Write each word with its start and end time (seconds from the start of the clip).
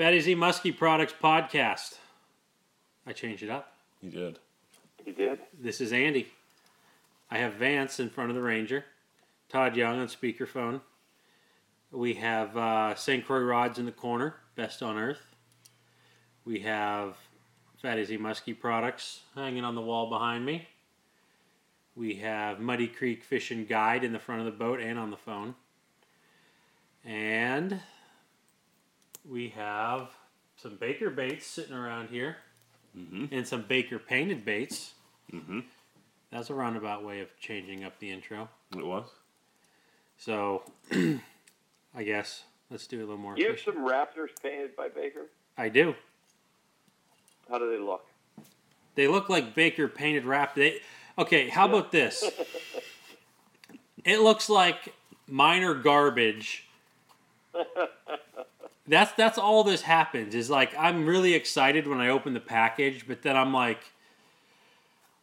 Fatty 0.00 0.18
Z 0.18 0.34
Muskie 0.34 0.74
Products 0.74 1.12
Podcast. 1.22 1.98
I 3.06 3.12
changed 3.12 3.42
it 3.42 3.50
up. 3.50 3.74
You 4.00 4.10
did. 4.10 4.38
You 5.04 5.12
did? 5.12 5.40
This 5.60 5.78
is 5.78 5.92
Andy. 5.92 6.28
I 7.30 7.36
have 7.36 7.52
Vance 7.52 8.00
in 8.00 8.08
front 8.08 8.30
of 8.30 8.34
the 8.34 8.40
Ranger. 8.40 8.86
Todd 9.50 9.76
Young 9.76 9.98
on 9.98 10.06
speakerphone. 10.06 10.80
We 11.92 12.14
have 12.14 12.56
uh, 12.56 12.94
St. 12.94 13.26
Croix 13.26 13.42
rods 13.42 13.78
in 13.78 13.84
the 13.84 13.92
corner, 13.92 14.36
best 14.56 14.82
on 14.82 14.96
earth. 14.96 15.34
We 16.46 16.60
have 16.60 17.18
Fatty 17.82 18.06
Z 18.06 18.16
Muskie 18.16 18.58
products 18.58 19.20
hanging 19.34 19.64
on 19.64 19.74
the 19.74 19.82
wall 19.82 20.08
behind 20.08 20.46
me. 20.46 20.66
We 21.94 22.14
have 22.14 22.58
Muddy 22.58 22.88
Creek 22.88 23.22
Fishing 23.22 23.66
Guide 23.66 24.02
in 24.02 24.14
the 24.14 24.18
front 24.18 24.40
of 24.40 24.46
the 24.46 24.58
boat 24.58 24.80
and 24.80 24.98
on 24.98 25.10
the 25.10 25.18
phone. 25.18 25.56
And 27.04 27.80
we 29.30 29.48
have 29.50 30.08
some 30.56 30.76
Baker 30.76 31.08
baits 31.08 31.46
sitting 31.46 31.74
around 31.74 32.08
here 32.10 32.36
Mm-hmm. 32.98 33.26
and 33.32 33.46
some 33.46 33.62
Baker 33.62 34.00
painted 34.00 34.44
baits. 34.44 34.94
Mm-hmm. 35.32 35.60
That's 36.32 36.50
a 36.50 36.54
roundabout 36.54 37.04
way 37.04 37.20
of 37.20 37.28
changing 37.38 37.84
up 37.84 37.96
the 38.00 38.10
intro. 38.10 38.48
It 38.76 38.84
was. 38.84 39.06
So, 40.18 40.64
I 40.92 42.02
guess 42.02 42.42
let's 42.68 42.88
do 42.88 42.98
a 42.98 43.06
little 43.06 43.16
more. 43.16 43.36
You 43.36 43.46
have 43.46 43.60
some 43.60 43.76
Raptors 43.76 44.30
painted 44.42 44.74
by 44.74 44.88
Baker? 44.88 45.26
I 45.56 45.68
do. 45.68 45.94
How 47.48 47.58
do 47.58 47.70
they 47.70 47.78
look? 47.78 48.04
They 48.96 49.06
look 49.06 49.28
like 49.28 49.54
Baker 49.54 49.86
painted 49.86 50.24
wrap. 50.24 50.56
They 50.56 50.80
okay. 51.16 51.48
How 51.48 51.68
about 51.68 51.92
this? 51.92 52.24
It 54.04 54.20
looks 54.20 54.48
like 54.48 54.94
minor 55.28 55.74
garbage. 55.74 56.66
That's 58.90 59.12
that's 59.12 59.38
all 59.38 59.62
this 59.64 59.82
happens 59.82 60.34
is 60.34 60.50
like 60.50 60.74
I'm 60.76 61.06
really 61.06 61.34
excited 61.34 61.86
when 61.86 62.00
I 62.00 62.08
open 62.08 62.34
the 62.34 62.40
package, 62.40 63.06
but 63.06 63.22
then 63.22 63.36
I'm 63.36 63.52
like, 63.52 63.78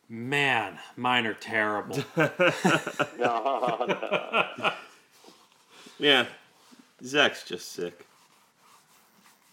man, 0.08 0.80
mine 0.95 1.25
are 1.28 1.33
terrible. 1.33 1.97
No, 2.16 2.31
no. 3.19 4.72
Yeah. 6.00 6.25
Zach's 7.03 7.44
just 7.44 7.72
sick. 7.73 8.05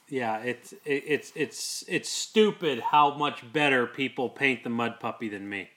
yeah, 0.08 0.38
it's 0.38 0.72
it, 0.84 1.02
it's 1.06 1.32
it's 1.34 1.84
it's 1.88 2.08
stupid 2.08 2.80
how 2.80 3.14
much 3.14 3.50
better 3.52 3.86
people 3.86 4.28
paint 4.28 4.62
the 4.62 4.70
mud 4.70 5.00
puppy 5.00 5.28
than 5.28 5.48
me. 5.48 5.70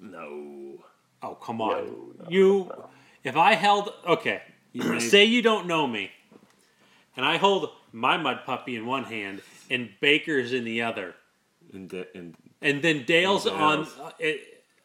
No. 0.00 0.82
Oh 1.22 1.34
come 1.34 1.60
on, 1.60 1.84
No, 1.86 1.92
no, 2.24 2.30
you. 2.30 2.72
If 3.24 3.36
I 3.36 3.54
held 3.54 3.92
okay, 4.06 4.42
you- 4.72 4.98
say 5.12 5.24
you 5.24 5.42
don't 5.42 5.66
know 5.66 5.86
me, 5.86 6.10
and 7.18 7.26
I 7.26 7.36
hold 7.36 7.70
my 7.92 8.16
mud 8.16 8.40
puppy 8.46 8.76
in 8.76 8.86
one 8.86 9.04
hand 9.04 9.42
and 9.68 9.90
Baker's 10.00 10.52
in 10.54 10.64
the 10.64 10.80
other, 10.82 11.14
And, 11.74 11.88
da- 11.90 12.06
and 12.14 12.34
and 12.62 12.80
then 12.82 13.04
Dale's 13.04 13.44
And 13.46 13.54
on. 13.56 13.80
Uh, 14.00 14.10
It, 14.18 14.40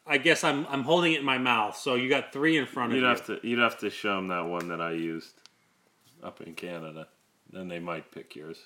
I 0.06 0.18
guess 0.18 0.44
I'm 0.44 0.68
I'm 0.68 0.84
holding 0.84 1.14
it 1.14 1.20
in 1.20 1.26
my 1.26 1.38
mouth, 1.38 1.78
so 1.78 1.96
you 1.96 2.10
got 2.10 2.34
three 2.34 2.58
in 2.58 2.66
front 2.66 2.92
of 2.92 2.96
you'd 2.98 3.04
you. 3.04 3.08
have 3.08 3.26
to 3.28 3.40
you'd 3.42 3.60
have 3.60 3.78
to 3.80 3.90
show 3.90 4.18
them 4.18 4.28
that 4.28 4.46
one 4.46 4.68
that 4.68 4.82
I 4.82 4.92
used 4.92 5.34
up 6.22 6.42
in 6.42 6.54
Canada. 6.56 7.08
Then 7.50 7.70
they 7.70 7.80
might 7.80 8.12
pick 8.12 8.36
yours. 8.36 8.58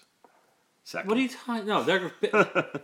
Second. 0.84 1.10
What 1.10 1.18
are 1.20 1.22
you 1.22 1.30
talking? 1.30 1.68
No, 1.68 1.84
they're 1.84 2.12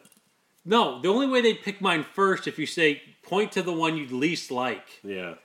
no. 0.65 1.01
The 1.01 1.07
only 1.07 1.27
way 1.27 1.41
they 1.41 1.53
pick 1.53 1.81
mine 1.81 2.03
first 2.03 2.47
if 2.47 2.59
you 2.59 2.65
say 2.65 3.01
point 3.23 3.51
to 3.53 3.61
the 3.63 3.73
one 3.73 3.97
you'd 3.97 4.11
least 4.11 4.51
like. 4.51 4.99
yeah. 5.03 5.35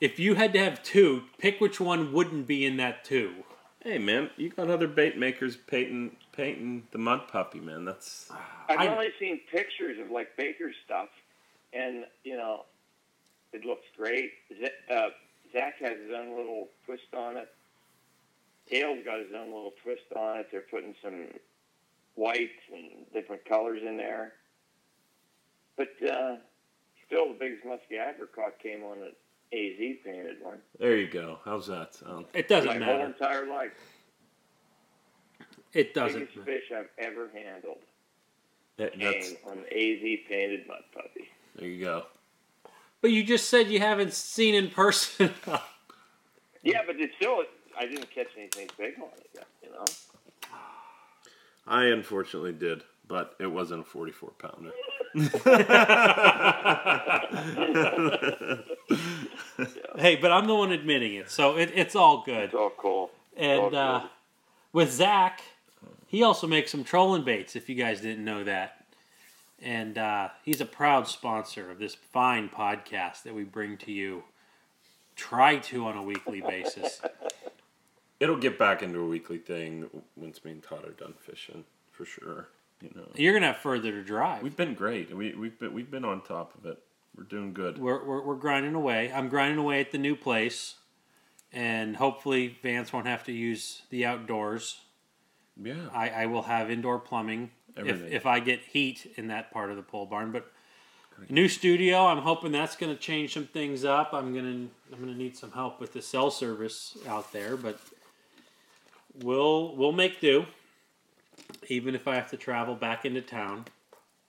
If 0.00 0.18
you 0.18 0.34
had 0.34 0.54
to 0.54 0.58
have 0.58 0.82
two, 0.82 1.24
pick 1.38 1.60
which 1.60 1.78
one 1.78 2.12
wouldn't 2.14 2.46
be 2.46 2.64
in 2.64 2.78
that 2.78 3.04
two. 3.04 3.44
Hey 3.82 3.96
man, 3.98 4.28
you 4.36 4.50
got 4.50 4.68
other 4.68 4.86
bait 4.86 5.16
makers 5.16 5.56
painting 5.56 6.16
painting 6.32 6.86
the 6.92 6.98
mud 6.98 7.28
puppy, 7.28 7.60
man. 7.60 7.84
That's 7.86 8.30
I've 8.68 8.78
I- 8.78 8.88
only 8.88 9.08
seen 9.18 9.40
pictures 9.50 9.98
of 9.98 10.10
like 10.10 10.36
Baker 10.36 10.70
stuff, 10.84 11.08
and 11.72 12.04
you 12.22 12.36
know, 12.36 12.66
it 13.52 13.64
looks 13.64 13.86
great. 13.96 14.32
Z- 14.50 14.68
uh, 14.94 15.08
Zach 15.52 15.76
has 15.80 15.96
his 15.98 16.12
own 16.14 16.36
little 16.36 16.68
twist 16.84 17.14
on 17.16 17.36
it. 17.38 17.48
Dale's 18.70 19.02
got 19.04 19.18
his 19.18 19.32
own 19.34 19.46
little 19.46 19.72
twist 19.82 20.02
on 20.14 20.36
it. 20.38 20.48
They're 20.52 20.60
putting 20.70 20.94
some 21.02 21.28
whites 22.16 22.50
and 22.72 23.10
different 23.14 23.44
colors 23.46 23.80
in 23.84 23.96
there. 23.96 24.34
But 25.76 25.88
uh, 26.06 26.36
still, 27.06 27.28
the 27.28 27.36
biggest 27.40 27.64
muskie 27.64 27.98
I 27.98 28.10
ever 28.14 28.26
caught 28.26 28.58
came 28.62 28.84
on 28.84 28.98
an 28.98 29.12
AZ 29.52 29.96
painted 30.04 30.36
one. 30.42 30.58
there 30.78 30.96
you 30.96 31.08
go. 31.08 31.38
How's 31.44 31.66
that 31.66 31.94
sound? 31.94 32.26
It 32.34 32.46
doesn't 32.48 32.78
My 32.78 32.84
whole 32.84 32.98
matter. 32.98 33.06
entire 33.06 33.46
life, 33.46 33.72
It 35.72 35.92
doesn't. 35.94 36.20
biggest 36.20 36.36
matter. 36.38 36.50
fish 36.52 36.72
I've 36.76 36.88
ever 36.98 37.28
handled 37.34 37.78
That- 38.76 38.98
that's 38.98 39.34
on 39.44 39.58
an 39.58 39.64
AZ 39.72 40.18
painted 40.28 40.66
mud 40.66 40.82
puppy. 40.92 41.28
there 41.56 41.68
you 41.68 41.80
go. 41.84 42.06
But 43.00 43.10
you 43.12 43.24
just 43.24 43.48
said 43.48 43.68
you 43.68 43.78
haven't 43.80 44.12
seen 44.12 44.54
in 44.54 44.70
person. 44.70 45.34
Yeah, 46.62 46.82
but 46.86 47.00
it's 47.00 47.16
still, 47.16 47.42
I 47.74 47.86
didn't 47.86 48.10
catch 48.10 48.26
anything 48.36 48.68
big 48.76 48.92
on 49.00 49.08
it 49.16 49.30
yet, 49.34 49.46
you 49.62 49.70
know? 49.70 49.84
I 51.66 51.84
unfortunately 51.86 52.52
did, 52.52 52.82
but 53.10 53.34
it 53.40 53.48
wasn't 53.48 53.80
a 53.80 53.84
44 53.84 54.30
pounder. 54.38 54.70
hey, 59.98 60.14
but 60.14 60.30
I'm 60.30 60.46
the 60.46 60.54
one 60.54 60.70
admitting 60.70 61.14
it, 61.14 61.28
so 61.28 61.58
it, 61.58 61.72
it's 61.74 61.96
all 61.96 62.22
good. 62.24 62.44
It's 62.44 62.54
all 62.54 62.70
cool. 62.70 63.10
And 63.36 63.60
all 63.60 63.76
uh, 63.76 63.98
good. 63.98 64.08
with 64.72 64.92
Zach, 64.92 65.42
he 66.06 66.22
also 66.22 66.46
makes 66.46 66.70
some 66.70 66.84
trolling 66.84 67.24
baits. 67.24 67.56
If 67.56 67.68
you 67.68 67.74
guys 67.74 68.00
didn't 68.00 68.24
know 68.24 68.44
that, 68.44 68.86
and 69.60 69.98
uh, 69.98 70.28
he's 70.44 70.60
a 70.60 70.66
proud 70.66 71.08
sponsor 71.08 71.68
of 71.68 71.80
this 71.80 71.96
fine 71.96 72.48
podcast 72.48 73.24
that 73.24 73.34
we 73.34 73.42
bring 73.42 73.76
to 73.78 73.90
you. 73.90 74.22
Try 75.16 75.58
to 75.58 75.86
on 75.86 75.96
a 75.96 76.02
weekly 76.02 76.40
basis. 76.48 77.02
It'll 78.20 78.36
get 78.36 78.56
back 78.56 78.84
into 78.84 79.00
a 79.00 79.06
weekly 79.06 79.38
thing 79.38 79.90
once 80.14 80.44
me 80.44 80.52
and 80.52 80.62
Todd 80.62 80.84
are 80.84 80.92
done 80.92 81.14
fishing, 81.18 81.64
for 81.90 82.04
sure. 82.04 82.50
You 82.80 82.90
know, 82.94 83.08
You're 83.14 83.34
gonna 83.34 83.48
have 83.48 83.58
further 83.58 83.90
to 83.90 84.02
drive. 84.02 84.42
we've 84.42 84.56
been 84.56 84.74
great. 84.74 85.14
We 85.14 85.34
we've 85.34 85.58
been 85.58 85.72
we've 85.74 85.90
been 85.90 86.04
on 86.04 86.22
top 86.22 86.54
of 86.58 86.64
it. 86.66 86.78
We're 87.16 87.24
doing 87.24 87.52
good. 87.52 87.76
We're, 87.78 88.04
we're, 88.04 88.22
we're 88.22 88.36
grinding 88.36 88.74
away. 88.74 89.12
I'm 89.12 89.28
grinding 89.28 89.58
away 89.58 89.80
at 89.80 89.90
the 89.90 89.98
new 89.98 90.14
place, 90.16 90.76
and 91.52 91.96
hopefully 91.96 92.56
Vance 92.62 92.92
won't 92.92 93.06
have 93.06 93.24
to 93.24 93.32
use 93.32 93.82
the 93.90 94.06
outdoors. 94.06 94.80
Yeah, 95.62 95.74
I, 95.92 96.08
I 96.10 96.26
will 96.26 96.42
have 96.42 96.70
indoor 96.70 96.98
plumbing 97.00 97.50
if, 97.76 97.78
Everything. 97.86 98.12
if 98.12 98.24
I 98.26 98.40
get 98.40 98.60
heat 98.60 99.12
in 99.16 99.26
that 99.28 99.50
part 99.52 99.70
of 99.70 99.76
the 99.76 99.82
pole 99.82 100.06
barn. 100.06 100.30
But 100.32 100.50
new 101.28 101.48
studio, 101.48 102.06
I'm 102.06 102.18
hoping 102.22 102.52
that's 102.52 102.76
going 102.76 102.94
to 102.94 102.98
change 102.98 103.34
some 103.34 103.46
things 103.46 103.84
up. 103.84 104.14
I'm 104.14 104.32
gonna 104.34 104.68
I'm 104.92 105.00
gonna 105.00 105.14
need 105.14 105.36
some 105.36 105.50
help 105.50 105.80
with 105.80 105.92
the 105.92 106.00
cell 106.00 106.30
service 106.30 106.96
out 107.06 107.30
there, 107.32 107.56
but 107.58 107.78
we'll 109.22 109.76
we'll 109.76 109.92
make 109.92 110.20
do. 110.20 110.46
Even 111.68 111.94
if 111.94 112.08
I 112.08 112.14
have 112.16 112.30
to 112.30 112.36
travel 112.36 112.74
back 112.74 113.04
into 113.04 113.20
town 113.20 113.64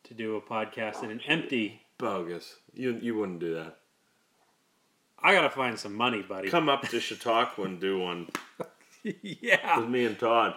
to 0.04 0.14
do 0.14 0.36
a 0.36 0.42
podcast 0.42 1.04
in 1.04 1.12
an 1.12 1.22
empty, 1.28 1.82
bogus. 1.98 2.56
You 2.74 2.98
you 3.02 3.16
wouldn't 3.16 3.40
do 3.40 3.54
that. 3.56 3.78
I 5.24 5.34
gotta 5.34 5.50
find 5.50 5.78
some 5.78 5.96
money, 5.96 6.22
buddy. 6.22 6.50
Come 6.50 6.70
up 6.70 6.88
to 6.90 7.00
Chautauqua 7.00 7.66
and 7.66 7.80
do 7.80 8.00
one 8.00 8.28
yeah, 9.22 9.80
with 9.80 9.90
me 9.90 10.06
and 10.06 10.18
Todd. 10.20 10.56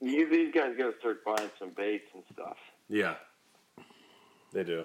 You, 0.00 0.28
these 0.28 0.52
guys 0.52 0.74
got 0.76 0.92
to 0.92 0.98
start 0.98 1.24
buying 1.24 1.50
some 1.58 1.70
baits 1.70 2.08
and 2.14 2.22
stuff. 2.32 2.58
Yeah, 2.88 3.14
they 4.52 4.62
do. 4.64 4.84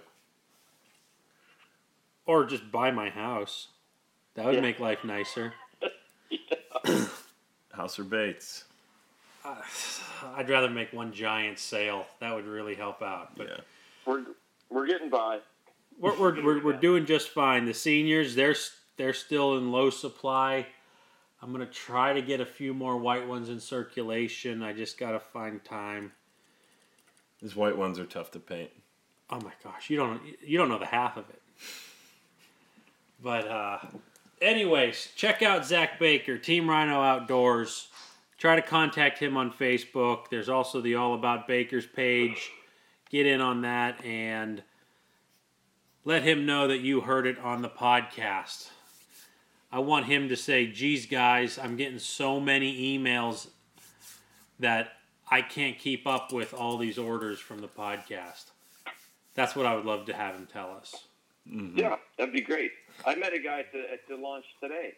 or 2.26 2.46
just 2.46 2.72
buy 2.72 2.92
my 2.92 3.10
house. 3.10 3.68
That 4.36 4.46
would 4.46 4.56
Yeah. 4.56 4.62
make 4.62 4.80
life 4.80 5.04
nicer. 5.04 5.54
House 7.74 8.00
or 8.00 8.04
baits. 8.04 8.66
I'd 9.46 10.50
rather 10.50 10.70
make 10.70 10.92
one 10.94 11.14
giant 11.14 11.60
sale. 11.60 12.06
That 12.20 12.36
would 12.36 12.46
really 12.46 12.76
help 12.76 13.02
out. 13.02 13.36
But 13.36 13.48
Yeah. 13.48 13.58
We're, 14.06 14.24
we're 14.70 14.88
getting 14.88 15.10
by. 15.10 15.40
we're, 16.00 16.18
we're, 16.20 16.44
we're, 16.44 16.64
we're 16.64 16.74
doing 16.74 17.06
just 17.06 17.30
fine. 17.30 17.66
The 17.66 17.74
seniors, 17.74 18.36
they're 18.36 18.56
they're 18.98 19.14
still 19.14 19.58
in 19.58 19.72
low 19.72 19.90
supply. 19.90 20.66
I'm 21.42 21.52
gonna 21.52 21.66
try 21.66 22.14
to 22.14 22.22
get 22.22 22.42
a 22.42 22.46
few 22.46 22.74
more 22.74 22.98
white 22.98 23.28
ones 23.28 23.50
in 23.50 23.60
circulation. 23.60 24.62
I 24.64 24.74
just 24.74 24.98
gotta 24.98 25.20
find 25.20 25.64
time. 25.64 26.12
These 27.42 27.56
white 27.56 27.78
ones 27.78 28.00
are 28.00 28.06
tough 28.06 28.32
to 28.32 28.40
paint. 28.40 28.72
Oh 29.30 29.40
my 29.42 29.52
gosh, 29.64 29.90
you 29.90 29.98
don't 29.98 30.22
you 30.46 30.58
don't 30.58 30.70
know 30.70 30.80
the 30.80 30.86
half 30.86 31.16
of 31.18 31.30
it. 31.30 31.42
But 33.22 33.48
uh, 33.48 33.80
anyways, 34.42 35.10
check 35.16 35.42
out 35.42 35.66
Zach 35.66 36.00
Baker, 36.00 36.38
Team 36.38 36.70
Rhino 36.70 37.02
Outdoors. 37.02 37.89
Try 38.40 38.56
to 38.56 38.62
contact 38.62 39.20
him 39.20 39.36
on 39.36 39.52
Facebook. 39.52 40.30
There's 40.30 40.48
also 40.48 40.80
the 40.80 40.96
All 40.96 41.14
About 41.14 41.46
Bakers 41.46 41.86
page. 41.86 42.52
Get 43.10 43.26
in 43.26 43.42
on 43.42 43.64
that 43.64 44.04
and 44.06 44.64
let 46.06 46.24
him 46.24 46.46
know 46.46 46.70
that 46.70 46.80
you 46.80 47.02
heard 47.02 47.28
it 47.28 47.38
on 47.38 47.62
the 47.62 47.70
podcast. 47.70 48.70
I 49.72 49.80
want 49.80 50.06
him 50.06 50.30
to 50.30 50.38
say, 50.38 50.68
geez, 50.68 51.06
guys, 51.06 51.60
I'm 51.60 51.76
getting 51.76 52.00
so 52.00 52.40
many 52.40 52.98
emails 52.98 53.48
that 54.60 54.94
I 55.30 55.42
can't 55.42 55.78
keep 55.78 56.08
up 56.08 56.32
with 56.32 56.54
all 56.54 56.78
these 56.78 56.98
orders 56.98 57.40
from 57.40 57.60
the 57.60 57.68
podcast. 57.68 58.46
That's 59.36 59.54
what 59.54 59.66
I 59.66 59.76
would 59.76 59.86
love 59.86 60.06
to 60.06 60.14
have 60.14 60.36
him 60.36 60.48
tell 60.52 60.72
us. 60.72 61.08
Mm-hmm. 61.48 61.78
Yeah, 61.78 61.98
that'd 62.18 62.34
be 62.34 62.42
great. 62.42 62.72
I 63.06 63.16
met 63.16 63.34
a 63.34 63.40
guy 63.40 63.60
at 63.60 63.72
the, 63.74 63.80
at 63.92 64.08
the 64.08 64.16
launch 64.16 64.46
today. 64.62 64.94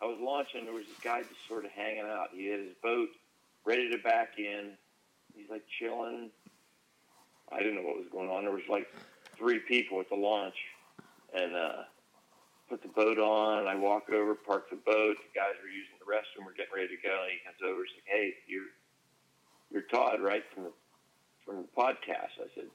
I 0.00 0.04
was 0.04 0.18
launching. 0.20 0.64
There 0.64 0.74
was 0.74 0.86
this 0.86 0.98
guy 1.02 1.22
just 1.22 1.48
sort 1.48 1.64
of 1.64 1.70
hanging 1.70 2.04
out. 2.04 2.28
He 2.32 2.46
had 2.46 2.60
his 2.60 2.74
boat 2.82 3.08
ready 3.64 3.90
to 3.90 3.98
back 3.98 4.38
in. 4.38 4.72
He's 5.34 5.48
like 5.50 5.64
chilling. 5.78 6.30
I 7.50 7.58
didn't 7.58 7.76
know 7.76 7.82
what 7.82 7.96
was 7.96 8.08
going 8.10 8.28
on. 8.28 8.44
There 8.44 8.52
was 8.52 8.68
like 8.68 8.88
three 9.36 9.58
people 9.60 10.00
at 10.00 10.08
the 10.08 10.16
launch, 10.16 10.56
and 11.34 11.54
uh, 11.54 11.82
put 12.68 12.82
the 12.82 12.88
boat 12.88 13.18
on. 13.18 13.60
And 13.60 13.68
I 13.68 13.74
walk 13.74 14.10
over, 14.10 14.34
park 14.34 14.70
the 14.70 14.76
boat. 14.76 15.16
The 15.16 15.34
guys 15.34 15.54
were 15.62 15.68
using 15.68 15.96
the 15.98 16.06
restroom. 16.06 16.44
We're 16.44 16.54
getting 16.54 16.74
ready 16.74 16.96
to 16.96 17.02
go. 17.02 17.22
And 17.22 17.32
he 17.32 17.38
comes 17.44 17.60
over. 17.64 17.82
He's 17.84 17.96
like, 17.96 18.06
"Hey, 18.06 18.34
you're 18.46 18.70
you're 19.70 19.82
Todd, 19.82 20.20
right 20.20 20.44
from 20.54 20.64
the 20.64 20.72
from 21.44 21.56
the 21.56 21.68
podcast?" 21.76 22.36
I 22.40 22.48
said, 22.54 22.68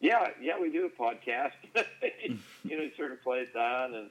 "Yeah, 0.00 0.28
yeah, 0.40 0.58
we 0.60 0.70
do 0.70 0.86
a 0.86 1.02
podcast." 1.02 1.52
you 2.64 2.78
know, 2.78 2.88
sort 2.96 3.12
of 3.12 3.22
played 3.22 3.52
down, 3.52 3.94
and 3.94 4.10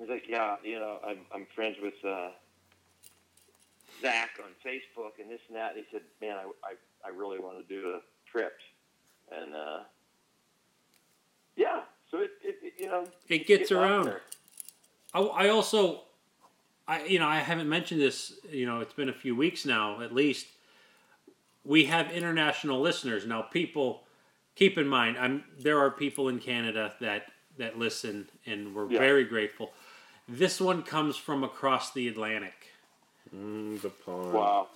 he's 0.00 0.08
like, 0.08 0.24
"Yeah, 0.28 0.56
you 0.64 0.78
know, 0.78 0.98
I'm 1.06 1.18
I'm 1.32 1.46
friends 1.54 1.76
with 1.80 1.94
uh, 2.04 2.30
Zach 4.00 4.30
on 4.42 4.50
Facebook 4.64 5.20
and 5.20 5.30
this 5.30 5.40
and 5.48 5.56
that." 5.56 5.76
And 5.76 5.84
he 5.84 5.86
said, 5.92 6.02
"Man, 6.20 6.36
I 6.36 6.44
I, 6.66 6.74
I 7.06 7.10
really 7.10 7.38
want 7.38 7.58
to 7.58 7.64
do 7.74 7.90
a 7.90 8.00
trip," 8.30 8.54
and 9.30 9.54
uh, 9.54 9.80
yeah, 11.56 11.80
so 12.10 12.18
it, 12.18 12.30
it, 12.42 12.56
it 12.62 12.72
you 12.78 12.86
know 12.86 13.04
It 13.28 13.46
gets 13.46 13.68
get 13.68 13.78
around. 13.78 14.14
I, 15.12 15.20
I 15.20 15.48
also, 15.48 16.02
I 16.88 17.04
you 17.04 17.18
know, 17.18 17.26
I 17.26 17.38
haven't 17.38 17.68
mentioned 17.68 18.00
this. 18.00 18.34
You 18.50 18.66
know, 18.66 18.80
it's 18.80 18.94
been 18.94 19.08
a 19.08 19.12
few 19.14 19.36
weeks 19.36 19.66
now, 19.66 20.00
at 20.00 20.14
least. 20.14 20.46
We 21.64 21.84
have 21.84 22.10
international 22.10 22.80
listeners 22.80 23.26
now. 23.26 23.42
People, 23.42 24.04
keep 24.56 24.78
in 24.78 24.88
mind, 24.88 25.18
I'm 25.18 25.44
there 25.58 25.78
are 25.78 25.90
people 25.90 26.28
in 26.28 26.38
Canada 26.38 26.94
that 27.00 27.26
that 27.58 27.78
listen, 27.78 28.28
and 28.46 28.74
we're 28.74 28.90
Yeah. 28.90 28.98
very 28.98 29.24
grateful. 29.24 29.72
This 30.32 30.60
one 30.60 30.84
comes 30.84 31.16
from 31.16 31.42
across 31.42 31.92
the 31.92 32.06
Atlantic, 32.06 32.68
Mm, 33.34 33.80
the 33.82 33.90
pond. 33.90 34.32
Wow. 34.32 34.68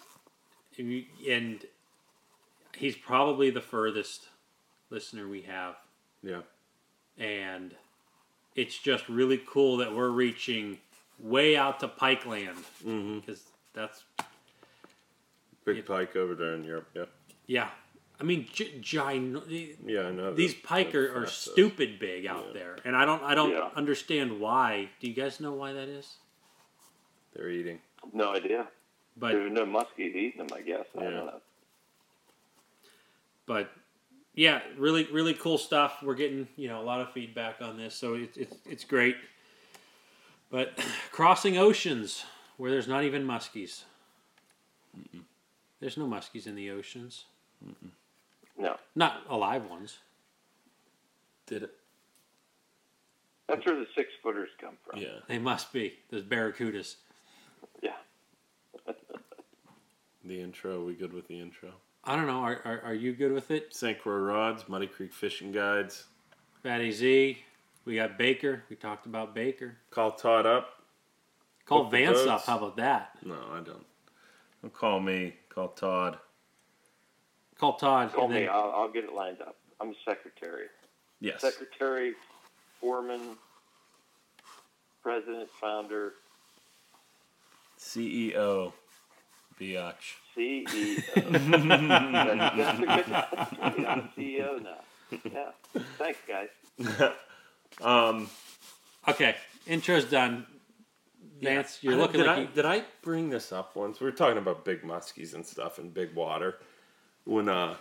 and 0.79 1.65
he's 2.77 2.97
probably 2.97 3.51
the 3.51 3.61
furthest 3.61 4.27
listener 4.91 5.29
we 5.29 5.43
have. 5.43 5.77
Yeah. 6.25 6.41
and 7.19 7.77
it's 8.56 8.77
just 8.79 9.09
really 9.09 9.41
cool 9.47 9.77
that 9.77 9.95
we're 9.95 10.09
reaching 10.11 10.79
way 11.21 11.57
out 11.57 11.79
to 11.81 11.89
Pikeland 11.89 12.57
Mm-hmm. 12.85 13.21
because 13.21 13.43
that's 13.75 14.03
Big 15.65 15.77
Yeah. 15.77 15.83
pike 15.87 16.17
over 16.17 16.35
there 16.35 16.55
in 16.55 16.65
Europe. 16.65 16.89
Yeah. 16.95 17.05
yeah. 17.47 17.71
I 18.20 18.22
mean, 18.22 18.46
gi- 18.52 18.78
gino- 18.81 19.43
Yeah, 19.49 20.02
I 20.08 20.11
know. 20.12 20.32
these 20.34 20.52
they're- 20.55 20.62
pike 20.62 20.93
they're 20.93 21.12
are, 21.12 21.22
are 21.22 21.26
fast, 21.26 21.46
though. 21.46 21.52
stupid 21.52 21.99
big 21.99 22.26
out 22.26 22.46
Yeah. 22.49 22.52
there, 22.52 22.78
and 22.84 22.94
I 22.96 23.05
don't 23.05 23.22
I 23.22 23.34
don't 23.34 23.50
Yeah. 23.50 23.70
understand 23.75 24.40
why. 24.40 24.90
Do 25.00 25.08
you 25.08 25.14
guys 25.14 25.40
know 25.40 25.52
why 25.52 25.72
that 25.72 25.88
is? 25.88 26.16
They're 27.34 27.50
eating. 27.50 27.81
No 28.12 28.32
idea. 28.34 28.69
But 29.16 29.32
There's 29.32 29.52
no 29.52 29.64
muskies 29.66 30.14
eating 30.14 30.38
them, 30.38 30.49
I 30.55 30.61
guess. 30.62 30.87
I 30.96 31.02
don't 31.05 31.26
know. 31.26 31.40
but 33.46 33.70
yeah, 34.34 34.62
really 34.76 35.05
really 35.12 35.34
cool 35.34 35.58
stuff. 35.58 36.02
We're 36.02 36.14
getting 36.14 36.49
you 36.56 36.69
know 36.69 36.81
a 36.81 36.84
lot 36.84 37.00
of 37.00 37.12
feedback 37.12 37.61
on 37.61 37.76
this, 37.76 37.94
so 37.94 38.14
it's 38.14 38.37
it's 38.37 38.56
it's 38.64 38.84
great. 38.84 39.16
But 40.50 40.78
crossing 41.12 41.56
oceans 41.58 42.25
where 42.58 42.70
there's 42.70 42.88
not 42.88 43.02
even 43.05 43.26
muskies. 43.26 43.82
There's 45.81 45.96
no 45.96 46.06
muskies 46.06 46.46
in 46.46 46.55
the 46.55 46.70
oceans. 46.70 47.25
No. 48.56 48.77
Not 48.95 49.23
alive 49.29 49.69
ones. 49.69 49.99
Did 51.47 51.65
it? 51.65 51.75
That's 53.49 53.65
where 53.67 53.77
the 53.77 53.87
six 53.95 54.09
footers 54.23 54.49
come 54.61 54.77
from. 54.85 55.01
Yeah. 55.01 55.19
They 55.29 55.39
must 55.39 55.73
be. 55.73 55.95
Those 56.11 56.23
barracudas. 56.23 56.97
Yeah. 57.83 57.93
The 60.27 60.41
intro. 60.41 60.83
We 60.83 60.95
good 60.95 61.12
with 61.12 61.29
the 61.29 61.39
intro? 61.39 61.69
I 62.03 62.17
don't 62.17 62.27
know. 62.27 62.41
Are, 62.41 62.59
are, 62.65 62.81
are 62.87 62.95
you 62.95 63.12
good 63.12 63.31
with 63.31 63.51
it? 63.51 63.75
St. 63.75 63.99
Croix 64.01 64.17
Rods, 64.17 64.67
Muddy 64.71 64.87
Creek 64.87 65.12
Fishing 65.12 65.53
Guides. 65.53 66.05
Fatty 66.62 66.91
Z. 66.93 67.39
We 67.85 67.97
got 67.97 68.17
Baker. 68.17 68.62
We 68.71 68.77
talked 68.77 69.05
about 69.05 69.35
Baker. 69.35 69.77
Call 69.91 70.12
Todd 70.12 70.47
up. 70.47 70.83
Call 71.67 71.91
Vance 71.91 72.21
up. 72.21 72.47
How 72.47 72.57
about 72.57 72.77
that? 72.79 73.19
No, 73.23 73.37
I 73.53 73.57
don't. 73.57 73.85
Don't 74.62 74.73
call 74.73 75.00
me. 75.00 75.35
Call 75.50 75.69
Todd. 75.69 76.19
Call 77.64 77.76
Todd. 77.76 78.12
Call 78.12 78.25
and 78.26 78.34
then- 78.34 78.43
me. 78.43 78.49
I'll, 78.49 78.72
I'll 78.76 78.93
get 78.93 79.05
it 79.05 79.14
lined 79.14 79.40
up. 79.40 79.56
I'm 79.81 79.88
a 79.88 79.94
secretary. 80.05 80.66
Yes. 81.20 81.40
Secretary, 81.40 82.12
foreman, 82.78 83.38
president, 85.02 85.49
founder, 85.61 86.12
CEO. 87.81 88.72
Biatch. 89.58 89.94
CEO. 90.37 90.66
That's, 91.14 92.78
that's 92.78 93.50
good. 93.50 93.78
Yeah, 93.78 93.88
I'm 93.88 94.11
CEO 94.16 94.62
now. 94.62 94.81
Yeah. 95.25 95.82
Thanks, 95.96 96.19
guys. 96.28 97.12
um, 97.81 98.28
okay. 99.08 99.37
Intro's 99.66 100.05
done. 100.05 100.44
Vance, 101.40 101.78
you're 101.82 101.96
looking 101.96 102.20
did 102.20 102.26
like 102.26 102.38
I, 102.38 102.40
you, 102.43 102.49
did 102.55 102.66
I 102.66 102.84
bring 103.02 103.31
this 103.31 103.52
up 103.52 103.75
once? 103.76 104.00
We 104.00 104.06
were 104.06 104.12
talking 104.12 104.38
about 104.38 104.64
big 104.64 104.82
muskies 104.82 105.34
and 105.34 105.46
stuff 105.46 105.78
and 105.78 105.93
big 105.94 106.14
water. 106.14 106.58
When 107.25 107.49
uh, 107.49 107.76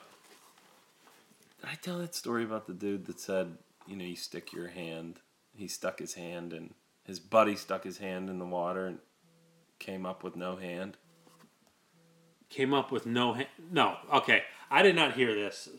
did 1.61 1.69
I 1.69 1.75
tell 1.75 1.99
that 1.99 2.15
story 2.15 2.43
about 2.43 2.67
the 2.67 2.73
dude 2.73 3.05
that 3.05 3.19
said, 3.19 3.57
you 3.87 3.95
know, 3.95 4.05
you 4.05 4.15
stick 4.15 4.53
your 4.53 4.69
hand. 4.69 5.19
He 5.55 5.67
stuck 5.67 5.99
his 5.99 6.13
hand 6.13 6.53
and 6.53 6.73
his 7.05 7.19
buddy 7.19 7.55
stuck 7.55 7.83
his 7.83 7.97
hand 7.97 8.29
in 8.29 8.39
the 8.39 8.45
water 8.45 8.87
and 8.87 8.99
came 9.79 10.05
up 10.05 10.23
with 10.23 10.35
no 10.35 10.55
hand. 10.55 10.97
came 12.49 12.73
up 12.73 12.91
with 12.91 13.05
no. 13.05 13.33
hand 13.33 13.49
no. 13.71 13.97
Okay. 14.13 14.43
I 14.71 14.81
did 14.81 14.95
not 14.95 15.13
hear 15.13 15.35
this. 15.35 15.69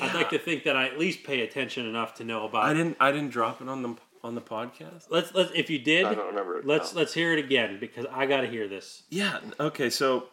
I'd 0.00 0.14
like 0.14 0.30
to 0.30 0.38
think 0.38 0.64
that 0.64 0.76
I 0.76 0.86
at 0.86 0.98
least 0.98 1.22
pay 1.24 1.42
attention 1.42 1.86
enough 1.86 2.14
to 2.14 2.24
know 2.24 2.46
about. 2.46 2.64
I 2.64 2.72
didn't. 2.72 2.96
I 2.98 3.12
didn't 3.12 3.30
drop 3.30 3.60
it 3.60 3.68
on 3.68 3.82
the 3.82 3.96
on 4.24 4.34
the 4.34 4.40
podcast. 4.40 5.06
Let's 5.10 5.34
let's. 5.34 5.52
If 5.54 5.68
you 5.68 5.78
did, 5.78 6.06
I 6.06 6.14
don't 6.14 6.28
remember 6.28 6.58
it. 6.58 6.66
let's 6.66 6.94
no. 6.94 7.00
let's 7.00 7.12
hear 7.12 7.32
it 7.32 7.38
again 7.38 7.78
because 7.78 8.06
I 8.10 8.26
got 8.26 8.40
to 8.40 8.46
hear 8.46 8.68
this. 8.68 9.02
Yeah. 9.10 9.40
Okay. 9.60 9.90
So 9.90 10.28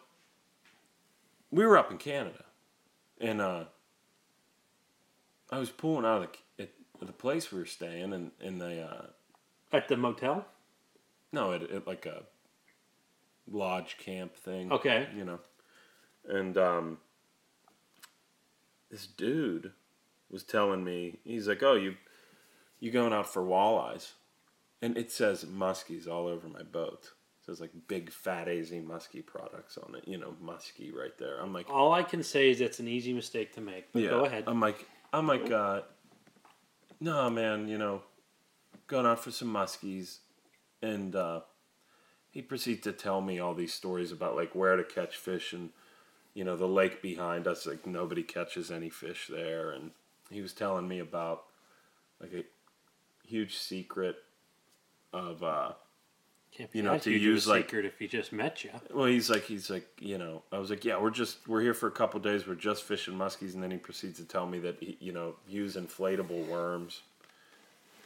we 1.50 1.66
were 1.66 1.76
up 1.76 1.90
in 1.90 1.98
Canada, 1.98 2.44
and 3.20 3.40
uh, 3.40 3.64
I 5.50 5.58
was 5.58 5.70
pulling 5.70 6.04
out 6.04 6.22
of 6.22 6.28
the, 6.56 6.62
at 6.64 6.70
the 7.06 7.12
place 7.12 7.52
we 7.52 7.58
were 7.58 7.66
staying, 7.66 8.12
and 8.12 8.30
in 8.40 8.58
the 8.58 8.82
uh, 8.82 9.06
At 9.72 9.88
the 9.88 9.96
motel. 9.96 10.46
no, 11.32 11.52
at, 11.52 11.62
at 11.70 11.86
like 11.86 12.06
a 12.06 12.22
lodge 13.50 13.96
camp 13.98 14.36
thing. 14.36 14.72
Okay. 14.72 15.08
You 15.16 15.24
know, 15.24 15.38
and 16.28 16.56
um, 16.56 16.98
this 18.90 19.06
dude 19.06 19.72
was 20.30 20.42
telling 20.42 20.84
me 20.84 21.18
he's 21.24 21.48
like, 21.48 21.62
"Oh, 21.62 21.74
you 21.74 21.96
you 22.78 22.90
going 22.90 23.12
out 23.12 23.32
for 23.32 23.42
walleyes?" 23.42 24.12
And 24.82 24.96
it 24.96 25.12
says 25.12 25.44
muskies 25.44 26.08
all 26.08 26.26
over 26.26 26.48
my 26.48 26.62
boat. 26.62 27.10
Says 27.50 27.60
like 27.60 27.72
big 27.88 28.12
fat 28.12 28.46
AZ 28.46 28.70
muskie 28.70 29.26
products 29.26 29.76
on 29.76 29.96
it. 29.96 30.06
You 30.06 30.18
know, 30.18 30.36
musky 30.40 30.92
right 30.92 31.18
there. 31.18 31.40
I'm 31.40 31.52
like, 31.52 31.68
All 31.68 31.92
I 31.92 32.04
can 32.04 32.22
say 32.22 32.48
is 32.48 32.60
it's 32.60 32.78
an 32.78 32.86
easy 32.86 33.12
mistake 33.12 33.52
to 33.54 33.60
make. 33.60 33.92
But 33.92 34.08
go 34.08 34.24
ahead. 34.24 34.44
I'm 34.46 34.60
like, 34.60 34.86
I'm 35.12 35.26
like, 35.26 35.50
uh, 35.50 35.80
no, 37.00 37.28
man, 37.28 37.66
you 37.66 37.76
know, 37.76 38.02
going 38.86 39.04
out 39.04 39.18
for 39.18 39.32
some 39.32 39.52
muskies, 39.52 40.18
and 40.80 41.16
uh, 41.16 41.40
he 42.30 42.40
proceeds 42.40 42.82
to 42.82 42.92
tell 42.92 43.20
me 43.20 43.40
all 43.40 43.54
these 43.54 43.74
stories 43.74 44.12
about 44.12 44.36
like 44.36 44.54
where 44.54 44.76
to 44.76 44.84
catch 44.84 45.16
fish 45.16 45.52
and 45.52 45.70
you 46.34 46.44
know 46.44 46.56
the 46.56 46.68
lake 46.68 47.02
behind 47.02 47.48
us, 47.48 47.66
like 47.66 47.84
nobody 47.84 48.22
catches 48.22 48.70
any 48.70 48.90
fish 48.90 49.26
there, 49.28 49.72
and 49.72 49.90
he 50.30 50.40
was 50.40 50.52
telling 50.52 50.86
me 50.86 51.00
about 51.00 51.46
like 52.20 52.32
a 52.32 52.44
huge 53.26 53.56
secret 53.56 54.18
of 55.12 55.42
uh 55.42 55.72
Can't 56.56 56.70
be 56.72 56.78
you 56.78 56.84
know, 56.84 56.98
to 56.98 57.10
huge 57.10 57.22
use, 57.22 57.46
a 57.46 57.50
like- 57.50 57.64
secret 57.66 57.84
if 57.86 57.98
he 57.98 58.06
just 58.08 58.32
met 58.32 58.64
you. 58.64 58.70
well, 58.92 59.06
he's 59.06 59.30
like, 59.30 59.44
he's 59.44 59.70
like, 59.70 59.86
you 60.00 60.18
know, 60.18 60.42
I 60.52 60.58
was 60.58 60.68
like, 60.70 60.84
yeah, 60.84 60.98
we're 60.98 61.10
just, 61.10 61.38
we're 61.48 61.60
here 61.62 61.74
for 61.74 61.86
a 61.86 61.90
couple 61.92 62.18
days. 62.20 62.46
We're 62.46 62.54
just 62.56 62.82
fishing 62.82 63.14
muskies, 63.14 63.54
and 63.54 63.62
then 63.62 63.70
he 63.70 63.76
proceeds 63.78 64.18
to 64.18 64.24
tell 64.24 64.46
me 64.46 64.58
that 64.60 64.76
he, 64.80 64.96
you 65.00 65.12
know, 65.12 65.36
use 65.48 65.76
inflatable 65.76 66.46
worms. 66.48 67.02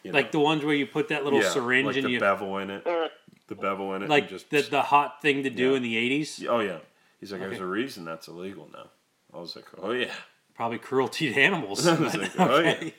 You 0.03 0.13
Like 0.13 0.31
the 0.33 0.39
ones 0.41 0.63
where 0.65 0.75
you 0.75 0.87
put 0.87 1.09
that 1.09 1.25
little 1.25 1.41
yeah, 1.43 1.49
syringe 1.49 1.87
like 1.87 1.97
and 1.97 2.05
the 2.05 2.11
you 2.11 2.21
bevel 2.21 2.59
in 2.59 2.69
it, 2.71 2.87
Uh, 2.87 3.09
the 3.49 3.55
bevel 3.55 3.95
in 3.95 4.03
it, 4.03 4.11
like 4.11 4.25
and 4.25 4.31
just 4.31 4.51
the 4.51 4.61
the 4.61 4.83
hot 4.83 5.23
thing 5.23 5.43
to 5.45 5.51
do 5.51 5.71
Yeah. 5.71 5.77
in 5.77 5.83
the 5.83 5.97
eighties. 5.97 6.45
oh 6.47 6.61
yeah. 6.61 6.79
He's 7.21 7.33
like, 7.33 7.41
Okay. 7.41 7.49
there's 7.49 7.63
a 7.63 7.67
reason 7.67 8.05
that's 8.05 8.29
illegal 8.29 8.69
now. 8.75 8.91
I 9.33 9.39
was 9.41 9.57
like, 9.57 9.65
oh 9.79 9.93
yeah, 9.93 10.13
Probably 10.55 10.77
cruelty 10.79 11.33
to 11.33 11.41
animals. 11.49 11.87
I 11.87 11.95
was 11.99 12.15
like, 12.15 12.39
oh, 12.39 12.59
yeah. 12.61 12.91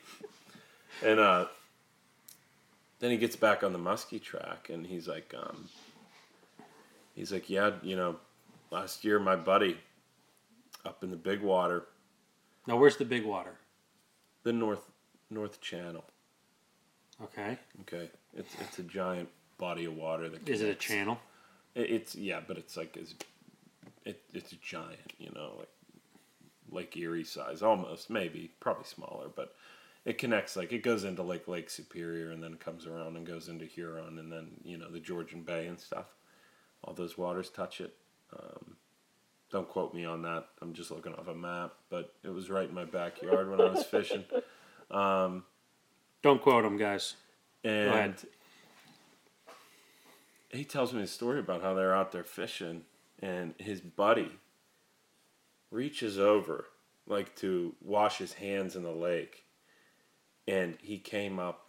And 1.04 1.20
uh, 1.20 1.46
then 3.00 3.12
he 3.12 3.18
gets 3.18 3.36
back 3.36 3.64
on 3.64 3.74
the 3.74 3.80
muskie 3.80 4.22
track, 4.22 4.70
and 4.72 4.86
he's 4.88 5.08
like, 5.08 5.34
um, 5.38 5.68
he's 7.14 7.32
like, 7.32 7.50
yeah, 7.50 7.72
you 7.84 7.96
know, 7.96 8.18
last 8.72 9.04
year 9.04 9.20
my 9.20 9.36
buddy, 9.36 9.78
up 10.86 11.04
in 11.04 11.10
the 11.12 11.18
big 11.18 11.42
water, 11.42 11.86
Now, 12.68 12.78
where's 12.78 12.98
the 12.98 13.06
big 13.06 13.26
water? 13.26 13.56
the 14.44 14.54
North 14.54 14.92
North 15.32 15.60
Channel. 15.60 16.04
Okay. 17.24 17.58
Okay, 17.82 18.10
it's 18.36 18.54
it's 18.62 18.78
a 18.80 18.84
giant 18.84 19.30
body 19.58 19.86
of 19.86 19.96
water 19.96 20.30
that 20.30 20.48
Is 20.48 20.62
it 20.62 20.70
a 20.70 20.76
channel? 20.76 21.18
It- 21.74 21.90
It's 21.90 22.16
yeah, 22.16 22.42
but 22.48 22.58
it's 22.58 22.78
like 22.78 22.96
it's 22.98 23.16
it, 24.06 24.22
it's 24.34 24.52
a 24.52 24.56
giant, 24.58 25.14
you 25.18 25.32
know, 25.34 25.54
like 25.58 25.70
Lake 26.72 26.96
Erie 26.98 27.24
size, 27.24 27.64
almost 27.64 28.10
maybe, 28.12 28.52
probably 28.60 28.84
smaller, 28.84 29.30
but 29.36 29.56
it 30.06 30.18
connects 30.18 30.56
like 30.56 30.72
it 30.72 30.84
goes 30.84 31.04
into 31.04 31.24
like 31.24 31.48
Lake 31.48 31.70
Superior 31.70 32.32
and 32.32 32.42
then 32.42 32.56
comes 32.56 32.86
around 32.86 33.18
and 33.18 33.26
goes 33.26 33.50
into 33.50 33.66
Huron 33.66 34.20
and 34.20 34.32
then 34.32 34.52
you 34.64 34.78
know 34.78 34.90
the 34.90 35.00
Georgian 35.00 35.42
Bay 35.42 35.68
and 35.68 35.80
stuff. 35.80 36.06
All 36.84 36.94
those 36.94 37.18
waters 37.18 37.50
touch 37.50 37.82
it. 37.82 37.96
Um, 38.32 38.76
don't 39.52 39.68
quote 39.68 39.94
me 39.94 40.06
on 40.06 40.22
that. 40.24 40.48
I'm 40.62 40.74
just 40.74 40.92
looking 40.92 41.14
off 41.14 41.28
a 41.28 41.34
map, 41.34 41.74
but 41.90 42.14
it 42.24 42.30
was 42.30 42.50
right 42.50 42.68
in 42.70 42.76
my 42.76 42.86
backyard 42.86 43.50
when 43.50 43.62
I 43.62 43.72
was 43.72 43.86
fishing. 43.86 44.24
Don't 46.22 46.42
quote 46.42 46.66
him, 46.66 46.78
guys. 46.78 47.14
And 47.64 48.16
he 50.50 50.64
tells 50.64 50.94
me 50.94 51.04
a 51.04 51.08
story 51.08 51.40
about 51.40 51.62
how 51.62 51.74
they're 51.74 51.96
out 51.96 52.12
there 52.12 52.24
fishing, 52.24 52.82
and 53.20 53.54
his 53.58 53.82
buddy 53.82 54.32
reaches 55.72 56.20
over, 56.20 56.66
like 57.08 57.36
to 57.38 57.76
wash 57.82 58.18
his 58.18 58.34
hands 58.34 58.76
in 58.76 58.84
the 58.84 58.92
lake, 58.92 59.45
and 60.48 60.78
he 60.82 60.98
came 61.00 61.40
up 61.40 61.62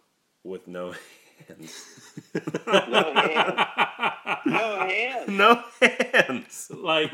with 0.43 0.67
no 0.67 0.93
hands. 1.47 1.85
No 2.65 3.13
hands. 3.13 4.37
No 4.45 4.75
hands. 4.85 5.27
no 5.29 5.63
hands! 5.81 6.71
Like, 6.77 7.11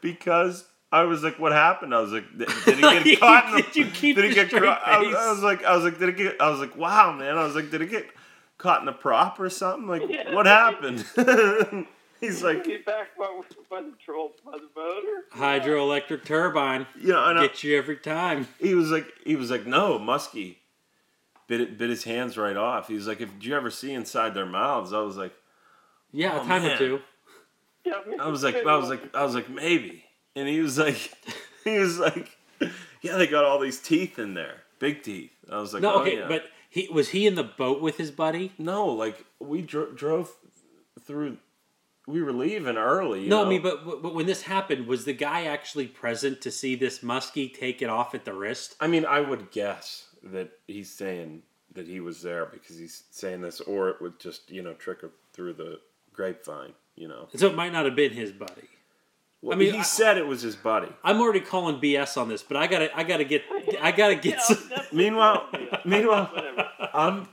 Because 0.00 0.64
I 0.92 1.02
was 1.02 1.22
like, 1.24 1.38
"What 1.38 1.52
happened?" 1.52 1.94
I 1.94 2.00
was 2.00 2.12
like, 2.12 2.24
"Did 2.36 2.48
did 2.64 2.76
he 2.76 2.82
Like, 2.82 3.04
get 3.04 3.20
caught?" 3.20 3.48
in 3.48 3.56
the, 3.56 3.62
did 3.62 3.76
you 3.76 3.86
keep 3.86 4.16
did 4.16 4.26
he 4.26 4.34
get 4.34 4.50
caught? 4.50 4.82
I, 4.86 4.98
was- 5.00 5.14
I 5.16 5.30
was 5.30 5.42
like, 5.42 5.64
"I 5.64 5.74
was 5.74 5.84
like, 5.84 5.98
did 5.98 6.08
it 6.10 6.16
get?" 6.16 6.40
I 6.40 6.48
was 6.50 6.60
like, 6.60 6.76
"Wow, 6.76 7.12
man!" 7.12 7.36
I 7.36 7.44
was 7.44 7.54
like, 7.54 7.70
"Did 7.70 7.82
it 7.82 7.90
get 7.90 8.06
caught 8.58 8.82
in 8.82 8.88
a 8.88 8.92
prop 8.92 9.40
or 9.40 9.50
something? 9.50 9.88
Like, 9.88 10.02
Yeah. 10.08 10.34
what 10.34 10.46
happened?" 10.46 11.04
He's 12.20 12.42
like, 12.42 12.64
Get 12.64 12.84
back 12.86 13.16
by, 13.18 13.40
by 13.70 13.82
the 13.82 13.92
troll 14.04 14.32
by 14.44 14.52
the 14.58 14.68
motor. 14.74 15.24
hydroelectric 15.34 16.24
turbine. 16.24 16.86
"You 16.98 17.12
know," 17.12 17.24
and 17.24 17.38
I, 17.38 17.42
Get 17.46 17.62
you 17.62 17.76
every 17.76 17.96
time. 17.96 18.48
he 18.58 18.74
was 18.74 18.90
like, 18.90 19.06
he 19.24 19.36
was 19.36 19.50
like, 19.50 19.66
"No, 19.66 19.98
Muskie." 19.98 20.56
Bit 21.48 21.60
it, 21.60 21.78
bit 21.78 21.90
his 21.90 22.04
hands 22.04 22.36
right 22.36 22.56
off. 22.56 22.88
He 22.88 22.94
was 22.94 23.06
like, 23.06 23.20
"If 23.20 23.32
did 23.34 23.44
you 23.44 23.54
ever 23.54 23.70
see 23.70 23.92
inside 23.92 24.34
their 24.34 24.46
mouths?" 24.46 24.92
I 24.92 25.00
was 25.00 25.16
like, 25.16 25.32
Yeah, 26.10 26.38
Oh, 26.38 26.42
a 26.42 26.46
time 26.46 26.62
man. 26.62 26.72
or 26.72 26.78
two. 26.78 27.00
Yeah, 27.84 28.00
I 28.20 28.28
was 28.28 28.42
like, 28.42 28.56
I 28.56 28.76
was 28.76 28.88
like, 28.88 29.14
I 29.14 29.22
was 29.22 29.34
like, 29.34 29.48
maybe. 29.48 30.04
And 30.34 30.48
he 30.48 30.60
was 30.60 30.76
like, 30.76 30.96
he 31.64 31.78
was 31.78 31.98
like, 32.00 32.36
yeah, 33.00 33.16
they 33.16 33.26
got 33.28 33.44
all 33.44 33.60
these 33.60 33.78
teeth 33.78 34.18
in 34.18 34.34
there, 34.34 34.62
big 34.80 35.02
teeth. 35.04 35.30
I 35.50 35.58
was 35.60 35.72
like, 35.72 35.82
No, 35.82 35.94
oh, 35.96 36.00
okay, 36.00 36.18
yeah. 36.18 36.26
but 36.28 36.46
he 36.68 36.88
was 36.90 37.10
he 37.10 37.26
in 37.28 37.36
the 37.36 37.44
boat 37.44 37.80
with 37.80 37.96
his 37.96 38.10
buddy? 38.10 38.52
no, 38.58 38.86
like 38.86 39.24
we 39.38 39.62
dro- 39.62 39.92
drove 39.92 40.32
through. 41.04 41.36
We 42.06 42.22
were 42.22 42.32
leaving 42.32 42.76
early. 42.76 43.24
you 43.24 43.28
No, 43.28 43.40
know? 43.40 43.46
I 43.46 43.48
mean, 43.50 43.62
but, 43.62 43.84
but 44.02 44.14
when 44.14 44.26
this 44.26 44.42
happened, 44.42 44.86
was 44.86 45.04
the 45.04 45.12
guy 45.12 45.44
actually 45.46 45.86
present 45.88 46.40
to 46.42 46.50
see 46.52 46.76
this 46.76 47.00
muskie 47.00 47.52
take 47.52 47.82
it 47.82 47.90
off 47.90 48.14
at 48.14 48.24
the 48.24 48.32
wrist? 48.32 48.76
I 48.80 48.86
mean, 48.86 49.04
I 49.04 49.20
would 49.20 49.50
guess 49.50 50.06
that 50.22 50.50
he's 50.68 50.88
saying 50.90 51.42
that 51.74 51.86
he 51.88 51.98
was 52.00 52.22
there 52.22 52.46
because 52.46 52.78
he's 52.78 53.04
saying 53.10 53.40
this, 53.40 53.60
or 53.60 53.88
it 53.90 54.00
would 54.00 54.18
just 54.20 54.50
you 54.50 54.62
know 54.62 54.72
trickle 54.74 55.10
through 55.32 55.54
the 55.54 55.80
grapevine. 56.12 56.72
You 56.94 57.08
know, 57.08 57.28
So 57.34 57.48
it 57.48 57.54
might 57.56 57.72
not 57.72 57.84
have 57.84 57.94
been 57.96 58.12
his 58.12 58.32
buddy. 58.32 58.68
well, 59.42 59.54
I 59.54 59.58
mean, 59.58 59.74
he 59.74 59.80
I- 59.80 59.82
said 59.82 60.16
it 60.16 60.26
was 60.26 60.40
his 60.42 60.56
buddy. 60.56 60.88
I'm 61.04 61.20
already 61.20 61.40
calling 61.40 61.78
BS 61.80 62.16
on 62.16 62.28
this, 62.30 62.42
but 62.42 62.56
I 62.56 62.66
gotta, 62.68 62.96
I 62.96 63.02
gotta 63.02 63.24
get, 63.24 63.42
I 63.82 63.92
gotta 63.92 64.14
get. 64.14 64.40
some, 64.40 64.58
Meanwhile, 64.92 65.48
meanwhile, 65.84 66.30
I'm, 66.94 67.28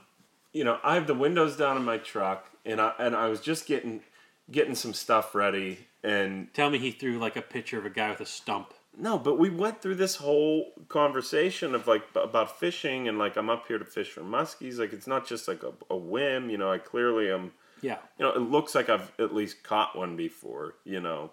you 0.52 0.64
know, 0.64 0.78
I 0.84 0.94
have 0.94 1.06
the 1.06 1.14
windows 1.14 1.56
down 1.56 1.76
in 1.78 1.84
my 1.84 1.96
truck, 1.98 2.50
and 2.66 2.80
I 2.80 2.92
and 2.98 3.16
I 3.16 3.28
was 3.28 3.40
just 3.40 3.66
getting 3.66 4.02
getting 4.50 4.74
some 4.74 4.92
stuff 4.94 5.34
ready, 5.34 5.86
and 6.02 6.52
Tell 6.54 6.70
me 6.70 6.78
he 6.78 6.90
threw 6.90 7.18
like 7.18 7.36
a 7.36 7.42
picture 7.42 7.78
of 7.78 7.86
a 7.86 7.90
guy 7.90 8.10
with 8.10 8.20
a 8.20 8.26
stump. 8.26 8.74
no, 8.96 9.18
but 9.18 9.38
we 9.38 9.50
went 9.50 9.80
through 9.82 9.96
this 9.96 10.16
whole 10.16 10.72
conversation 10.88 11.74
of 11.74 11.86
like 11.86 12.12
b- 12.14 12.20
about 12.22 12.58
fishing, 12.58 13.08
and 13.08 13.18
like 13.18 13.36
I'm 13.36 13.50
up 13.50 13.66
here 13.66 13.78
to 13.78 13.84
fish 13.84 14.10
for 14.10 14.20
muskies. 14.22 14.78
Like 14.78 14.92
it's 14.92 15.06
not 15.06 15.26
just 15.26 15.48
like 15.48 15.62
a, 15.62 15.72
a 15.90 15.96
whim, 15.96 16.50
you 16.50 16.58
know. 16.58 16.70
I 16.70 16.78
clearly 16.78 17.30
am. 17.30 17.52
Yeah, 17.80 17.98
You 18.18 18.24
know, 18.24 18.32
it 18.32 18.38
looks 18.40 18.74
like 18.74 18.88
I've 18.88 19.12
at 19.18 19.34
least 19.34 19.62
caught 19.62 19.96
one 19.96 20.16
before. 20.16 20.76
You 20.84 21.00
know, 21.00 21.30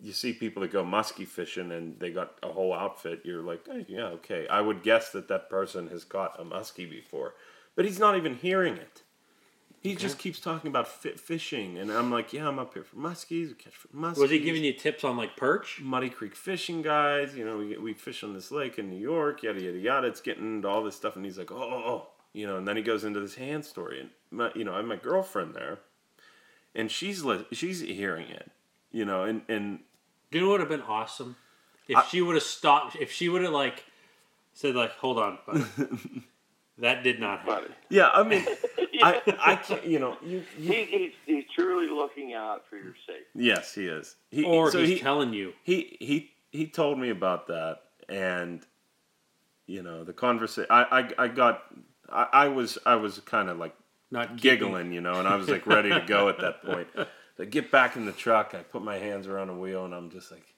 you 0.00 0.12
see 0.12 0.32
people 0.32 0.62
that 0.62 0.72
go 0.72 0.84
muskie 0.84 1.26
fishing 1.26 1.70
and 1.72 1.98
they 2.00 2.10
got 2.10 2.38
a 2.42 2.48
whole 2.48 2.72
outfit. 2.72 3.22
You're 3.24 3.42
like, 3.42 3.64
"Eh, 3.70 3.84
yeah, 3.88 4.06
okay. 4.18 4.48
I 4.48 4.60
would 4.60 4.82
guess 4.82 5.10
that 5.10 5.28
that 5.28 5.50
person 5.50 5.88
has 5.88 6.04
caught 6.04 6.38
a 6.40 6.44
muskie 6.44 6.88
before, 6.90 7.34
but 7.76 7.84
he's 7.84 7.98
not 7.98 8.16
even 8.16 8.34
hearing 8.36 8.76
it. 8.76 9.02
He 9.80 9.94
just 9.94 10.18
keeps 10.18 10.40
talking 10.40 10.68
about 10.68 10.88
fi- 10.88 11.12
fishing, 11.12 11.78
and 11.78 11.90
I'm 11.92 12.10
like, 12.10 12.32
yeah, 12.32 12.48
I'm 12.48 12.58
up 12.58 12.74
here 12.74 12.82
for 12.82 12.96
muskies. 12.96 13.48
We 13.48 13.54
catch 13.54 13.74
for 13.74 13.88
muskies. 13.88 14.18
was 14.18 14.30
he 14.30 14.40
giving 14.40 14.64
you 14.64 14.72
tips 14.72 15.04
on 15.04 15.16
like 15.16 15.36
perch? 15.36 15.80
Muddy 15.80 16.10
Creek 16.10 16.34
fishing 16.34 16.82
guys? 16.82 17.36
You 17.36 17.44
know, 17.44 17.58
we 17.58 17.76
we 17.78 17.92
fish 17.94 18.22
on 18.24 18.34
this 18.34 18.50
lake 18.50 18.78
in 18.78 18.90
New 18.90 18.98
York. 18.98 19.42
Yada 19.42 19.60
yada 19.62 19.78
yada. 19.78 20.06
It's 20.08 20.20
getting 20.20 20.56
into 20.56 20.68
all 20.68 20.82
this 20.82 20.96
stuff, 20.96 21.14
and 21.16 21.24
he's 21.24 21.38
like, 21.38 21.52
oh, 21.52 21.56
oh, 21.62 21.82
oh. 21.86 22.06
you 22.32 22.46
know, 22.46 22.56
and 22.56 22.66
then 22.66 22.76
he 22.76 22.82
goes 22.82 23.04
into 23.04 23.20
this 23.20 23.36
hand 23.36 23.64
story, 23.64 24.00
and 24.00 24.10
my, 24.30 24.50
you 24.54 24.64
know, 24.64 24.74
I 24.74 24.78
have 24.78 24.86
my 24.86 24.96
girlfriend 24.96 25.54
there, 25.54 25.78
and 26.74 26.90
she's 26.90 27.22
li- 27.22 27.46
she's 27.52 27.80
hearing 27.80 28.28
it, 28.28 28.50
you 28.90 29.04
know, 29.04 29.22
and 29.22 29.42
and 29.48 29.78
Do 30.32 30.38
you 30.38 30.44
know 30.44 30.50
what 30.50 30.60
would 30.60 30.70
have 30.70 30.80
been 30.80 30.82
awesome 30.88 31.36
if 31.86 31.96
I- 31.96 32.04
she 32.04 32.20
would 32.20 32.34
have 32.34 32.42
stopped? 32.42 32.96
If 32.96 33.12
she 33.12 33.28
would 33.28 33.42
have 33.42 33.52
like 33.52 33.84
said 34.54 34.74
like, 34.74 34.90
"Hold 34.96 35.18
on, 35.18 35.38
buddy. 35.46 35.64
that 36.78 37.04
did 37.04 37.20
not 37.20 37.40
happen." 37.42 37.72
Yeah, 37.88 38.08
I 38.10 38.22
mean, 38.24 38.44
I 39.04 39.22
I 39.40 39.56
can't, 39.56 39.84
you 39.86 39.98
know, 39.98 40.16
you, 40.22 40.42
you 40.58 40.72
he, 40.72 40.84
he's, 40.84 41.12
he's 41.26 41.44
truly 41.54 41.88
looking 41.88 42.34
out 42.34 42.64
for 42.68 42.76
your 42.76 42.94
safety. 43.06 43.24
yes, 43.34 43.74
he 43.74 43.86
is. 43.86 44.16
He, 44.30 44.44
Or 44.44 44.70
so 44.70 44.78
he's 44.80 44.88
he, 44.90 44.98
telling 44.98 45.32
you. 45.32 45.52
he 45.62 45.96
he 46.00 46.30
he 46.50 46.66
told 46.66 46.98
me 46.98 47.10
about 47.10 47.46
that, 47.48 47.80
and 48.08 48.64
you 49.66 49.82
know, 49.82 50.04
the 50.04 50.12
conversation. 50.12 50.66
I 50.70 51.10
I 51.18 51.24
I 51.24 51.28
got. 51.28 51.62
I, 52.10 52.26
I 52.32 52.48
was 52.48 52.78
I 52.86 52.96
was 52.96 53.18
kind 53.20 53.50
of 53.50 53.58
like 53.58 53.74
Not 54.10 54.28
keeping- 54.28 54.38
giggling, 54.40 54.92
you 54.92 55.00
know, 55.02 55.14
and 55.18 55.28
I 55.28 55.36
was 55.36 55.48
like 55.48 55.66
ready 55.66 55.90
to 55.90 56.00
go 56.06 56.28
at 56.30 56.40
that 56.40 56.62
point. 56.64 56.88
I 57.38 57.44
get 57.44 57.70
back 57.70 57.94
in 57.96 58.06
the 58.06 58.12
truck, 58.12 58.54
I 58.54 58.62
put 58.62 58.82
my 58.82 58.96
hands 58.96 59.26
around 59.28 59.48
the 59.48 59.54
wheel, 59.54 59.84
and 59.84 59.94
I'm 59.94 60.10
just 60.10 60.30
like, 60.32 60.54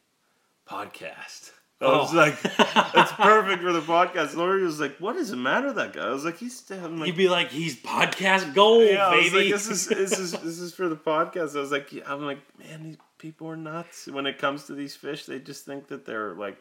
podcast. 0.66 1.50
I 1.80 1.86
was 1.96 2.12
Oh. 2.12 2.16
like, 2.16 2.40
that's 2.92 3.12
perfect 3.12 3.62
for 3.62 3.72
the 3.72 3.80
podcast. 3.80 4.34
Lori 4.36 4.62
was 4.62 4.78
like, 4.80 4.98
what 4.98 5.14
does 5.14 5.30
it 5.30 5.36
matter 5.36 5.68
with 5.68 5.76
that 5.76 5.94
guy? 5.94 6.06
I 6.08 6.10
was 6.10 6.24
like, 6.24 6.36
he's 6.36 6.56
still. 6.56 6.84
I'm 6.84 6.98
like, 6.98 7.06
You'd 7.06 7.16
be 7.16 7.28
like, 7.28 7.50
"He's 7.50 7.74
podcast 7.80 8.52
gold, 8.54 8.84
yeah, 8.86 9.06
I 9.06 9.16
was 9.16 9.30
baby." 9.30 9.44
like, 9.44 9.52
this 9.54 9.68
is 9.68 9.86
this 9.88 10.18
is 10.18 10.32
this 10.32 10.58
is 10.58 10.74
for 10.74 10.88
the 10.88 10.96
podcast. 10.96 11.56
I 11.56 11.60
was 11.60 11.72
like, 11.72 11.92
yeah, 11.92 12.02
I'm 12.06 12.24
like, 12.26 12.38
man, 12.58 12.82
these 12.82 12.96
people 13.18 13.48
are 13.48 13.56
nuts. 13.56 14.06
When 14.06 14.26
it 14.26 14.36
comes 14.38 14.64
to 14.66 14.74
these 14.74 14.94
fish, 14.94 15.24
they 15.24 15.38
just 15.38 15.64
think 15.64 15.88
that 15.88 16.04
they're 16.04 16.34
like 16.34 16.58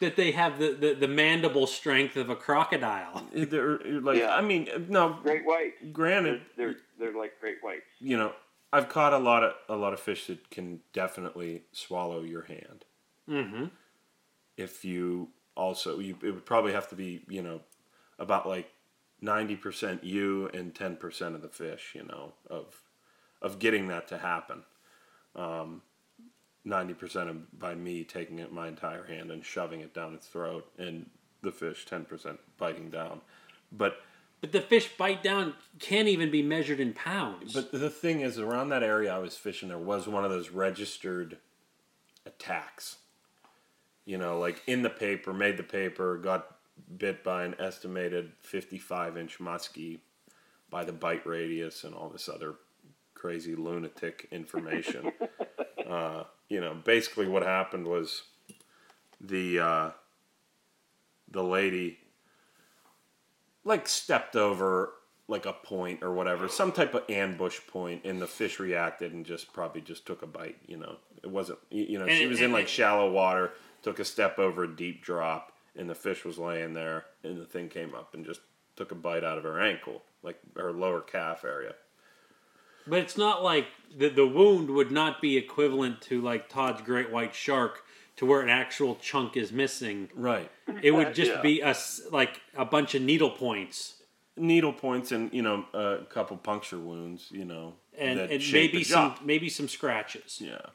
that 0.00 0.16
they 0.16 0.32
have 0.32 0.58
the, 0.58 0.72
the, 0.72 0.94
the 0.94 1.08
mandible 1.08 1.66
strength 1.66 2.16
of 2.16 2.28
a 2.30 2.36
crocodile. 2.36 3.26
they're 3.34 3.78
like. 4.00 4.18
Yeah. 4.18 4.34
I 4.34 4.42
mean, 4.42 4.68
no. 4.88 5.18
Great 5.22 5.46
whites. 5.46 5.76
Granted, 5.92 6.42
They're, 6.56 6.74
they're, 6.98 7.10
they're 7.12 7.18
like 7.18 7.40
great 7.40 7.56
whites. 7.62 7.84
you 8.00 8.16
know, 8.18 8.32
I've 8.72 8.88
caught 8.90 9.12
a 9.14 9.18
lot 9.18 9.44
of 9.44 9.52
a 9.68 9.76
lot 9.76 9.92
of 9.94 10.00
fish 10.00 10.26
that 10.26 10.50
can 10.50 10.80
definitely 10.92 11.62
swallow 11.72 12.22
your 12.22 12.42
hand. 12.42 12.84
Mm-hmm. 13.28 13.64
If 14.60 14.84
you 14.84 15.28
also, 15.56 15.98
you, 15.98 16.16
it 16.22 16.32
would 16.34 16.44
probably 16.44 16.72
have 16.72 16.88
to 16.90 16.94
be, 16.94 17.24
you 17.28 17.42
know, 17.42 17.60
about 18.18 18.46
like 18.46 18.68
ninety 19.20 19.56
percent 19.56 20.04
you 20.04 20.48
and 20.52 20.74
ten 20.74 20.96
percent 20.96 21.34
of 21.34 21.42
the 21.42 21.48
fish, 21.48 21.92
you 21.94 22.04
know, 22.04 22.32
of 22.48 22.66
of 23.40 23.58
getting 23.58 23.88
that 23.88 24.06
to 24.08 24.18
happen. 24.18 24.64
Um, 25.34 25.82
ninety 26.64 26.94
percent 26.94 27.30
of 27.30 27.58
by 27.58 27.74
me 27.74 28.04
taking 28.04 28.38
it 28.38 28.52
my 28.52 28.68
entire 28.68 29.04
hand 29.04 29.30
and 29.30 29.44
shoving 29.44 29.80
it 29.80 29.94
down 29.94 30.14
its 30.14 30.26
throat, 30.26 30.64
and 30.78 31.08
the 31.42 31.52
fish 31.52 31.86
ten 31.86 32.04
percent 32.04 32.38
biting 32.58 32.90
down. 32.90 33.20
But 33.72 33.94
But 34.40 34.52
the 34.52 34.60
fish 34.60 34.88
bite 34.96 35.22
down 35.22 35.54
can't 35.78 36.08
even 36.08 36.30
be 36.30 36.42
measured 36.42 36.80
in 36.80 36.92
pounds. 36.92 37.52
But 37.52 37.72
the 37.72 37.90
thing 37.90 38.20
is, 38.20 38.38
around 38.38 38.70
that 38.70 38.82
area 38.82 39.14
I 39.14 39.18
was 39.18 39.36
fishing, 39.36 39.68
there 39.68 39.78
was 39.78 40.08
one 40.08 40.24
of 40.24 40.30
those 40.30 40.50
registered 40.50 41.38
attacks. 42.24 42.96
You 44.04 44.18
know, 44.18 44.38
like 44.38 44.62
in 44.66 44.82
the 44.82 44.90
paper, 44.90 45.32
made 45.32 45.56
the 45.56 45.62
paper, 45.62 46.16
got 46.18 46.56
bit 46.96 47.22
by 47.22 47.44
an 47.44 47.54
estimated 47.58 48.32
55 48.42 49.16
inch 49.16 49.38
muskie 49.38 50.00
by 50.70 50.84
the 50.84 50.92
bite 50.92 51.26
radius 51.26 51.84
and 51.84 51.94
all 51.94 52.08
this 52.08 52.28
other 52.28 52.54
crazy 53.14 53.54
lunatic 53.54 54.26
information. 54.30 55.12
uh, 55.88 56.24
you 56.48 56.60
know, 56.60 56.74
basically 56.74 57.28
what 57.28 57.42
happened 57.42 57.86
was 57.86 58.22
the 59.20 59.60
uh, 59.60 59.90
the 61.30 61.42
lady 61.42 61.98
like 63.64 63.86
stepped 63.86 64.36
over 64.36 64.92
like 65.28 65.46
a 65.46 65.52
point 65.52 66.02
or 66.02 66.12
whatever, 66.12 66.48
some 66.48 66.72
type 66.72 66.94
of 66.94 67.08
ambush 67.08 67.60
point, 67.68 68.04
and 68.04 68.20
the 68.20 68.26
fish 68.26 68.58
reacted 68.58 69.12
and 69.12 69.24
just 69.24 69.52
probably 69.52 69.80
just 69.80 70.06
took 70.06 70.22
a 70.22 70.26
bite. 70.26 70.56
You 70.66 70.78
know, 70.78 70.96
it 71.22 71.30
wasn't. 71.30 71.58
You 71.70 71.98
know, 71.98 72.08
she 72.08 72.26
was 72.26 72.40
in 72.40 72.52
like 72.52 72.68
shallow 72.68 73.10
water, 73.10 73.52
took 73.82 73.98
a 73.98 74.04
step 74.04 74.38
over 74.38 74.64
a 74.64 74.76
deep 74.76 75.02
drop, 75.02 75.52
and 75.76 75.88
the 75.88 75.94
fish 75.94 76.24
was 76.24 76.38
laying 76.38 76.74
there, 76.74 77.06
and 77.22 77.38
the 77.40 77.44
thing 77.46 77.68
came 77.68 77.94
up 77.94 78.14
and 78.14 78.24
just 78.24 78.40
took 78.76 78.90
a 78.92 78.94
bite 78.94 79.24
out 79.24 79.38
of 79.38 79.44
her 79.44 79.60
ankle, 79.60 80.02
like 80.22 80.38
her 80.56 80.72
lower 80.72 81.00
calf 81.00 81.44
area. 81.44 81.74
But 82.86 83.00
it's 83.00 83.18
not 83.18 83.42
like 83.42 83.66
the 83.96 84.08
the 84.08 84.26
wound 84.26 84.70
would 84.70 84.90
not 84.90 85.20
be 85.20 85.36
equivalent 85.36 86.00
to 86.02 86.20
like 86.20 86.48
Todd's 86.48 86.80
great 86.82 87.10
white 87.10 87.34
shark 87.34 87.84
to 88.16 88.26
where 88.26 88.40
an 88.40 88.48
actual 88.48 88.96
chunk 88.96 89.36
is 89.36 89.52
missing. 89.52 90.08
Right. 90.14 90.50
It 90.82 90.90
would 90.92 91.14
just 91.20 91.30
Yeah. 91.30 91.42
be 91.42 91.60
a 91.60 91.68
s- 91.68 92.00
like 92.10 92.40
a 92.56 92.64
bunch 92.64 92.94
of 92.94 93.02
needle 93.02 93.30
points 93.30 93.96
Needle 94.36 94.72
points 94.72 95.12
and 95.12 95.32
you 95.34 95.42
know 95.42 95.66
a 95.74 96.04
couple 96.08 96.36
puncture 96.38 96.78
wounds. 96.78 97.28
You 97.30 97.44
know, 97.44 97.74
and, 97.98 98.18
and 98.18 98.42
maybe 98.52 98.82
some 98.82 99.14
maybe 99.22 99.50
some 99.50 99.68
scratches. 99.68 100.40
Yeah. 100.40 100.66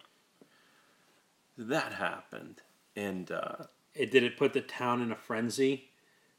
That 1.58 1.94
happened, 1.94 2.62
and 2.96 3.32
uh, 3.32 3.66
It, 3.94 4.12
did 4.12 4.24
it 4.24 4.38
put 4.38 4.54
the 4.54 4.62
town 4.62 5.02
in 5.02 5.12
a 5.12 5.16
frenzy? 5.16 5.90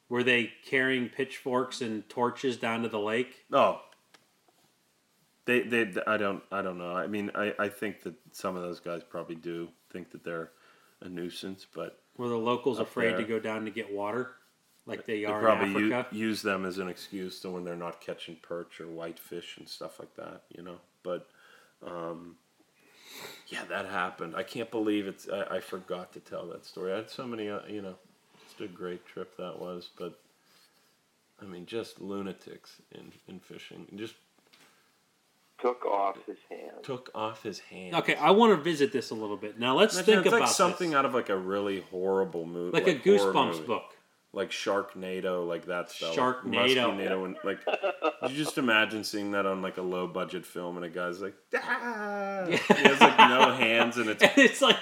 Were 0.09 0.23
they 0.23 0.53
carrying 0.65 1.09
pitchforks 1.09 1.81
and 1.81 2.09
torches 2.09 2.57
down 2.57 2.83
to 2.83 2.89
the 2.89 3.01
lake? 3.01 3.45
oh, 3.53 3.81
they 5.45 5.61
they 5.63 5.93
I 6.07 6.17
don't 6.17 6.43
I 6.51 6.63
don't 6.63 6.79
know. 6.79 6.95
I 6.97 7.07
mean, 7.07 7.31
I 7.35 7.55
I 7.59 7.69
think 7.69 8.03
that 8.03 8.15
some 8.33 8.57
of 8.57 8.63
those 8.63 8.81
guys 8.81 9.03
probably 9.09 9.37
do 9.37 9.69
think 9.91 10.11
that 10.11 10.25
they're 10.25 10.51
a 11.01 11.09
nuisance, 11.09 11.67
but 11.73 12.01
Were 12.17 12.29
the 12.29 12.37
locals 12.37 12.79
afraid 12.81 13.17
to 13.17 13.25
go 13.25 13.39
down 13.39 13.65
to 13.65 13.71
get 13.71 13.93
water, 13.93 14.33
like 14.87 15.05
they 15.07 15.21
they 15.21 15.25
are 15.27 15.39
in 15.39 15.45
probably 15.45 15.83
u- 15.83 15.93
Africa? 15.93 16.17
use 16.17 16.43
them 16.43 16.65
as 16.65 16.79
an 16.79 16.89
excuse 16.89 17.41
to 17.41 17.51
when 17.51 17.65
they're 17.65 17.77
not 17.77 18.01
catching 18.01 18.37
perch 18.43 18.81
or 18.81 18.87
whitefish 18.89 19.59
and 19.59 19.69
stuff 19.69 19.99
like 20.01 20.15
that. 20.17 20.43
You 20.51 20.63
know, 20.63 20.79
but. 21.03 21.29
Um, 21.87 22.37
yeah, 23.49 23.64
that 23.68 23.87
happened. 23.87 24.35
I 24.37 24.42
can't 24.42 24.70
believe 24.70 25.06
it's. 25.06 25.28
I, 25.28 25.56
I 25.56 25.61
forgot 25.61 26.12
to 26.14 26.20
tell 26.20 26.46
that 26.49 26.64
story. 26.64 26.92
I 26.92 26.96
had 26.96 27.11
so 27.11 27.26
many, 27.26 27.49
uh, 27.49 27.61
you 27.68 27.82
know, 27.82 27.94
just 28.46 28.61
a 28.61 28.66
great 28.68 29.06
trip 29.06 29.37
that 29.37 29.58
was. 29.61 29.90
But 29.99 30.18
I 31.40 31.44
mean, 31.44 31.66
just 31.66 32.00
lunatics 32.00 32.76
in 32.92 33.12
in 33.28 33.40
fishing. 33.40 33.87
Just 33.96 34.14
Took 35.58 35.87
off 35.87 36.18
his 36.26 36.37
hand. 36.50 36.82
took 36.82 37.11
off 37.14 37.42
his 37.42 37.61
hand. 37.61 37.94
Okay, 37.94 38.14
I 38.16 38.30
want 38.32 38.52
to 38.52 38.62
visit 38.62 38.92
this 38.92 39.08
a 39.08 39.14
little 39.14 39.38
bit. 39.38 39.58
Now 39.58 39.75
let's 39.75 39.94
Imagine 39.94 40.06
think 40.16 40.26
it's 40.26 40.35
about 40.35 40.40
like 40.42 40.50
something 40.50 40.90
this. 40.90 40.96
out 40.99 41.06
of 41.06 41.14
like 41.14 41.30
a 41.30 41.37
really 41.37 41.80
horrible 41.90 42.44
movie, 42.44 42.73
like, 42.73 42.87
a 42.87 42.94
Goosebumps 42.94 43.52
movie. 43.52 43.66
book. 43.66 43.96
Like 44.37 44.50
Sharknado, 44.50 45.49
like 45.49 45.64
that 45.64 45.90
stuff. 45.90 46.14
Sharknado. 46.14 46.45
Muskinado, 46.45 47.25
and 47.25 47.37
like 47.43 47.59
you 48.28 48.37
just 48.37 48.59
imagine 48.59 49.02
seeing 49.02 49.33
that 49.33 49.47
on 49.47 49.62
like 49.62 49.78
a 49.78 49.83
low 49.83 50.07
budget 50.07 50.45
film, 50.45 50.76
and 50.76 50.85
a 50.85 50.90
guy's 50.90 51.23
like, 51.23 51.35
ah! 51.55 52.45
he 52.47 52.55
has 52.57 53.00
like 53.00 53.19
no 53.19 53.50
hands, 53.52 53.97
and 53.97 54.11
it's 54.11 54.23
And 54.23 54.33
it's 54.37 54.61
like 54.61 54.76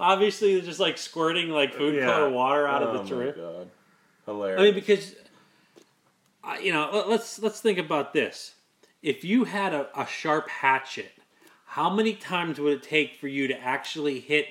obviously 0.00 0.54
they're 0.56 0.64
just 0.64 0.80
like 0.80 0.98
squirting 0.98 1.48
like 1.50 1.72
food 1.74 1.94
Yeah. 1.94 2.06
color 2.06 2.30
water 2.30 2.66
out 2.66 2.82
oh 2.82 2.88
of 2.88 3.08
the 3.08 3.14
my 3.14 3.30
god, 3.30 3.70
hilarious. 4.26 4.60
I 4.60 4.64
mean, 4.64 4.74
because 4.74 5.14
you 6.60 6.72
know, 6.72 6.90
let- 6.92 7.08
let's 7.08 7.38
let's 7.38 7.60
think 7.60 7.78
about 7.78 8.12
this. 8.12 8.56
If 9.00 9.22
you 9.24 9.44
had 9.44 9.72
a, 9.72 9.88
a 9.98 10.06
sharp 10.06 10.48
hatchet, 10.48 11.12
how 11.66 11.88
many 11.88 12.14
times 12.14 12.58
would 12.58 12.72
it 12.72 12.82
take 12.82 13.14
for 13.14 13.28
you 13.28 13.46
to 13.46 13.60
actually 13.60 14.18
hit 14.18 14.46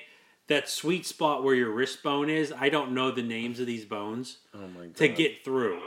that 0.48 0.68
sweet 0.68 1.06
spot 1.06 1.42
where 1.44 1.54
your 1.54 1.70
wrist 1.70 2.02
bone 2.02 2.28
is? 2.30 2.52
I 2.58 2.68
don't 2.68 2.92
know 2.92 3.10
the 3.10 3.22
names 3.22 3.60
of 3.60 3.66
these 3.66 3.84
bones 3.84 4.38
oh 4.54 4.58
my 4.76 4.86
god, 4.86 4.96
to 4.96 5.08
get 5.08 5.44
through. 5.44 5.80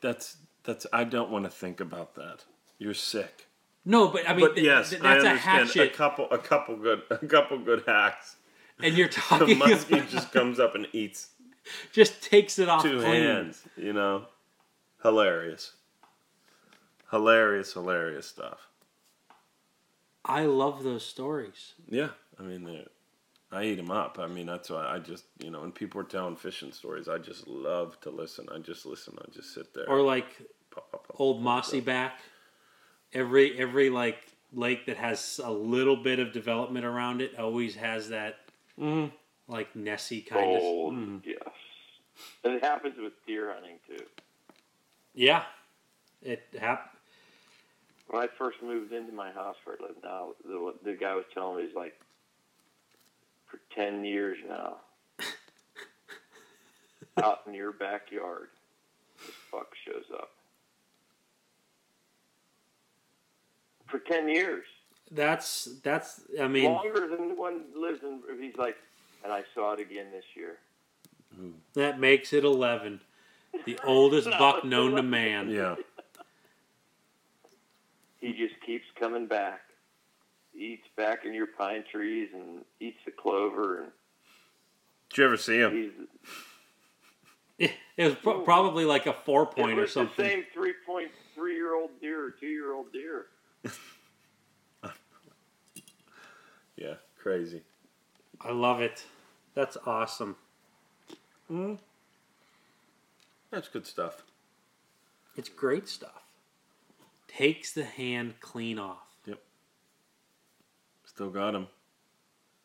that's 0.00 0.36
that's 0.64 0.86
I 0.92 1.04
don't 1.04 1.30
want 1.30 1.44
to 1.44 1.50
think 1.50 1.80
about 1.80 2.14
that. 2.16 2.44
You're 2.78 2.94
sick. 2.94 3.46
No, 3.84 4.08
but 4.08 4.28
I 4.28 4.34
mean, 4.34 4.46
But 4.46 4.54
th- 4.56 4.66
yes, 4.66 4.90
th- 4.90 5.02
I 5.02 5.14
that's 5.14 5.24
a 5.24 5.28
understand. 5.30 5.68
hatchet, 5.68 5.92
A 5.92 5.96
couple, 5.96 6.28
a 6.30 6.38
couple 6.38 6.76
good, 6.76 7.02
a 7.10 7.18
couple 7.18 7.58
good 7.58 7.82
hacks. 7.86 8.36
and 8.82 8.94
you're 8.96 9.08
talking 9.22 9.58
The 9.58 9.64
muskie 9.64 9.92
about 9.98 10.08
just 10.10 10.32
comes 10.32 10.60
up 10.60 10.74
and 10.74 10.86
eats 10.92 11.28
just 11.92 12.22
takes 12.22 12.58
it 12.58 12.68
off 12.68 12.82
two 12.82 12.98
clean. 13.00 13.22
hands. 13.22 13.62
You 13.76 13.92
know, 13.94 14.26
hilarious, 15.02 15.72
hilarious, 17.10 17.72
hilarious 17.72 18.26
stuff. 18.26 18.68
I 20.24 20.44
love 20.44 20.82
those 20.82 21.04
stories. 21.04 21.72
Yeah, 21.88 22.10
I 22.38 22.42
mean, 22.42 22.64
they're- 22.64 22.86
I 23.52 23.64
eat 23.64 23.74
them 23.76 23.90
up. 23.90 24.18
I 24.20 24.26
mean, 24.28 24.46
that's 24.46 24.70
why 24.70 24.86
I 24.86 24.98
just, 25.00 25.24
you 25.42 25.50
know, 25.50 25.60
when 25.62 25.72
people 25.72 26.00
are 26.00 26.04
telling 26.04 26.36
fishing 26.36 26.72
stories, 26.72 27.08
I 27.08 27.18
just 27.18 27.48
love 27.48 28.00
to 28.02 28.10
listen. 28.10 28.46
I 28.54 28.58
just 28.58 28.86
listen. 28.86 29.18
I 29.20 29.28
just 29.32 29.54
sit 29.54 29.74
there. 29.74 29.88
Or 29.88 30.02
like 30.02 30.26
Pop, 30.70 30.90
pop, 30.92 31.06
pop, 31.08 31.16
old 31.20 31.42
mossy 31.42 31.80
pop. 31.80 31.86
back. 31.86 32.20
Every 33.12 33.58
every 33.58 33.90
like 33.90 34.18
lake 34.52 34.86
that 34.86 34.96
has 34.96 35.40
a 35.42 35.50
little 35.50 35.96
bit 35.96 36.20
of 36.20 36.32
development 36.32 36.84
around 36.84 37.20
it 37.20 37.36
always 37.38 37.74
has 37.74 38.08
that 38.10 38.36
Mhm. 38.78 39.10
like 39.48 39.74
Nessie 39.74 40.22
kind 40.22 40.56
of. 40.56 40.62
Old, 40.62 40.94
Mm. 40.94 41.20
yes. 41.26 41.48
And 42.44 42.54
it 42.54 42.62
happens 42.62 42.98
with 42.98 43.12
deer 43.26 43.52
hunting 43.52 43.80
too. 43.88 44.04
Yeah, 45.14 45.44
it 46.22 46.42
hap- 46.58 46.96
When 48.06 48.22
I 48.22 48.26
first 48.28 48.62
moved 48.62 48.92
into 48.92 49.12
my 49.12 49.30
house 49.32 49.56
where 49.64 49.76
I 49.80 49.86
live 49.86 49.96
now, 50.04 50.34
the, 50.44 50.74
the 50.84 50.94
guy 50.94 51.14
was 51.16 51.24
telling 51.34 51.56
me 51.58 51.66
he's 51.66 51.74
like, 51.76 51.98
for 53.70 53.74
ten 53.80 54.04
years 54.04 54.38
now, 54.48 54.76
out 57.22 57.40
in 57.46 57.54
your 57.54 57.72
backyard, 57.72 58.48
this 59.18 59.34
fuck 59.50 59.68
shows 59.86 60.04
up. 60.14 60.30
For 63.88 63.98
ten 63.98 64.28
years, 64.28 64.64
That's 65.10 65.64
that's. 65.82 66.20
I 66.40 66.48
mean, 66.48 66.72
longer 66.72 67.08
than 67.08 67.28
the 67.28 67.34
one 67.34 67.62
lives 67.76 68.00
in. 68.02 68.20
He's 68.40 68.56
like, 68.56 68.76
and 69.24 69.32
I 69.32 69.42
saw 69.54 69.72
it 69.72 69.80
again 69.80 70.06
this 70.12 70.24
year. 70.34 70.58
that 71.74 71.98
makes 71.98 72.32
it 72.32 72.44
eleven. 72.44 73.00
The 73.64 73.78
oldest 73.84 74.28
No, 74.28 74.32
buck 74.38 74.56
it's 74.58 74.66
known 74.66 74.94
to 74.94 75.02
man. 75.02 75.50
Yeah. 75.50 75.74
He 78.20 78.32
just 78.32 78.54
keeps 78.64 78.84
coming 78.98 79.26
back. 79.26 79.60
Eats 80.60 80.86
back 80.94 81.24
in 81.24 81.32
your 81.32 81.46
pine 81.46 81.84
trees 81.90 82.28
and 82.34 82.64
eats 82.80 82.98
the 83.06 83.10
clover 83.10 83.78
and 83.82 83.92
Did 85.08 85.18
you 85.18 85.24
ever 85.24 85.36
see 85.38 85.58
him? 85.58 85.72
he's 87.58 87.70
It 87.96 88.04
was 88.04 88.14
pro- 88.16 88.42
probably 88.42 88.84
like 88.84 89.06
a 89.06 89.12
four 89.14 89.46
point 89.46 89.72
it 89.72 89.78
or 89.78 89.82
was 89.82 89.92
something. 89.92 90.22
the 90.22 90.30
same 90.30 90.44
three 90.52 90.74
point 90.86 91.10
three 91.34 91.54
year 91.54 91.74
old 91.74 91.90
deer 92.00 92.22
or 92.26 92.30
two 92.30 92.46
year 92.46 92.74
old 92.74 92.92
deer. 92.92 93.26
Yeah, 96.76 96.94
crazy. 97.18 97.60
I 98.40 98.52
love 98.52 98.80
it. 98.80 99.04
That's 99.54 99.76
awesome. 99.84 100.36
Mm-hmm. 101.52 101.74
That's 103.50 103.68
good 103.68 103.86
stuff. 103.86 104.22
It's 105.36 105.50
great 105.50 105.88
stuff. 105.88 106.22
Takes 107.28 107.72
the 107.72 107.84
hand 107.84 108.40
clean 108.40 108.78
off. 108.78 109.09
Still 111.20 111.28
got 111.28 111.54
him. 111.54 111.66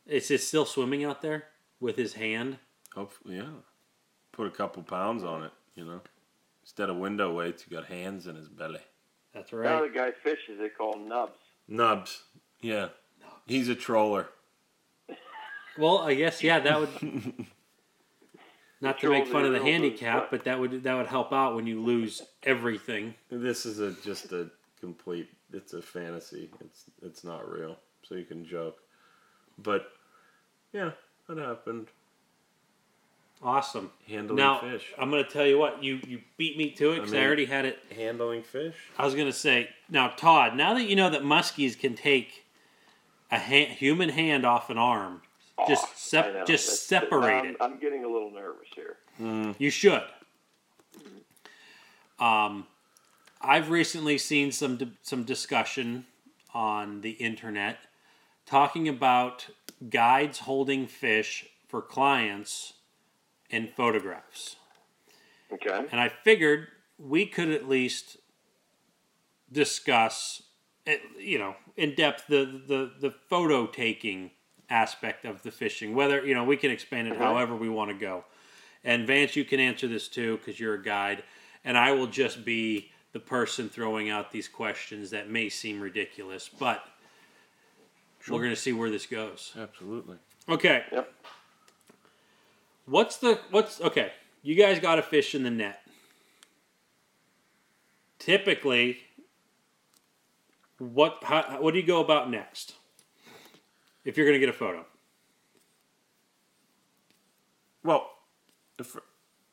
Is 0.08 0.32
it 0.32 0.40
still 0.40 0.64
swimming 0.64 1.04
out 1.04 1.22
there 1.22 1.44
with 1.82 1.98
his 1.98 2.14
hand? 2.14 2.58
Hopefully, 2.94 3.36
yeah. 3.36 3.50
Put 4.32 4.48
a 4.48 4.50
couple 4.50 4.82
pounds 4.82 5.26
on 5.26 5.44
it, 5.44 5.52
you 5.76 5.84
know. 5.84 6.00
Instead 6.64 6.90
of 6.90 6.96
window 6.96 7.34
weights, 7.36 7.66
you 7.68 7.76
got 7.76 7.88
hands 7.88 8.28
in 8.28 8.38
his 8.38 8.48
belly. 8.48 8.80
That's 9.34 9.52
Now 9.52 9.58
right. 9.58 9.92
the 9.92 10.00
guy 10.00 10.12
fishes, 10.24 10.58
they 10.58 10.70
call 10.70 10.94
them 10.94 11.10
nubs. 11.10 11.34
Nubs. 11.68 12.24
Yeah. 12.62 12.88
He's 13.46 13.68
a 13.68 13.76
troller. 13.76 14.30
Well, 15.78 15.98
I 15.98 16.14
guess 16.14 16.42
yeah, 16.42 16.62
that 16.62 16.80
would. 16.80 16.90
Not 18.80 19.02
to 19.02 19.10
make 19.10 19.28
fun 19.28 19.44
of 19.44 19.52
the 19.52 19.62
handicap, 19.62 20.32
but 20.32 20.46
that 20.46 20.62
would 20.62 20.82
that 20.84 20.96
would 20.96 21.08
help 21.08 21.34
out 21.34 21.58
when 21.58 21.68
you 21.68 21.84
lose 21.84 22.22
everything. 22.44 23.16
This 23.30 23.66
is 23.66 23.82
a 23.82 23.92
just 24.02 24.32
a 24.32 24.50
complete. 24.80 25.28
It's 25.52 25.74
a 25.74 25.82
fantasy. 25.82 26.50
It's 26.62 26.86
it's 27.02 27.26
not 27.26 27.52
real. 27.52 27.76
So 28.08 28.16
you 28.16 28.24
can 28.26 28.46
joke, 28.46 28.78
but 29.58 29.92
yeah, 30.74 30.92
that 31.28 31.38
happened. 31.38 31.88
Awesome. 33.44 33.92
Handling 34.08 34.38
now 34.38 34.60
fish. 34.60 34.94
I'm 34.98 35.10
going 35.12 35.24
to 35.24 35.30
tell 35.30 35.46
you 35.46 35.58
what 35.58 35.84
you 35.84 36.00
you 36.08 36.22
beat 36.38 36.58
me 36.58 36.72
to 36.72 36.92
it 36.92 36.96
because 36.98 37.14
I, 37.14 37.20
I 37.22 37.26
already 37.26 37.46
had 37.46 37.66
it. 37.66 37.80
Handling 37.94 38.44
fish. 38.44 38.76
I 38.98 39.06
was 39.06 39.14
going 39.16 39.28
to 39.28 39.34
say 39.34 39.70
now, 39.90 40.10
Todd. 40.10 40.56
Now 40.56 40.74
that 40.76 40.84
you 40.84 40.96
know 40.96 41.10
that 41.10 41.22
muskies 41.24 41.78
can 41.78 41.96
take 41.96 42.46
a 43.32 43.40
ha- 43.40 43.74
human 43.74 44.10
hand 44.10 44.46
off 44.46 44.70
an 44.70 44.78
arm, 44.78 45.22
just 45.68 45.98
sep- 45.98 46.46
just 46.48 46.68
That's- 46.68 46.80
separate 46.82 47.40
I'm, 47.40 47.46
it. 47.48 47.56
I'm 47.60 47.80
getting 47.80 48.04
a 48.06 48.08
little 48.08 48.32
nervous 48.32 48.68
here. 48.76 48.98
You 49.60 49.70
should. 49.70 50.04
Um, 52.20 52.68
I've 53.42 53.70
recently 53.70 54.18
seen 54.18 54.52
some 54.52 54.78
di- 54.78 54.92
some 55.02 55.24
discussion 55.24 56.06
on 56.54 57.02
the 57.02 57.12
internet 57.12 57.78
talking 58.46 58.88
about 58.88 59.48
guides 59.90 60.40
holding 60.40 60.88
fish 60.88 61.46
for 61.68 61.82
clients 61.82 62.74
and 63.52 63.70
photographs. 63.70 64.56
Okay. 65.52 65.86
And 65.92 66.00
I 66.00 66.10
figured 66.10 66.68
we 66.98 67.26
could 67.26 67.50
at 67.50 67.68
least 67.68 68.18
discuss, 69.52 70.42
you 71.20 71.38
know, 71.38 71.56
in 71.78 71.96
depth 71.96 72.26
the 72.28 72.62
the 72.68 72.92
the 73.00 73.12
photo 73.30 73.68
taking 73.68 74.32
aspect 74.70 75.26
of 75.26 75.44
the 75.44 75.52
fishing. 75.52 75.94
Whether 75.94 76.26
you 76.26 76.34
know 76.34 76.44
we 76.44 76.58
can 76.58 76.72
expand 76.72 77.08
it 77.08 77.14
Uh-huh. 77.14 77.24
however 77.24 77.56
we 77.56 77.70
want 77.70 77.92
to 77.92 77.98
go. 77.98 78.26
And 78.84 79.08
Vance, 79.08 79.36
you 79.36 79.46
can 79.46 79.60
answer 79.60 79.88
this 79.88 80.08
too 80.08 80.38
because 80.38 80.60
you're 80.60 80.76
a 80.76 80.84
guide, 80.84 81.24
and 81.64 81.78
I 81.78 81.92
will 81.92 82.08
just 82.08 82.46
be 82.46 82.92
the 83.14 83.20
person 83.20 83.70
throwing 83.70 84.10
out 84.10 84.32
these 84.32 84.48
questions 84.48 85.10
that 85.12 85.30
may 85.30 85.50
seem 85.50 85.80
ridiculous, 85.80 86.50
but 86.50 86.84
we're 88.34 88.40
going 88.40 88.50
to 88.50 88.56
see 88.56 88.74
where 88.74 88.90
this 88.90 89.06
goes. 89.06 89.54
Absolutely. 89.58 90.18
Okay. 90.50 90.84
Yep. 90.92 91.14
What's 92.86 93.18
the 93.18 93.40
what's 93.52 93.82
okay? 93.82 94.12
You 94.44 94.56
guys 94.56 94.80
got 94.80 95.00
a 95.00 95.02
fish 95.02 95.34
in 95.34 95.44
the 95.44 95.50
net. 95.50 95.82
Typically, 98.20 98.98
what 100.78 101.20
how, 101.24 101.58
what 101.60 101.74
do 101.74 101.80
you 101.80 101.86
go 101.86 102.00
about 102.02 102.30
next? 102.30 102.74
If 104.04 104.18
you're 104.18 104.26
going 104.28 104.36
to 104.36 104.40
get 104.40 104.50
a 104.50 104.58
photo, 104.58 104.86
Well, 107.86 108.10
if, 108.80 108.98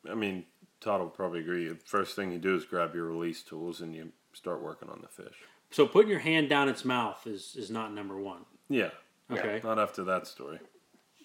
I 0.09 0.15
mean, 0.15 0.45
Todd 0.81 1.01
will 1.01 1.09
probably 1.09 1.39
agree. 1.39 1.67
The 1.67 1.75
first 1.75 2.15
thing 2.15 2.31
you 2.31 2.39
do 2.39 2.55
is 2.55 2.65
grab 2.65 2.95
your 2.95 3.05
release 3.05 3.43
tools 3.43 3.79
and 3.79 3.93
you 3.95 4.11
start 4.33 4.61
working 4.61 4.89
on 4.89 4.99
the 5.01 5.07
fish. 5.07 5.35
so 5.69 5.85
putting 5.85 6.09
your 6.09 6.19
hand 6.19 6.49
down 6.49 6.67
its 6.67 6.83
mouth 6.83 7.25
is 7.27 7.55
is 7.55 7.69
not 7.69 7.93
number 7.93 8.19
one. 8.19 8.45
Yeah. 8.69 8.89
Okay. 9.31 9.61
Not 9.63 9.79
after 9.79 10.03
that 10.05 10.27
story. 10.27 10.59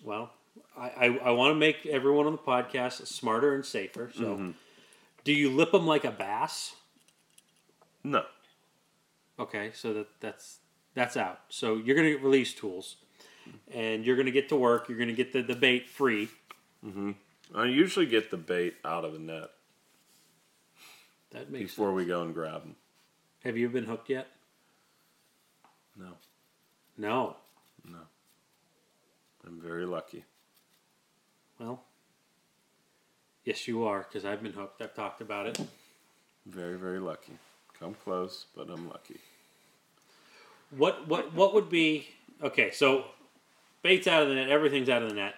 Well, 0.04 0.30
I 0.76 0.88
I, 0.88 1.18
I 1.24 1.30
want 1.32 1.52
to 1.52 1.54
make 1.54 1.86
everyone 1.86 2.26
on 2.26 2.32
the 2.32 2.38
podcast 2.38 3.06
smarter 3.06 3.54
and 3.54 3.64
safer. 3.64 4.10
So, 4.14 4.22
mm-hmm. 4.22 4.50
do 5.24 5.32
you 5.32 5.50
lip 5.50 5.72
them 5.72 5.86
like 5.86 6.04
a 6.04 6.10
bass? 6.10 6.74
No. 8.04 8.24
Okay, 9.38 9.70
so 9.72 9.92
that 9.94 10.08
that's 10.20 10.58
that's 10.94 11.16
out. 11.16 11.40
So 11.48 11.76
you're 11.76 11.96
gonna 11.96 12.10
get 12.10 12.22
release 12.22 12.52
tools, 12.52 12.96
and 13.72 14.04
you're 14.04 14.16
gonna 14.16 14.30
get 14.30 14.48
to 14.48 14.56
work. 14.56 14.88
You're 14.88 14.98
gonna 14.98 15.12
get 15.12 15.32
the, 15.32 15.42
the 15.42 15.54
bait 15.54 15.88
free. 15.88 16.28
Mm-hmm. 16.84 17.12
I 17.54 17.64
usually 17.64 18.06
get 18.06 18.30
the 18.30 18.36
bait 18.36 18.74
out 18.84 19.04
of 19.04 19.12
the 19.12 19.18
net 19.18 19.50
That 21.30 21.50
makes 21.50 21.72
before 21.72 21.92
we 21.92 22.04
go 22.04 22.22
and 22.22 22.34
grab 22.34 22.62
them. 22.62 22.76
Have 23.44 23.56
you 23.56 23.68
been 23.68 23.84
hooked 23.84 24.10
yet? 24.10 24.28
No. 25.96 26.12
No. 26.98 27.36
No. 27.88 27.98
I'm 29.46 29.60
very 29.60 29.86
lucky. 29.86 30.24
Well, 31.58 31.82
yes, 33.44 33.66
you 33.66 33.84
are, 33.84 34.00
because 34.00 34.24
I've 34.24 34.42
been 34.42 34.52
hooked. 34.52 34.82
I've 34.82 34.94
talked 34.94 35.20
about 35.20 35.46
it. 35.46 35.58
Very, 36.46 36.76
very 36.76 36.98
lucky. 37.00 37.32
Come 37.78 37.94
close, 38.04 38.46
but 38.56 38.68
I'm 38.70 38.88
lucky. 38.88 39.16
What 40.76 41.08
what 41.08 41.32
what 41.34 41.54
would 41.54 41.68
be 41.70 42.08
okay? 42.42 42.70
So 42.72 43.04
bait's 43.82 44.06
out 44.06 44.22
of 44.22 44.28
the 44.28 44.34
net. 44.34 44.50
Everything's 44.50 44.88
out 44.88 45.02
of 45.02 45.08
the 45.08 45.14
net. 45.14 45.34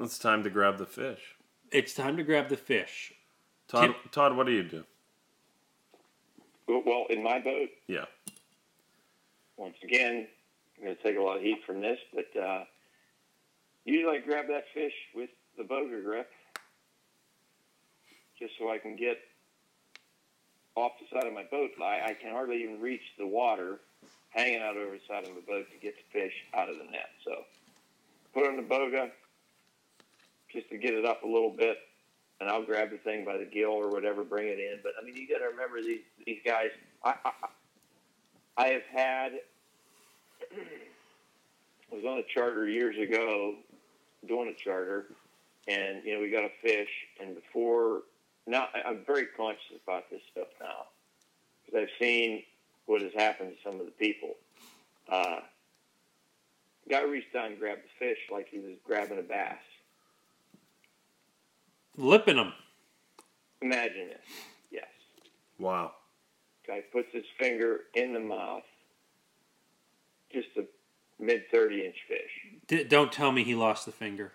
It's 0.00 0.18
time 0.18 0.42
to 0.44 0.50
grab 0.50 0.78
the 0.78 0.86
fish. 0.86 1.36
It's 1.70 1.94
time 1.94 2.16
to 2.16 2.22
grab 2.22 2.48
the 2.48 2.56
fish. 2.56 3.12
Todd, 3.68 3.94
Todd, 4.12 4.36
what 4.36 4.46
do 4.46 4.52
you 4.52 4.62
do? 4.62 4.84
Well, 6.68 6.82
well, 6.84 7.06
in 7.10 7.22
my 7.22 7.38
boat, 7.40 7.68
Yeah. 7.86 8.04
once 9.56 9.76
again, 9.82 10.28
I'm 10.78 10.84
going 10.84 10.96
to 10.96 11.02
take 11.02 11.16
a 11.16 11.22
lot 11.22 11.36
of 11.36 11.42
heat 11.42 11.58
from 11.66 11.80
this, 11.80 11.98
but 12.14 12.40
uh, 12.40 12.64
usually 13.84 14.18
I 14.18 14.20
grab 14.20 14.46
that 14.48 14.64
fish 14.74 14.92
with 15.14 15.30
the 15.56 15.64
boga 15.64 16.02
grip 16.04 16.30
just 18.38 18.52
so 18.58 18.70
I 18.70 18.78
can 18.78 18.96
get 18.96 19.18
off 20.74 20.92
the 21.00 21.06
side 21.16 21.26
of 21.26 21.32
my 21.32 21.44
boat. 21.44 21.70
I, 21.82 22.10
I 22.10 22.16
can 22.20 22.32
hardly 22.32 22.62
even 22.62 22.80
reach 22.80 23.00
the 23.18 23.26
water 23.26 23.80
hanging 24.30 24.60
out 24.60 24.76
over 24.76 24.92
the 24.92 25.00
side 25.08 25.26
of 25.26 25.34
the 25.34 25.40
boat 25.40 25.66
to 25.72 25.78
get 25.80 25.94
the 25.96 26.20
fish 26.20 26.34
out 26.54 26.68
of 26.68 26.76
the 26.76 26.84
net. 26.84 27.08
So 27.24 27.44
put 28.34 28.46
on 28.46 28.56
the 28.56 28.62
boga 28.62 29.10
just 30.52 30.68
to 30.68 30.76
get 30.76 30.92
it 30.92 31.06
up 31.06 31.22
a 31.22 31.26
little 31.26 31.50
bit, 31.50 31.78
and 32.40 32.50
I'll 32.50 32.64
grab 32.64 32.90
the 32.90 32.98
thing 32.98 33.24
by 33.24 33.38
the 33.38 33.46
gill 33.46 33.70
or 33.70 33.90
whatever, 33.90 34.24
bring 34.24 34.48
it 34.48 34.58
in. 34.58 34.80
But 34.82 34.92
I 35.00 35.04
mean, 35.04 35.16
you 35.16 35.26
got 35.26 35.38
to 35.38 35.46
remember 35.46 35.80
these 35.80 36.02
these 36.26 36.40
guys. 36.44 36.68
I, 37.02 37.14
I 37.24 37.32
I 38.58 38.66
have 38.68 38.82
had 38.92 39.32
was 41.90 42.04
on 42.04 42.18
a 42.18 42.22
charter 42.22 42.68
years 42.68 42.96
ago, 42.98 43.54
doing 44.26 44.48
a 44.48 44.54
charter, 44.62 45.06
and 45.68 46.02
you 46.04 46.14
know 46.14 46.20
we 46.20 46.30
got 46.30 46.44
a 46.44 46.50
fish, 46.62 46.88
and 47.20 47.34
before 47.34 48.02
now 48.46 48.68
I- 48.74 48.82
I'm 48.82 49.04
very 49.04 49.26
conscious 49.26 49.76
about 49.84 50.08
this 50.10 50.22
stuff 50.32 50.48
now 50.60 50.86
because 51.64 51.82
I've 51.82 51.98
seen 51.98 52.44
what 52.86 53.02
has 53.02 53.12
happened 53.14 53.56
to 53.56 53.62
some 53.62 53.80
of 53.80 53.86
the 53.86 53.92
people. 53.92 54.36
Uh, 55.08 55.40
guy 56.88 57.02
reached 57.02 57.32
down 57.32 57.46
and 57.46 57.58
grabbed 57.58 57.82
the 57.84 57.88
fish 57.98 58.18
like 58.30 58.48
he 58.48 58.58
was 58.58 58.74
grabbing 58.84 59.18
a 59.18 59.22
bass. 59.22 59.58
Lipping 61.96 62.36
him. 62.36 62.52
Imagine 63.62 64.08
this. 64.08 64.26
Yes. 64.70 64.88
Wow. 65.58 65.92
Guy 66.66 66.82
puts 66.92 67.08
his 67.12 67.24
finger 67.38 67.84
in 67.94 68.12
the 68.12 68.20
mouth, 68.20 68.64
just 70.32 70.48
a 70.56 70.64
mid 71.18 71.42
30 71.50 71.86
inch 71.86 71.96
fish. 72.08 72.30
D- 72.66 72.84
don't 72.84 73.12
tell 73.12 73.32
me 73.32 73.44
he 73.44 73.54
lost 73.54 73.86
the 73.86 73.92
finger. 73.92 74.32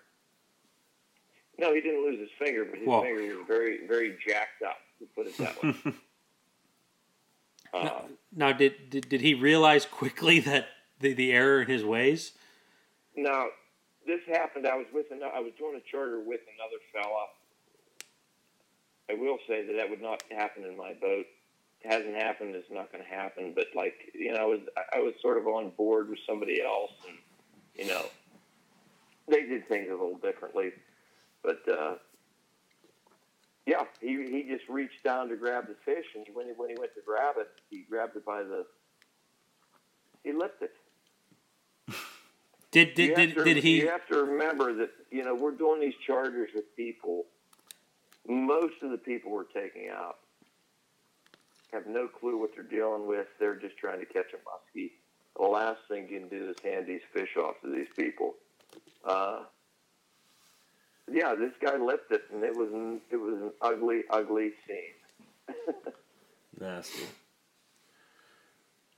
No, 1.58 1.74
he 1.74 1.80
didn't 1.80 2.02
lose 2.02 2.18
his 2.18 2.30
finger, 2.38 2.64
but 2.64 2.78
his 2.78 2.88
Whoa. 2.88 3.02
finger 3.02 3.36
was 3.36 3.46
very, 3.46 3.86
very 3.86 4.16
jacked 4.26 4.62
up. 4.62 4.78
To 4.98 5.06
put 5.14 5.26
it 5.26 5.36
that 5.38 5.62
way. 5.62 5.74
uh, 7.74 8.02
Now, 8.34 8.52
did, 8.52 8.88
did 8.90 9.08
did 9.08 9.20
he 9.20 9.34
realize 9.34 9.84
quickly 9.84 10.38
that 10.40 10.68
the, 11.00 11.12
the 11.12 11.32
error 11.32 11.62
in 11.62 11.68
his 11.68 11.84
ways? 11.84 12.32
now, 13.16 13.46
this 14.06 14.20
happened. 14.26 14.66
I 14.66 14.76
was 14.76 14.86
with 14.92 15.06
another, 15.10 15.32
I 15.34 15.40
was 15.40 15.52
doing 15.58 15.76
a 15.76 15.90
charter 15.90 16.18
with 16.18 16.40
another 16.56 16.80
fella. 16.92 17.26
I 19.10 19.14
will 19.14 19.38
say 19.46 19.66
that 19.66 19.74
that 19.76 19.90
would 19.90 20.00
not 20.02 20.22
happen 20.30 20.64
in 20.64 20.76
my 20.76 20.94
boat. 20.94 21.26
Hasn't 21.84 22.14
happened. 22.14 22.54
It's 22.54 22.70
not 22.70 22.92
going 22.92 23.02
to 23.02 23.10
happen. 23.10 23.52
But 23.54 23.66
like 23.74 23.94
you 24.14 24.32
know, 24.32 24.38
I 24.38 24.44
was 24.44 24.60
I 24.94 25.00
was 25.00 25.14
sort 25.20 25.38
of 25.38 25.46
on 25.46 25.70
board 25.70 26.08
with 26.08 26.18
somebody 26.26 26.62
else, 26.62 26.92
and 27.08 27.16
you 27.74 27.92
know, 27.92 28.04
they 29.28 29.42
did 29.42 29.68
things 29.68 29.88
a 29.88 29.92
little 29.92 30.18
differently. 30.22 30.70
But 31.42 31.60
uh, 31.68 31.94
yeah, 33.66 33.84
he 34.00 34.08
he 34.30 34.44
just 34.48 34.68
reached 34.68 35.02
down 35.02 35.28
to 35.28 35.36
grab 35.36 35.66
the 35.66 35.74
fish, 35.84 36.06
and 36.14 36.24
when 36.34 36.46
he 36.46 36.52
when 36.56 36.70
he 36.70 36.76
went 36.78 36.94
to 36.94 37.00
grab 37.04 37.34
it, 37.38 37.48
he 37.70 37.84
grabbed 37.88 38.16
it 38.16 38.24
by 38.24 38.42
the 38.42 38.64
he 40.22 40.32
lipped 40.32 40.62
it. 40.62 40.72
Did 42.70 42.94
did 42.94 43.14
did, 43.16 43.34
to- 43.34 43.44
did 43.44 43.56
he? 43.58 43.80
You 43.80 43.88
have 43.88 44.06
to 44.08 44.22
remember 44.24 44.72
that 44.74 44.90
you 45.10 45.24
know 45.24 45.34
we're 45.34 45.50
doing 45.50 45.80
these 45.80 45.94
charters 46.06 46.50
with 46.54 46.74
people. 46.76 47.26
Most 48.28 48.74
of 48.82 48.90
the 48.90 48.98
people 48.98 49.32
we're 49.32 49.44
taking 49.44 49.88
out 49.90 50.18
have 51.72 51.86
no 51.86 52.06
clue 52.06 52.38
what 52.38 52.50
they're 52.54 52.64
dealing 52.64 53.06
with. 53.06 53.26
They're 53.38 53.56
just 53.56 53.76
trying 53.76 54.00
to 54.00 54.06
catch 54.06 54.32
a 54.32 54.78
muskie. 54.78 54.92
The 55.36 55.46
last 55.46 55.80
thing 55.88 56.08
you 56.10 56.20
can 56.20 56.28
do 56.28 56.50
is 56.50 56.56
hand 56.62 56.86
these 56.86 57.00
fish 57.12 57.36
off 57.36 57.54
to 57.62 57.70
these 57.70 57.88
people. 57.96 58.34
Uh, 59.04 59.40
yeah, 61.10 61.34
this 61.34 61.52
guy 61.60 61.76
lipped 61.76 62.12
it, 62.12 62.22
and 62.32 62.44
it 62.44 62.54
was 62.54 62.70
an, 62.72 63.00
it 63.10 63.16
was 63.16 63.40
an 63.40 63.50
ugly, 63.60 64.02
ugly 64.10 64.52
scene. 64.66 65.56
Nasty. 66.60 67.06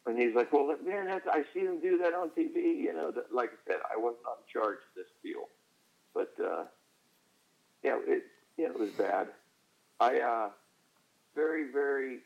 And 0.06 0.18
he's 0.18 0.34
like, 0.34 0.52
"Well, 0.52 0.76
man, 0.84 1.06
that's, 1.06 1.26
I 1.26 1.44
see 1.54 1.64
them 1.64 1.80
do 1.80 1.96
that 1.98 2.12
on 2.12 2.28
TV." 2.30 2.76
You 2.76 2.92
know, 2.92 3.10
that, 3.10 3.32
like 3.32 3.50
I 3.50 3.72
said, 3.72 3.80
I 3.90 3.96
wasn't 3.96 4.26
on 4.26 4.36
charge 4.52 4.76
of 4.76 4.94
this 4.96 5.06
deal, 5.22 5.48
but 6.12 6.34
uh, 6.44 6.64
yeah, 7.82 7.96
it 8.06 8.24
yeah, 8.58 8.66
it 8.66 8.78
was 8.78 8.90
bad. 8.90 9.28
I 10.00 10.20
uh, 10.20 10.48
very, 11.34 11.70
very, 11.72 12.18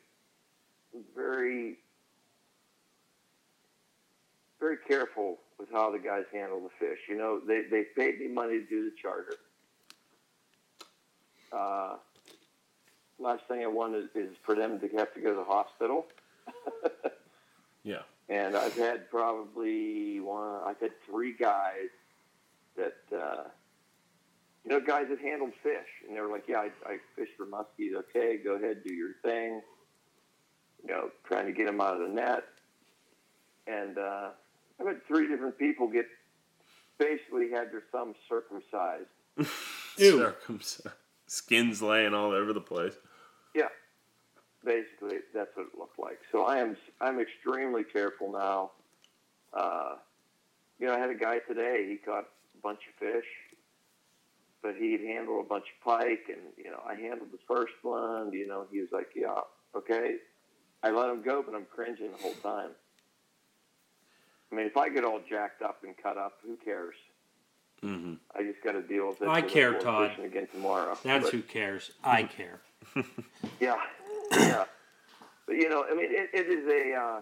very, 1.15 1.77
very 4.59 4.77
careful 4.87 5.37
with 5.59 5.69
how 5.71 5.91
the 5.91 5.99
guys 5.99 6.23
handle 6.31 6.61
the 6.61 6.69
fish. 6.79 6.99
You 7.07 7.17
know, 7.17 7.39
they 7.45 7.63
they 7.69 7.83
paid 7.95 8.19
me 8.19 8.27
money 8.27 8.59
to 8.59 8.65
do 8.65 8.85
the 8.85 8.95
charter. 9.01 9.35
Uh, 11.51 11.95
last 13.17 13.43
thing 13.47 13.63
I 13.63 13.67
want 13.67 13.95
is, 13.95 14.05
is 14.15 14.35
for 14.45 14.55
them 14.55 14.79
to 14.79 14.87
have 14.97 15.13
to 15.15 15.19
go 15.19 15.31
to 15.31 15.35
the 15.35 15.43
hospital. 15.43 16.05
Yeah. 17.83 18.01
And 18.29 18.55
I've 18.55 18.75
had 18.75 19.09
probably 19.09 20.19
one. 20.19 20.61
I've 20.65 20.79
had 20.79 20.91
three 21.09 21.33
guys 21.33 21.89
that, 22.77 22.97
uh, 23.11 23.43
you 24.63 24.71
know, 24.71 24.79
guys 24.79 25.07
that 25.09 25.19
handled 25.19 25.53
fish, 25.63 25.87
and 26.07 26.15
they 26.15 26.21
were 26.21 26.29
like, 26.29 26.47
"Yeah, 26.47 26.59
I, 26.59 26.69
I 26.85 26.97
fish 27.15 27.29
for 27.35 27.47
muskies. 27.47 27.95
Okay, 27.95 28.37
go 28.37 28.51
ahead, 28.55 28.83
do 28.85 28.93
your 28.93 29.13
thing." 29.23 29.61
You 30.87 30.93
know, 30.93 31.09
trying 31.25 31.45
to 31.45 31.51
get 31.51 31.65
them 31.65 31.81
out 31.81 31.99
of 32.01 32.07
the 32.07 32.13
net. 32.13 32.43
And 33.67 33.97
uh, 33.97 34.29
I've 34.79 34.87
had 34.87 35.05
three 35.07 35.27
different 35.27 35.57
people 35.57 35.87
get 35.87 36.07
basically 36.97 37.49
had 37.51 37.71
their 37.71 37.83
thumbs 37.91 38.15
circumcised. 38.27 39.05
Ew. 39.97 40.17
Circumcised. 40.19 40.95
Skins 41.27 41.81
laying 41.81 42.13
all 42.13 42.31
over 42.31 42.53
the 42.53 42.61
place. 42.61 42.93
Yeah. 43.55 43.67
basically 44.63 45.17
that's 45.33 45.55
what 45.55 45.67
it 45.67 45.77
looked 45.77 45.99
like. 45.99 46.19
So 46.31 46.43
I 46.45 46.57
am 46.57 46.75
I'm 47.01 47.19
extremely 47.19 47.83
careful 47.83 48.31
now. 48.31 48.71
Uh, 49.53 49.95
you 50.79 50.87
know, 50.87 50.93
I 50.95 50.99
had 50.99 51.09
a 51.09 51.15
guy 51.15 51.39
today. 51.39 51.85
He 51.89 51.97
caught 51.97 52.23
a 52.23 52.61
bunch 52.61 52.79
of 52.87 52.95
fish, 52.99 53.25
but 54.61 54.75
he'd 54.75 55.01
handle 55.01 55.39
a 55.41 55.43
bunch 55.43 55.65
of 55.65 55.83
pike, 55.83 56.25
and 56.29 56.41
you 56.57 56.71
know, 56.71 56.81
I 56.87 56.95
handled 56.95 57.31
the 57.31 57.39
first 57.47 57.73
one. 57.81 58.31
You 58.33 58.47
know, 58.47 58.65
he 58.71 58.79
was 58.79 58.89
like, 58.91 59.09
"Yeah, 59.15 59.41
okay." 59.75 60.15
I 60.83 60.91
let 60.91 61.09
him 61.09 61.21
go, 61.21 61.43
but 61.45 61.55
I'm 61.55 61.65
cringing 61.73 62.11
the 62.11 62.17
whole 62.17 62.33
time. 62.35 62.71
I 64.51 64.55
mean, 64.55 64.65
if 64.65 64.77
I 64.77 64.89
get 64.89 65.03
all 65.03 65.19
jacked 65.29 65.61
up 65.61 65.83
and 65.83 65.95
cut 65.97 66.17
up, 66.17 66.33
who 66.45 66.55
cares? 66.57 66.95
Mm-hmm. 67.83 68.15
I 68.35 68.43
just 68.43 68.63
got 68.63 68.73
to 68.73 68.81
deal 68.81 69.07
with 69.09 69.21
it. 69.21 69.27
I 69.27 69.41
till 69.41 69.49
care, 69.49 69.71
we're 69.73 69.79
Todd. 69.81 70.09
fishing 70.11 70.25
Again 70.25 70.47
tomorrow. 70.53 70.97
That's 71.03 71.25
But- 71.25 71.33
who 71.33 71.41
cares. 71.41 71.91
I 72.03 72.23
care. 72.37 72.59
Yeah, 73.59 73.75
yeah. 74.31 74.65
But 75.45 75.55
you 75.57 75.69
know, 75.69 75.85
I 75.89 75.93
mean, 75.95 76.07
it, 76.09 76.29
it 76.33 76.47
is 76.47 76.65
a. 76.67 76.95
Uh, 76.95 77.19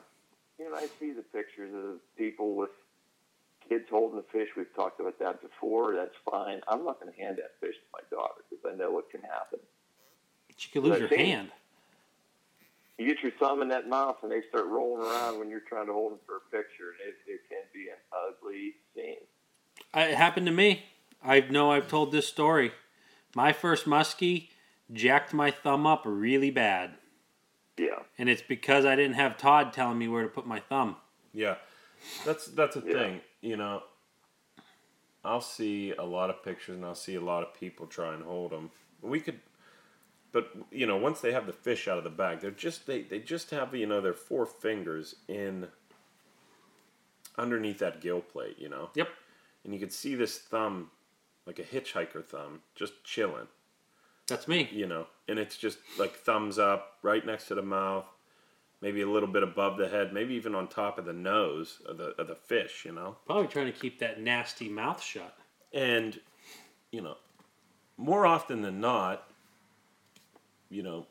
you 0.60 0.70
know, 0.70 0.76
I 0.76 0.88
see 1.00 1.12
the 1.12 1.22
pictures 1.22 1.72
of 1.74 2.00
people 2.18 2.56
with 2.56 2.70
kids 3.68 3.86
holding 3.90 4.18
the 4.18 4.24
fish. 4.32 4.50
We've 4.58 4.74
talked 4.76 5.00
about 5.00 5.20
that 5.20 5.42
before. 5.42 5.94
That's 5.96 6.16
fine. 6.30 6.62
I'm 6.68 6.84
not 6.86 7.00
going 7.00 7.14
to 7.14 7.20
hand 7.20 7.38
that 7.38 7.52
fish 7.60 7.76
to 7.76 7.86
my 7.94 8.00
daughter 8.10 8.42
because 8.50 8.66
I 8.72 8.76
know 8.76 8.90
what 8.92 9.12
can 9.12 9.22
happen. 9.22 9.60
But 10.48 10.66
you 10.66 10.72
could 10.74 10.84
lose 10.84 10.92
But 10.92 10.96
I 10.96 11.00
your 11.00 11.10
think- 11.10 11.22
hand. 11.22 11.52
You 12.98 13.06
get 13.06 13.22
your 13.22 13.32
thumb 13.34 13.62
in 13.62 13.68
that 13.70 13.88
mouth, 13.88 14.18
and 14.24 14.32
they 14.32 14.42
start 14.50 14.66
rolling 14.66 15.02
around 15.04 15.38
when 15.40 15.50
you're 15.50 15.60
trying 15.62 15.86
to 15.88 15.94
hold 15.94 16.14
them 16.14 16.20
for 16.26 16.38
a 16.38 16.40
picture, 16.52 16.94
and 17.00 17.10
it, 17.10 17.16
it 17.32 17.42
can 17.48 17.62
be 17.74 17.90
an 17.90 17.98
ugly 18.12 18.74
scene. 18.96 19.18
It 19.94 20.16
happened 20.16 20.48
to 20.48 20.52
me. 20.52 20.84
I 21.24 21.42
know 21.42 21.72
I've 21.72 21.88
told 21.88 22.12
this 22.12 22.28
story. 22.28 22.72
My 23.36 23.54
first 23.54 23.86
muskie 23.86 24.50
jacked 24.92 25.34
my 25.34 25.52
thumb 25.52 25.86
up 25.86 26.02
really 26.06 26.50
bad. 26.50 26.96
Yeah, 27.78 28.00
And 28.18 28.28
it's 28.28 28.42
because 28.42 28.86
I 28.86 28.96
didn't 28.96 29.14
have 29.14 29.38
Todd 29.38 29.72
telling 29.72 30.00
me 30.00 30.08
where 30.08 30.24
to 30.24 30.30
put 30.30 30.48
my 30.48 30.60
thumb. 30.60 30.96
Yeah, 31.32 31.58
that's 32.26 32.48
that's 32.48 32.76
a 32.76 32.80
Yeah. 32.84 32.94
thing. 32.94 33.22
You 33.42 33.56
know, 33.58 33.84
I'll 35.24 35.42
see 35.42 35.92
a 35.92 36.04
lot 36.04 36.32
of 36.32 36.44
pictures 36.44 36.76
and 36.76 36.84
I'll 36.86 36.96
see 36.96 37.14
a 37.14 37.22
lot 37.22 37.44
of 37.44 37.54
people 37.54 37.86
try 37.86 38.16
and 38.16 38.24
hold 38.24 38.52
them. 38.52 38.72
We 39.02 39.20
could, 39.20 39.40
but 40.38 40.52
you 40.70 40.86
know, 40.86 40.98
once 40.98 41.20
they 41.20 41.32
have 41.32 41.48
the 41.48 41.52
fish 41.54 41.88
out 41.88 41.98
of 41.98 42.04
the 42.04 42.12
bag, 42.12 42.42
they're 42.42 42.52
just 42.52 42.86
they 42.86 43.02
they 43.02 43.18
just 43.18 43.50
have 43.50 43.74
you 43.74 43.88
know 43.88 44.02
their 44.02 44.14
four 44.14 44.46
fingers 44.46 45.16
in 45.28 45.68
underneath 47.40 47.80
that 47.80 48.02
gill 48.02 48.22
plate. 48.22 48.58
You 48.60 48.70
know, 48.70 48.92
Yep. 48.94 49.10
and 49.64 49.74
you 49.74 49.80
could 49.80 49.92
see 49.92 50.14
this 50.14 50.38
thumb, 50.38 50.92
like 51.48 51.58
a 51.58 51.64
hitchhiker 51.64 52.24
thumb, 52.24 52.62
just 52.76 53.04
chilling. 53.04 53.48
That's 54.28 54.48
me. 54.48 54.70
You 54.72 54.86
know, 54.86 55.08
and 55.28 55.40
it's 55.40 55.58
just 55.58 55.80
like 55.98 56.14
thumbs 56.16 56.60
up 56.60 56.98
right 57.02 57.26
next 57.26 57.48
to 57.48 57.56
the 57.56 57.64
mouth. 57.64 58.06
Maybe 58.80 59.02
a 59.02 59.10
little 59.10 59.30
bit 59.30 59.42
above 59.42 59.78
the 59.80 59.90
head, 59.90 60.14
maybe 60.14 60.36
even 60.36 60.54
on 60.54 60.68
top 60.68 61.00
of 61.00 61.06
the 61.06 61.14
nose 61.14 61.80
of 61.88 61.98
the 61.98 62.10
of 62.22 62.28
the 62.28 62.36
fish, 62.36 62.84
you 62.86 62.92
know. 62.92 63.18
Probably 63.26 63.48
trying 63.48 63.66
to 63.74 63.80
keep 63.80 63.98
that 64.02 64.22
nasty 64.22 64.70
mouth 64.70 65.02
shut. 65.02 65.36
And, 65.74 66.20
you 66.92 67.02
know, 67.02 67.18
more 67.98 68.28
often 68.28 68.62
than 68.62 68.80
not, 68.80 69.28
you 70.70 70.84
know, 70.84 71.06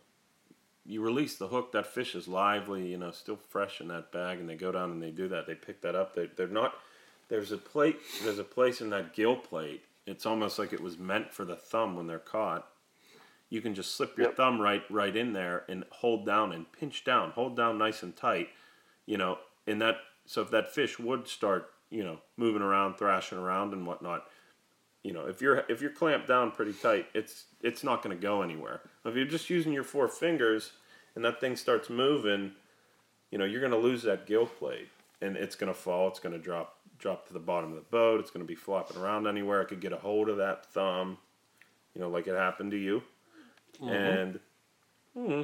you 0.85 1.01
release 1.03 1.37
the 1.37 1.49
hook, 1.49 1.73
that 1.73 1.87
fish 1.87 2.14
is 2.14 2.29
lively, 2.29 2.87
you 2.87 2.97
know, 2.97 3.11
still 3.11 3.38
fresh 3.49 3.81
in 3.81 3.88
that 3.88 4.12
bag, 4.12 4.38
and 4.38 4.49
they 4.49 4.55
go 4.55 4.71
down 4.73 4.90
and 4.90 5.03
they 5.03 5.11
do 5.11 5.29
that. 5.29 5.47
They 5.47 5.55
pick 5.55 5.81
that 5.83 5.95
up. 5.97 6.14
They're, 6.14 6.29
they're 6.37 6.47
not, 6.47 6.75
there's 7.29 7.51
a 7.53 7.57
plate, 7.59 7.99
there's 8.23 8.38
a 8.38 8.45
place 8.45 8.81
in 8.81 8.90
that 8.90 9.14
gill 9.14 9.37
plate. 9.37 9.83
It's 10.07 10.25
almost 10.25 10.59
like 10.59 10.73
it 10.73 10.81
was 10.81 10.99
meant 10.99 11.33
for 11.33 11.45
the 11.45 11.57
thumb 11.57 11.97
when 11.97 12.07
they're 12.07 12.19
caught. 12.21 12.69
You 13.51 13.61
can 13.61 13.75
just 13.75 13.95
slip 13.97 14.16
your 14.16 14.29
Yep. 14.29 14.37
thumb 14.37 14.61
right 14.61 14.83
right 14.90 15.14
in 15.16 15.33
there 15.33 15.64
and 15.69 15.85
hold 15.90 16.27
down 16.27 16.53
and 16.53 16.71
pinch 16.73 17.05
down, 17.05 17.31
hold 17.33 17.57
down 17.57 17.79
nice 17.79 18.03
and 18.03 18.14
tight, 18.16 18.49
you 19.07 19.16
know, 19.16 19.38
and 19.66 19.81
that 19.83 19.97
so 20.27 20.42
if 20.42 20.51
that 20.51 20.73
fish 20.73 20.99
would 20.99 21.29
start, 21.29 21.71
you 21.90 22.03
know, 22.05 22.19
moving 22.37 22.62
around, 22.62 22.95
thrashing 22.97 23.38
around 23.38 23.73
and 23.73 23.87
whatnot, 23.87 24.25
you 25.07 25.12
know, 25.12 25.27
if 25.27 25.40
you're 25.40 25.62
if 25.69 25.81
you're 25.81 25.92
clamped 25.92 26.27
down 26.27 26.51
pretty 26.51 26.73
tight, 26.73 27.07
it's 27.14 27.45
it's 27.62 27.85
not 27.85 28.03
going 28.03 28.14
to 28.14 28.21
go 28.21 28.42
anywhere. 28.42 28.81
If 29.05 29.14
you're 29.14 29.25
just 29.25 29.49
using 29.49 29.73
your 29.73 29.85
four 29.85 30.09
fingers 30.09 30.73
and 31.14 31.25
that 31.25 31.40
thing 31.40 31.55
starts 31.55 31.88
moving, 31.88 32.51
you 33.31 33.38
know, 33.38 33.45
you're 33.45 33.61
going 33.61 33.71
to 33.71 33.79
lose 33.79 34.03
that 34.03 34.27
gill 34.27 34.47
plate 34.47 34.88
and 35.23 35.37
it's 35.37 35.55
going 35.55 35.73
to 35.73 35.79
fall. 35.79 36.09
It's 36.09 36.19
going 36.19 36.33
to 36.35 36.40
drop 36.40 36.81
drop 36.99 37.29
to 37.29 37.33
the 37.33 37.38
bottom 37.38 37.71
of 37.71 37.77
the 37.77 37.85
boat. 37.88 38.19
It's 38.19 38.33
going 38.33 38.45
to 38.45 38.49
be 38.49 38.57
flopping 38.57 38.97
around 38.97 39.29
anywhere. 39.29 39.62
It 39.62 39.69
could 39.69 39.81
get 39.81 39.92
a 39.92 39.97
hold 39.97 40.29
of 40.29 40.38
that 40.38 40.66
thumb, 40.66 41.19
you 41.95 42.01
know, 42.01 42.09
like 42.09 42.27
it 42.27 42.35
happened 42.35 42.73
to 42.73 42.77
you. 42.77 43.05
And 43.88 44.40
hmm, 45.16 45.42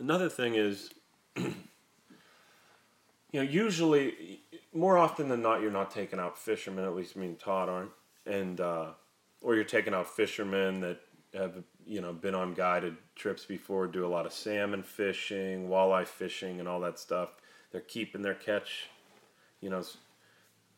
another 0.00 0.30
thing 0.30 0.54
is, 0.54 0.94
you 1.36 1.52
know, 3.34 3.42
usually, 3.42 4.40
more 4.72 4.96
often 4.96 5.28
than 5.28 5.42
not, 5.42 5.60
you're 5.60 5.70
not 5.70 5.90
taking 5.90 6.18
out 6.18 6.38
fishermen. 6.38 6.86
At 6.86 6.96
least 6.96 7.16
me 7.16 7.26
and 7.26 7.38
Todd 7.38 7.68
aren't, 7.68 7.90
and 8.26 8.60
uh, 8.60 8.86
or 9.40 9.54
you're 9.54 9.64
taking 9.64 9.94
out 9.94 10.08
fishermen 10.14 10.80
that 10.80 11.00
have 11.34 11.62
you 11.86 12.00
know 12.00 12.12
been 12.12 12.34
on 12.34 12.54
guided 12.54 12.96
trips 13.14 13.44
before, 13.44 13.86
do 13.86 14.04
a 14.04 14.08
lot 14.08 14.26
of 14.26 14.32
salmon 14.32 14.82
fishing, 14.82 15.68
walleye 15.68 16.06
fishing, 16.06 16.58
and 16.60 16.68
all 16.68 16.80
that 16.80 16.98
stuff. 16.98 17.30
They're 17.72 17.80
keeping 17.80 18.22
their 18.22 18.34
catch, 18.34 18.88
you 19.60 19.70
know, 19.70 19.82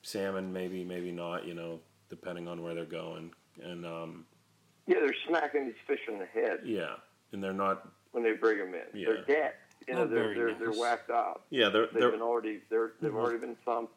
salmon 0.02 0.52
maybe, 0.52 0.84
maybe 0.84 1.12
not, 1.12 1.46
you 1.46 1.54
know, 1.54 1.80
depending 2.08 2.48
on 2.48 2.62
where 2.62 2.74
they're 2.74 2.84
going, 2.84 3.32
and 3.62 3.84
um, 3.86 4.24
yeah, 4.86 5.00
they're 5.00 5.14
smacking 5.28 5.66
these 5.66 5.74
fish 5.86 6.00
in 6.08 6.18
the 6.18 6.26
head 6.26 6.60
yeah, 6.64 6.94
and 7.32 7.42
they're 7.42 7.52
not, 7.52 7.88
when 8.12 8.24
they 8.24 8.32
bring 8.32 8.58
them 8.58 8.74
in. 8.74 8.98
Yeah. 9.00 9.06
They're 9.08 9.24
dead. 9.24 9.52
You 9.86 9.94
know, 9.94 10.00
Not 10.04 10.10
they're 10.10 10.34
they're, 10.34 10.54
they're 10.54 10.72
whacked 10.72 11.10
out. 11.10 11.42
yeah, 11.50 11.68
they're 11.70 11.86
They've 11.86 12.00
they're 12.00 12.10
been 12.10 12.20
already 12.22 12.60
they're 12.68 12.92
they've 13.00 13.10
Mhm. 13.12 13.16
already 13.16 13.38
been 13.38 13.56
thumped. 13.64 13.96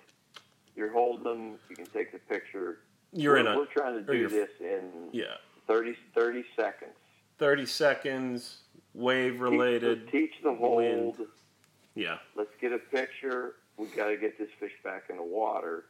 You're 0.75 0.91
holding 0.93 1.23
them. 1.23 1.59
You 1.69 1.75
can 1.75 1.85
take 1.87 2.13
the 2.13 2.19
picture. 2.19 2.79
You're 3.13 3.33
we're, 3.33 3.39
in 3.39 3.47
a 3.47 3.55
we're 3.57 3.65
trying 3.65 3.93
to 4.05 4.11
do 4.11 4.27
this 4.27 4.49
in 4.59 5.09
yeah. 5.11 5.25
30, 5.67 5.95
30 6.15 6.43
seconds. 6.55 6.91
30 7.37 7.65
seconds, 7.65 8.57
wave 8.93 9.33
Teach- 9.33 9.41
related. 9.41 10.11
Teach, 10.11 10.33
the 10.43 10.53
hold. 10.53 10.77
wind. 10.77 11.27
Yeah. 11.95 12.17
Let's 12.35 12.51
get 12.59 12.71
a 12.71 12.77
picture. 12.77 13.55
We 13.77 13.87
got 13.87 14.07
to 14.07 14.17
get 14.17 14.37
this 14.37 14.49
fish 14.59 14.73
back 14.83 15.05
in 15.09 15.17
the 15.17 15.23
water. 15.23 15.85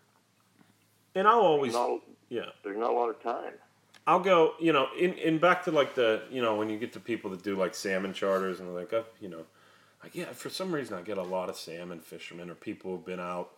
And 1.13 1.27
I'll 1.27 1.41
always, 1.41 1.73
Not, 1.73 1.99
yeah, 2.29 2.45
there's 2.63 2.77
not 2.77 2.89
a 2.89 2.93
lot 2.93 3.09
of 3.09 3.21
time. 3.21 3.53
I'll 4.07 4.19
go, 4.19 4.53
you 4.59 4.73
know, 4.73 4.87
in, 4.97 5.13
in 5.13 5.37
back 5.37 5.63
to 5.65 5.71
like 5.71 5.93
the, 5.93 6.23
you 6.31 6.41
know, 6.41 6.55
when 6.55 6.69
you 6.69 6.79
get 6.79 6.93
to 6.93 6.99
people 6.99 7.29
that 7.31 7.43
do 7.43 7.55
like 7.55 7.75
salmon 7.75 8.13
charters 8.13 8.59
and 8.59 8.69
they're 8.69 8.79
like, 8.79 8.93
oh, 8.93 9.05
you 9.19 9.29
know, 9.29 9.45
like 10.01 10.15
yeah, 10.15 10.31
for 10.31 10.49
some 10.49 10.71
reason 10.73 10.97
I 10.97 11.01
get 11.01 11.17
a 11.17 11.23
lot 11.23 11.49
of 11.49 11.55
salmon 11.57 11.99
fishermen 11.99 12.49
or 12.49 12.55
people 12.55 12.91
who've 12.91 13.05
been 13.05 13.19
out, 13.19 13.51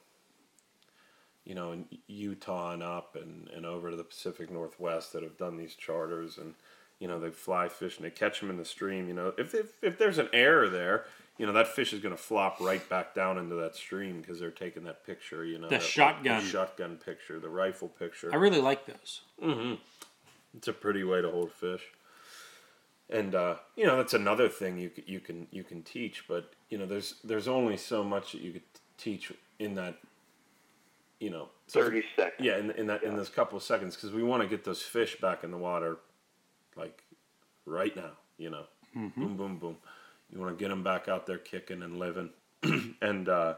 you 1.46 1.56
know, 1.56 1.72
in 1.72 1.86
Utah 2.08 2.72
and 2.72 2.84
up 2.84 3.16
and, 3.16 3.50
and 3.50 3.66
over 3.66 3.92
to 3.92 3.98
the 3.98 4.04
Pacific 4.04 4.52
Northwest 4.52 5.14
that 5.14 5.24
have 5.24 5.38
done 5.38 5.58
these 5.58 5.76
charters 5.76 6.38
and, 6.38 6.54
you 7.00 7.08
know, 7.08 7.20
they 7.20 7.30
fly 7.30 7.68
fish 7.68 7.98
and 7.98 8.06
they 8.06 8.10
catch 8.12 8.40
them 8.40 8.50
in 8.50 8.58
the 8.58 8.66
stream. 8.66 9.08
You 9.08 9.14
know, 9.14 9.34
if, 9.38 9.54
if, 9.54 9.74
if 9.82 9.98
there's 9.98 10.18
an 10.18 10.30
error 10.32 10.70
there, 10.70 11.06
you 11.38 11.46
know, 11.46 11.54
that 11.54 11.68
fish 11.68 11.94
is 11.94 12.00
going 12.00 12.16
to 12.16 12.22
flop 12.22 12.60
right 12.62 12.88
back 12.90 13.16
down 13.16 13.38
into 13.38 13.56
that 13.56 13.76
stream 13.76 14.22
because 14.22 14.40
they're 14.40 14.52
taking 14.52 14.84
that 14.84 15.06
picture, 15.06 15.44
you 15.44 15.58
know. 15.58 15.68
The 15.68 15.78
that- 15.78 15.84
shotgun. 15.84 16.44
The 16.44 16.50
shotgun 16.50 16.98
picture, 16.98 17.40
the 17.40 17.50
rifle 17.50 17.88
picture. 17.88 18.30
I 18.32 18.38
really 18.38 18.62
like 18.62 18.86
those. 18.86 19.22
Mm-hmm. 19.44 19.76
It's 20.56 20.68
a 20.68 20.74
pretty 20.74 21.04
way 21.04 21.22
to 21.22 21.32
hold 21.32 21.52
fish, 21.52 21.82
and 23.10 23.34
uh, 23.34 23.56
you 23.76 23.88
know 23.88 23.98
that's 23.98 24.14
another 24.14 24.48
thing 24.48 24.78
you 24.78 24.92
you 25.08 25.20
can 25.20 25.48
you 25.50 25.64
can 25.64 25.82
teach. 25.82 26.26
But 26.28 26.54
you 26.70 26.78
know 26.78 26.86
there's 26.86 27.16
there's 27.24 27.48
only 27.48 27.76
so 27.76 28.04
much 28.04 28.34
that 28.34 28.42
you 28.42 28.52
could 28.52 28.62
teach 29.00 29.34
in 29.58 29.74
that. 29.76 29.96
You 31.24 31.30
know, 31.30 31.48
so- 31.68 31.82
30 31.82 32.04
seconds. 32.18 32.34
yeah, 32.46 32.58
in, 32.58 32.72
in 32.72 32.88
that 32.88 33.02
in 33.04 33.12
Yeah. 33.12 33.18
those 33.18 33.30
couple 33.30 33.56
of 33.56 33.64
seconds 33.64 33.96
because 33.96 34.12
we 34.12 34.24
want 34.24 34.44
to 34.44 34.50
get 34.50 34.66
those 34.66 34.82
fish 34.82 35.16
back 35.22 35.46
in 35.46 35.52
the 35.52 35.58
water, 35.58 36.00
like 36.76 37.02
right 37.66 37.96
now. 37.96 38.12
You 38.38 38.50
know, 38.50 38.66
boom, 38.94 39.38
boom, 39.38 39.58
boom. 39.58 39.78
You 40.30 40.40
want 40.42 40.58
to 40.58 40.62
get 40.62 40.68
them 40.68 40.84
back 40.84 41.08
out 41.08 41.26
there 41.26 41.38
kicking 41.38 41.82
and 41.82 41.98
living, 41.98 42.32
and 43.02 43.30
uh, 43.30 43.54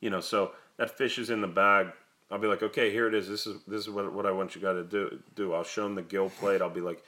you 0.00 0.08
know, 0.08 0.20
so 0.22 0.52
that 0.78 0.96
fish 0.96 1.18
is 1.18 1.28
in 1.28 1.42
the 1.42 1.46
bag. 1.48 1.88
I'll 2.30 2.38
be 2.38 2.46
like, 2.46 2.62
okay, 2.62 2.90
here 2.90 3.06
it 3.06 3.14
is. 3.14 3.28
This 3.28 3.46
is 3.46 3.58
this 3.66 3.82
is 3.82 3.90
what, 3.90 4.10
what 4.12 4.24
I 4.24 4.30
want 4.30 4.54
you 4.54 4.62
guys 4.62 4.76
to 4.76 4.84
do. 4.84 5.18
Do 5.34 5.52
I'll 5.52 5.64
show 5.64 5.82
them 5.82 5.96
the 5.96 6.02
gill 6.02 6.30
plate. 6.30 6.62
I'll 6.62 6.70
be 6.70 6.80
like, 6.80 7.04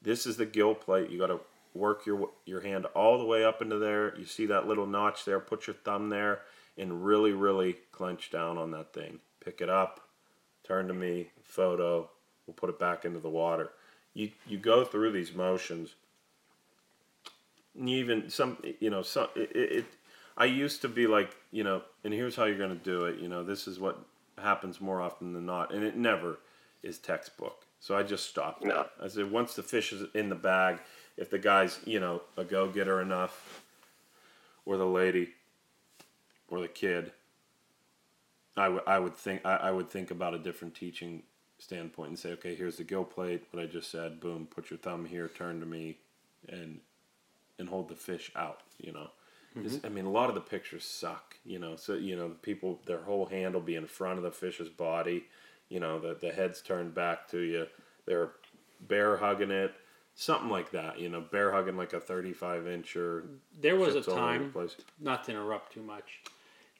this 0.00 0.26
is 0.26 0.36
the 0.36 0.46
gill 0.46 0.76
plate. 0.76 1.10
You 1.10 1.18
got 1.18 1.28
to 1.28 1.40
work 1.74 2.06
your 2.06 2.30
your 2.46 2.60
hand 2.60 2.86
all 2.94 3.18
the 3.18 3.24
way 3.24 3.44
up 3.44 3.62
into 3.62 3.78
there. 3.78 4.16
You 4.16 4.26
see 4.26 4.46
that 4.46 4.68
little 4.68 4.86
notch 4.86 5.24
there. 5.24 5.40
Put 5.40 5.66
your 5.66 5.74
thumb 5.74 6.08
there 6.10 6.42
and 6.78 7.04
really, 7.04 7.32
really 7.32 7.76
clench 7.92 8.30
down 8.30 8.56
on 8.56 8.70
that 8.70 8.92
thing. 8.92 9.18
Pick 9.44 9.60
it 9.60 9.68
up. 9.68 10.00
Turn 10.64 10.88
to 10.88 10.94
me. 10.94 11.28
Photo. 11.42 12.08
We'll 12.46 12.54
put 12.54 12.70
it 12.70 12.78
back 12.78 13.04
into 13.04 13.18
the 13.18 13.28
water. 13.28 13.70
You 14.14 14.30
you 14.46 14.58
go 14.58 14.84
through 14.84 15.12
these 15.12 15.34
motions. 15.34 15.94
And 17.78 17.88
you 17.90 17.98
even 17.98 18.30
some 18.30 18.58
you 18.80 18.90
know 18.90 19.02
some 19.02 19.28
it, 19.34 19.50
it, 19.54 19.84
I 20.36 20.46
used 20.46 20.80
to 20.82 20.88
be 20.88 21.06
like 21.06 21.36
you 21.50 21.64
know 21.64 21.82
and 22.04 22.14
here's 22.14 22.36
how 22.36 22.44
you're 22.44 22.58
going 22.58 22.70
to 22.70 22.84
do 22.84 23.04
it. 23.04 23.18
You 23.18 23.28
know 23.28 23.44
this 23.44 23.66
is 23.66 23.78
what 23.78 23.98
happens 24.38 24.80
more 24.80 25.00
often 25.00 25.32
than 25.32 25.46
not, 25.46 25.72
and 25.72 25.84
it 25.84 25.96
never 25.96 26.38
is 26.82 26.98
textbook. 26.98 27.64
So 27.80 27.96
I 27.96 28.02
just 28.02 28.28
stopped. 28.28 28.64
No. 28.64 28.86
I 29.02 29.08
said 29.08 29.30
once 29.30 29.54
the 29.54 29.62
fish 29.62 29.92
is 29.92 30.06
in 30.14 30.28
the 30.28 30.34
bag, 30.34 30.78
if 31.16 31.30
the 31.30 31.38
guy's 31.38 31.78
you 31.84 32.00
know 32.00 32.22
a 32.36 32.44
go 32.44 32.68
getter 32.68 33.00
enough, 33.00 33.62
or 34.66 34.76
the 34.76 34.86
lady, 34.86 35.30
or 36.48 36.60
the 36.60 36.68
kid, 36.68 37.12
I 38.56 38.68
would 38.68 38.82
I 38.86 38.98
would 38.98 39.14
think 39.16 39.44
I, 39.44 39.56
I 39.56 39.70
would 39.70 39.90
think 39.90 40.10
about 40.10 40.34
a 40.34 40.38
different 40.38 40.74
teaching 40.74 41.22
standpoint 41.58 42.10
and 42.10 42.18
say, 42.18 42.32
okay, 42.32 42.54
here's 42.54 42.76
the 42.76 42.84
gill 42.84 43.04
plate. 43.04 43.44
What 43.50 43.62
I 43.62 43.66
just 43.66 43.90
said. 43.90 44.20
Boom. 44.20 44.46
Put 44.50 44.70
your 44.70 44.78
thumb 44.78 45.04
here. 45.06 45.28
Turn 45.28 45.60
to 45.60 45.66
me, 45.66 45.98
and 46.48 46.80
and 47.58 47.68
hold 47.68 47.88
the 47.88 47.94
fish 47.94 48.30
out. 48.36 48.60
You 48.78 48.92
know. 48.92 49.10
Mm-hmm. 49.56 49.62
'Cause, 49.62 49.80
I 49.84 49.88
mean, 49.88 50.04
a 50.04 50.10
lot 50.10 50.28
of 50.28 50.34
the 50.34 50.40
pictures 50.42 50.84
suck, 50.84 51.36
you 51.44 51.58
know. 51.58 51.74
So 51.76 51.94
you 51.94 52.16
know, 52.16 52.28
the 52.28 52.34
people, 52.34 52.80
their 52.86 53.02
whole 53.02 53.26
hand 53.26 53.54
will 53.54 53.62
be 53.62 53.76
in 53.76 53.86
front 53.86 54.18
of 54.18 54.22
the 54.24 54.30
fish's 54.30 54.68
body. 54.68 55.24
You 55.68 55.80
know, 55.80 55.98
the 55.98 56.14
the 56.14 56.32
head's 56.32 56.60
turned 56.60 56.94
back 56.94 57.28
to 57.28 57.38
you. 57.38 57.66
They're 58.06 58.30
bear 58.80 59.16
hugging 59.16 59.50
it, 59.50 59.74
something 60.14 60.50
like 60.50 60.70
that. 60.72 60.98
You 61.00 61.08
know, 61.08 61.20
bear 61.20 61.50
hugging 61.52 61.76
like 61.76 61.92
a 61.92 62.00
thirty-five 62.00 62.66
inch 62.66 62.94
or. 62.96 63.24
There 63.60 63.76
was 63.76 63.94
a 63.94 63.98
ships 63.98 64.08
all 64.08 64.14
over 64.18 64.32
the 64.32 64.38
time, 64.38 64.52
place. 64.52 64.76
not 65.00 65.24
to 65.24 65.32
interrupt 65.32 65.72
too 65.72 65.82
much, 65.82 66.20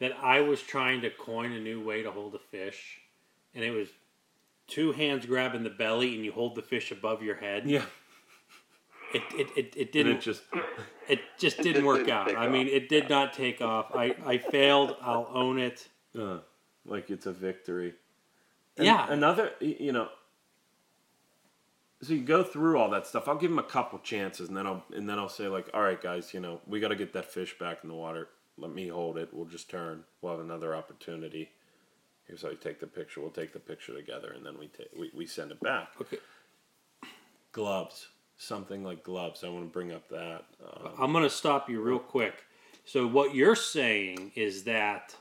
that 0.00 0.12
I 0.22 0.40
was 0.40 0.62
trying 0.62 1.00
to 1.02 1.10
coin 1.10 1.52
a 1.52 1.60
new 1.60 1.80
way 1.84 2.02
to 2.02 2.10
hold 2.10 2.34
a 2.34 2.38
fish, 2.38 3.00
and 3.54 3.64
it 3.64 3.70
was 3.70 3.88
two 4.66 4.92
hands 4.92 5.26
grabbing 5.26 5.62
the 5.64 5.70
belly 5.70 6.14
and 6.14 6.24
you 6.24 6.32
hold 6.32 6.54
the 6.54 6.62
fish 6.62 6.90
above 6.92 7.22
your 7.22 7.36
head. 7.36 7.64
Yeah, 7.68 7.84
It 9.14 9.22
it, 9.34 9.48
it, 9.56 9.74
it 9.76 9.92
didn't 9.92 10.16
it 10.16 10.20
just 10.20 10.42
it 11.08 11.20
just 11.38 11.58
It 11.58 11.62
didn't 11.62 11.74
just 11.76 11.86
work 11.86 11.98
didn't 11.98 12.10
out. 12.12 12.34
I 12.36 12.46
off. 12.46 12.52
mean, 12.52 12.68
it 12.68 12.88
did 12.88 13.08
not 13.08 13.32
take 13.32 13.60
off. 13.62 13.94
I 13.94 14.14
I 14.26 14.38
failed. 14.38 14.96
I'll 15.00 15.28
own 15.32 15.58
it. 15.58 15.88
uh, 16.18 16.40
like 16.84 17.10
it's 17.10 17.26
a 17.26 17.32
victory. 17.32 17.94
And 18.76 18.86
Yeah. 18.86 19.10
Another, 19.10 19.52
you 19.60 19.92
know. 19.92 20.08
So 22.00 22.12
you 22.12 22.22
go 22.22 22.44
through 22.44 22.78
all 22.78 22.90
that 22.90 23.06
stuff. 23.08 23.26
I'll 23.26 23.34
give 23.36 23.50
him 23.50 23.58
a 23.58 23.62
couple 23.64 23.98
chances, 23.98 24.48
and 24.48 24.56
then 24.56 24.66
I'll 24.66 24.84
and 24.94 25.08
then 25.08 25.18
I'll 25.18 25.28
say 25.28 25.48
like, 25.48 25.68
all 25.74 25.82
right, 25.82 26.00
guys, 26.00 26.32
you 26.32 26.38
know, 26.40 26.60
we 26.66 26.78
got 26.78 26.88
to 26.88 26.96
get 26.96 27.12
that 27.14 27.24
fish 27.24 27.58
back 27.58 27.78
in 27.82 27.88
the 27.88 27.94
water. 27.96 28.28
Let 28.58 28.74
me 28.74 28.88
hold 28.88 29.16
it. 29.18 29.28
We'll 29.32 29.46
just 29.46 29.70
turn. 29.70 30.04
We'll 30.20 30.32
have 30.32 30.44
another 30.44 30.74
opportunity. 30.74 31.50
Here's 32.26 32.42
how 32.42 32.50
you 32.50 32.56
take 32.56 32.80
the 32.80 32.86
picture. 32.86 33.20
We'll 33.20 33.30
take 33.30 33.52
the 33.52 33.58
picture 33.60 33.94
together, 33.94 34.32
and 34.32 34.44
then 34.44 34.58
we 34.58 34.66
take 34.68 34.88
we, 34.98 35.10
we 35.14 35.26
send 35.26 35.50
it 35.50 35.60
back. 35.60 35.88
Okay. 36.00 36.18
Gloves, 37.52 38.08
something 38.36 38.84
like 38.84 39.02
gloves. 39.02 39.44
I 39.44 39.48
want 39.48 39.64
to 39.64 39.72
bring 39.72 39.92
up 39.92 40.08
that. 40.10 40.44
Um, 40.62 40.92
I'm 40.98 41.12
going 41.12 41.24
to 41.24 41.30
stop 41.30 41.70
you 41.70 41.80
real 41.80 41.98
quick. 41.98 42.44
So 42.84 43.06
what 43.06 43.34
you're 43.34 43.56
saying 43.56 44.32
is 44.34 44.64
that 44.64 45.14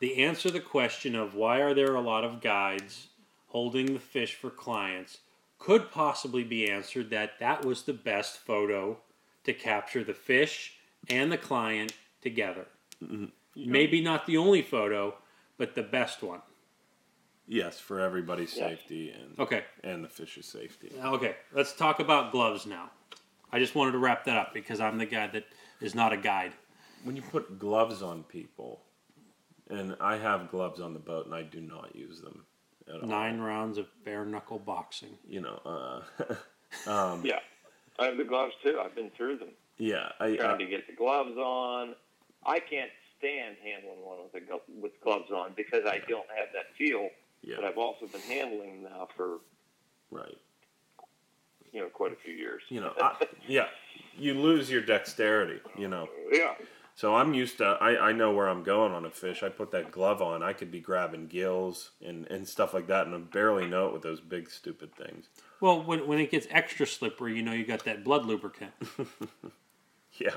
the 0.00 0.24
answer 0.24 0.48
to 0.48 0.54
the 0.54 0.60
question 0.60 1.14
of 1.14 1.34
why 1.34 1.60
are 1.60 1.74
there 1.74 1.94
a 1.94 2.00
lot 2.00 2.24
of 2.24 2.40
guides 2.40 3.08
holding 3.48 3.94
the 3.94 3.98
fish 3.98 4.34
for 4.34 4.50
clients 4.50 5.18
could 5.58 5.90
possibly 5.90 6.44
be 6.44 6.70
answered 6.70 7.10
that 7.10 7.38
that 7.40 7.64
was 7.64 7.82
the 7.82 7.92
best 7.92 8.38
photo 8.38 8.96
to 9.44 9.52
capture 9.52 10.04
the 10.04 10.14
fish 10.14 10.74
and 11.08 11.32
the 11.32 11.38
client 11.38 11.92
together. 12.28 12.66
Maybe 13.56 14.00
not 14.00 14.26
the 14.26 14.36
only 14.36 14.62
photo, 14.62 15.14
but 15.56 15.74
the 15.74 15.82
best 15.82 16.22
one. 16.22 16.42
yes, 17.50 17.80
for 17.80 17.98
everybody's 18.00 18.54
Yes. 18.54 18.68
safety 18.78 19.10
and 19.10 19.38
Okay. 19.38 19.64
and 19.82 20.04
the 20.04 20.08
fish's 20.08 20.46
safety. 20.46 20.92
Okay, 21.02 21.34
let's 21.52 21.72
talk 21.74 21.98
about 21.98 22.30
gloves 22.30 22.66
now. 22.66 22.90
I 23.50 23.58
just 23.58 23.74
wanted 23.74 23.92
to 23.92 23.98
wrap 23.98 24.24
that 24.24 24.36
up 24.36 24.52
because 24.52 24.80
I'm 24.80 24.98
the 24.98 25.06
guy 25.06 25.28
that 25.28 25.46
is 25.80 25.94
not 25.94 26.12
a 26.12 26.16
guide. 26.18 26.52
when 27.04 27.14
you 27.16 27.22
put 27.22 27.58
gloves 27.60 28.02
on 28.02 28.24
people, 28.24 28.82
and 29.70 29.96
I 30.00 30.18
have 30.18 30.50
gloves 30.50 30.80
on 30.80 30.92
the 30.92 30.98
boat, 30.98 31.24
and 31.26 31.34
I 31.34 31.42
do 31.42 31.60
not 31.60 31.94
use 31.96 32.20
them 32.20 32.44
at 32.88 33.00
all. 33.00 33.08
Nine 33.08 33.38
rounds 33.40 33.78
of 33.78 33.86
bare 34.04 34.24
knuckle 34.26 34.58
boxing. 34.58 35.16
You 35.26 35.40
know, 35.42 35.60
uh, 35.64 36.34
um, 36.90 37.24
Yeah, 37.24 37.38
I 37.98 38.06
have 38.06 38.16
the 38.18 38.24
gloves 38.24 38.54
too. 38.62 38.78
I've 38.84 38.94
been 38.96 39.10
through 39.10 39.38
them. 39.38 39.52
yeah, 39.78 40.10
I, 40.20 40.36
Trying 40.36 40.56
I 40.56 40.58
to 40.58 40.66
get 40.66 40.86
the 40.88 40.92
gloves 40.94 41.36
on. 41.38 41.94
I 42.48 42.60
can't 42.60 42.90
stand 43.18 43.56
handling 43.62 44.04
one 44.04 44.18
with 44.22 44.32
the 44.32 44.40
glo- 44.40 44.62
with 44.80 44.92
gloves 45.02 45.30
on 45.30 45.52
because 45.56 45.84
I 45.84 46.00
don't 46.08 46.28
have 46.36 46.48
that 46.54 46.74
feel. 46.76 47.08
But 47.54 47.64
I've 47.64 47.78
also 47.78 48.06
been 48.06 48.20
handling 48.22 48.82
now 48.82 49.08
for 49.16 49.38
right. 50.10 50.36
you 51.72 51.80
know 51.80 51.88
quite 51.88 52.12
a 52.12 52.16
few 52.16 52.34
years. 52.34 52.62
You 52.68 52.80
know, 52.80 52.92
I, 53.00 53.26
yeah, 53.46 53.66
you 54.16 54.34
lose 54.34 54.70
your 54.70 54.82
dexterity. 54.82 55.60
You 55.76 55.88
know, 55.88 56.08
yeah, 56.32 56.54
so 56.94 57.14
I'm 57.14 57.32
used 57.34 57.58
to. 57.58 57.64
I, 57.64 58.08
I 58.08 58.12
know 58.12 58.32
where 58.32 58.48
I'm 58.48 58.64
going 58.64 58.92
on 58.92 59.04
a 59.04 59.10
fish. 59.10 59.42
I 59.42 59.50
put 59.50 59.70
that 59.70 59.92
glove 59.92 60.20
on. 60.20 60.42
I 60.42 60.52
could 60.52 60.70
be 60.70 60.80
grabbing 60.80 61.28
gills 61.28 61.92
and 62.04 62.26
and 62.26 62.46
stuff 62.46 62.74
like 62.74 62.88
that, 62.88 63.06
and 63.06 63.14
I 63.14 63.18
barely 63.18 63.66
know 63.66 63.86
it 63.86 63.92
with 63.92 64.02
those 64.02 64.20
big 64.20 64.50
stupid 64.50 64.94
things. 64.94 65.28
Well, 65.60 65.82
when, 65.82 66.06
when 66.06 66.18
it 66.18 66.30
gets 66.30 66.46
extra 66.50 66.86
slippery, 66.86 67.36
you 67.36 67.42
know 67.42 67.52
you 67.52 67.64
got 67.64 67.84
that 67.84 68.04
blood 68.04 68.26
lubricant. 68.26 68.72
Yeah, 70.18 70.36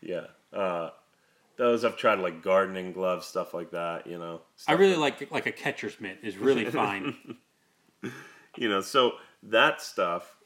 yeah. 0.00 0.26
Uh, 0.52 0.90
those 1.60 1.84
I've 1.84 1.96
tried 1.98 2.18
like 2.20 2.42
gardening 2.42 2.92
gloves, 2.92 3.26
stuff 3.26 3.52
like 3.52 3.70
that. 3.72 4.06
You 4.06 4.18
know, 4.18 4.40
I 4.66 4.72
really 4.72 4.96
like 4.96 5.30
like 5.30 5.46
a 5.46 5.52
catcher's 5.52 6.00
mitt 6.00 6.18
is 6.22 6.38
really 6.38 6.64
fine. 6.64 7.16
you 8.56 8.68
know 8.68 8.80
so 8.80 9.12
that 9.42 9.80
stuff 9.82 10.36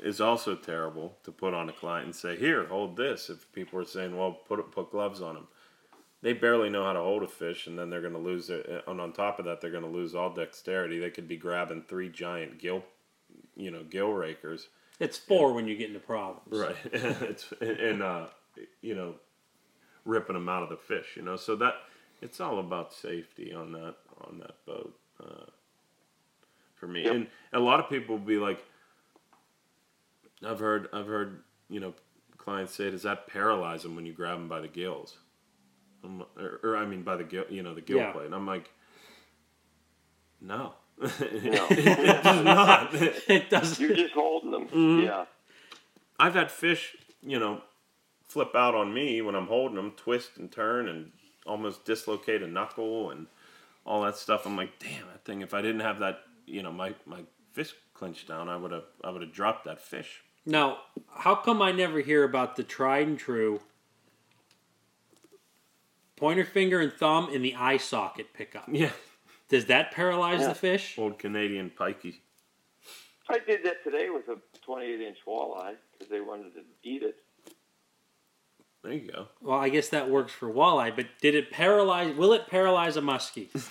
is 0.00 0.20
also 0.20 0.54
terrible 0.54 1.16
to 1.24 1.32
put 1.32 1.54
on 1.54 1.68
a 1.68 1.72
client 1.72 2.04
and 2.04 2.14
say 2.14 2.36
here 2.36 2.66
hold 2.66 2.96
this 2.96 3.30
if 3.30 3.50
people 3.52 3.80
are 3.80 3.84
saying 3.84 4.16
well 4.16 4.32
put 4.46 4.70
put 4.70 4.90
gloves 4.92 5.20
on 5.22 5.34
them 5.34 5.48
they 6.20 6.32
barely 6.34 6.68
know 6.68 6.84
how 6.84 6.92
to 6.92 7.00
hold 7.00 7.22
a 7.22 7.26
fish 7.26 7.66
and 7.66 7.78
then 7.78 7.88
they're 7.90 8.02
going 8.02 8.12
to 8.12 8.18
lose 8.18 8.46
their 8.48 8.82
and 8.86 9.00
on 9.00 9.12
top 9.12 9.38
of 9.38 9.44
that 9.46 9.60
they're 9.60 9.70
going 9.70 9.82
to 9.82 9.88
lose 9.88 10.14
all 10.14 10.32
dexterity 10.32 10.98
they 10.98 11.10
could 11.10 11.26
be 11.26 11.36
grabbing 11.36 11.82
three 11.88 12.08
giant 12.10 12.58
gill 12.58 12.84
you 13.56 13.70
know 13.70 13.82
gill 13.82 14.12
rakers 14.12 14.68
It's 15.00 15.16
four 15.16 15.52
when 15.54 15.66
you 15.66 15.76
get 15.76 15.88
into 15.88 16.00
problems. 16.00 16.46
right 16.50 16.76
it's 16.92 17.52
and 17.60 18.02
uh 18.02 18.26
you 18.82 18.94
know 18.94 19.14
ripping 20.08 20.34
them 20.34 20.48
out 20.48 20.62
of 20.62 20.68
the 20.70 20.76
fish 20.76 21.08
you 21.16 21.22
know 21.22 21.36
so 21.36 21.54
that 21.56 21.74
it's 22.22 22.40
all 22.40 22.58
about 22.58 22.92
safety 22.92 23.52
on 23.52 23.72
that 23.72 23.94
on 24.22 24.38
that 24.38 24.56
boat 24.66 24.98
uh, 25.22 25.44
for 26.74 26.86
me 26.88 27.04
Yep. 27.04 27.14
and 27.14 27.26
a 27.52 27.60
lot 27.60 27.78
of 27.80 27.88
people 27.90 28.16
will 28.16 28.24
be 28.24 28.38
like 28.38 28.64
i've 30.44 30.60
heard 30.60 30.88
i've 30.92 31.06
heard 31.06 31.42
you 31.68 31.78
know 31.80 31.92
clients 32.38 32.74
say 32.74 32.90
does 32.90 33.02
that 33.02 33.26
paralyze 33.26 33.82
them 33.82 33.94
when 33.96 34.06
you 34.06 34.12
grab 34.12 34.38
them 34.38 34.48
by 34.48 34.60
the 34.60 34.68
gills 34.68 35.18
I'm, 36.02 36.22
or, 36.38 36.60
or 36.62 36.76
i 36.76 36.86
mean 36.86 37.02
by 37.02 37.16
the 37.16 37.24
gill 37.24 37.44
you 37.50 37.62
know 37.62 37.74
the 37.74 37.80
gill 37.82 37.98
Yeah. 37.98 38.12
plate 38.12 38.26
and 38.26 38.34
i'm 38.34 38.46
like 38.46 38.70
no 40.40 40.72
No. 41.00 41.66
it 41.70 42.22
does 42.24 42.44
not 42.44 42.94
It 43.28 43.50
does. 43.50 43.78
you're 43.78 43.94
just 43.94 44.14
holding 44.14 44.50
them. 44.50 44.66
Mm-hmm. 44.68 45.04
Yeah, 45.06 45.26
I've 46.18 46.34
had 46.34 46.50
fish, 46.50 46.96
you 47.22 47.38
know, 47.38 47.60
flip 48.28 48.54
out 48.54 48.74
on 48.74 48.92
me 48.92 49.22
when 49.22 49.34
I'm 49.34 49.46
holding 49.46 49.76
them, 49.76 49.92
twist 49.96 50.36
and 50.36 50.50
turn, 50.52 50.88
and 50.88 51.10
almost 51.46 51.84
dislocate 51.84 52.42
a 52.42 52.46
knuckle 52.46 53.10
and 53.10 53.26
all 53.86 54.02
that 54.02 54.16
stuff. 54.16 54.46
I'm 54.46 54.56
like, 54.56 54.78
damn, 54.78 55.06
that 55.08 55.24
thing. 55.24 55.40
If 55.40 55.54
I 55.54 55.62
didn't 55.62 55.80
have 55.80 55.98
that, 56.00 56.20
you 56.46 56.62
know, 56.62 56.72
my 56.72 56.94
my 57.06 57.20
fist 57.52 57.74
clenched 57.94 58.28
down, 58.28 58.48
I 58.48 58.56
would 58.56 58.70
have 58.72 58.84
I 59.02 59.10
would 59.10 59.22
have 59.22 59.32
dropped 59.32 59.64
that 59.64 59.80
fish. 59.80 60.22
Now, 60.46 60.78
how 61.14 61.34
come 61.34 61.60
I 61.60 61.72
never 61.72 62.00
hear 62.00 62.24
about 62.24 62.56
the 62.56 62.62
tried 62.62 63.06
and 63.06 63.18
true 63.18 63.60
pointer 66.16 66.44
finger 66.44 66.80
and 66.80 66.92
thumb 66.92 67.28
in 67.30 67.42
the 67.42 67.54
eye 67.54 67.76
socket 67.76 68.32
pickup? 68.34 68.64
Yeah, 68.70 68.90
Does 69.48 69.66
that 69.66 69.92
paralyze 69.92 70.40
Yeah. 70.40 70.48
the 70.48 70.54
fish? 70.54 70.98
old 70.98 71.18
Canadian 71.18 71.70
pikey. 71.70 72.20
I 73.30 73.38
did 73.40 73.62
that 73.64 73.84
today 73.84 74.08
with 74.08 74.26
a 74.28 74.38
28 74.62 75.00
inch 75.02 75.18
walleye 75.26 75.76
because 75.92 76.10
they 76.10 76.20
wanted 76.20 76.54
to 76.54 76.62
eat 76.82 77.02
it. 77.02 77.22
There 78.88 78.96
you 78.96 79.12
go. 79.12 79.28
Well, 79.42 79.58
I 79.58 79.68
guess 79.68 79.90
that 79.90 80.08
works 80.08 80.32
for 80.32 80.50
walleye, 80.50 80.96
but 80.96 81.06
did 81.20 81.34
it 81.34 81.50
paralyze? 81.50 82.16
Will 82.16 82.32
it 82.32 82.46
paralyze 82.48 82.96
a 82.96 83.02
muskie? 83.02 83.48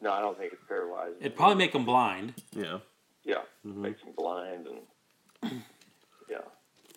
No, 0.00 0.12
I 0.12 0.20
don't 0.20 0.38
think 0.38 0.52
it's 0.52 0.62
paralyzed. 0.68 1.16
It'd 1.18 1.34
probably 1.34 1.56
make 1.56 1.72
them 1.72 1.84
blind. 1.84 2.34
Yeah. 2.52 2.78
yeah, 3.24 3.42
Mhm. 3.66 3.74
makes 3.78 4.00
them 4.00 4.12
blind 4.16 4.68
and 4.68 5.62
yeah. 6.30 6.38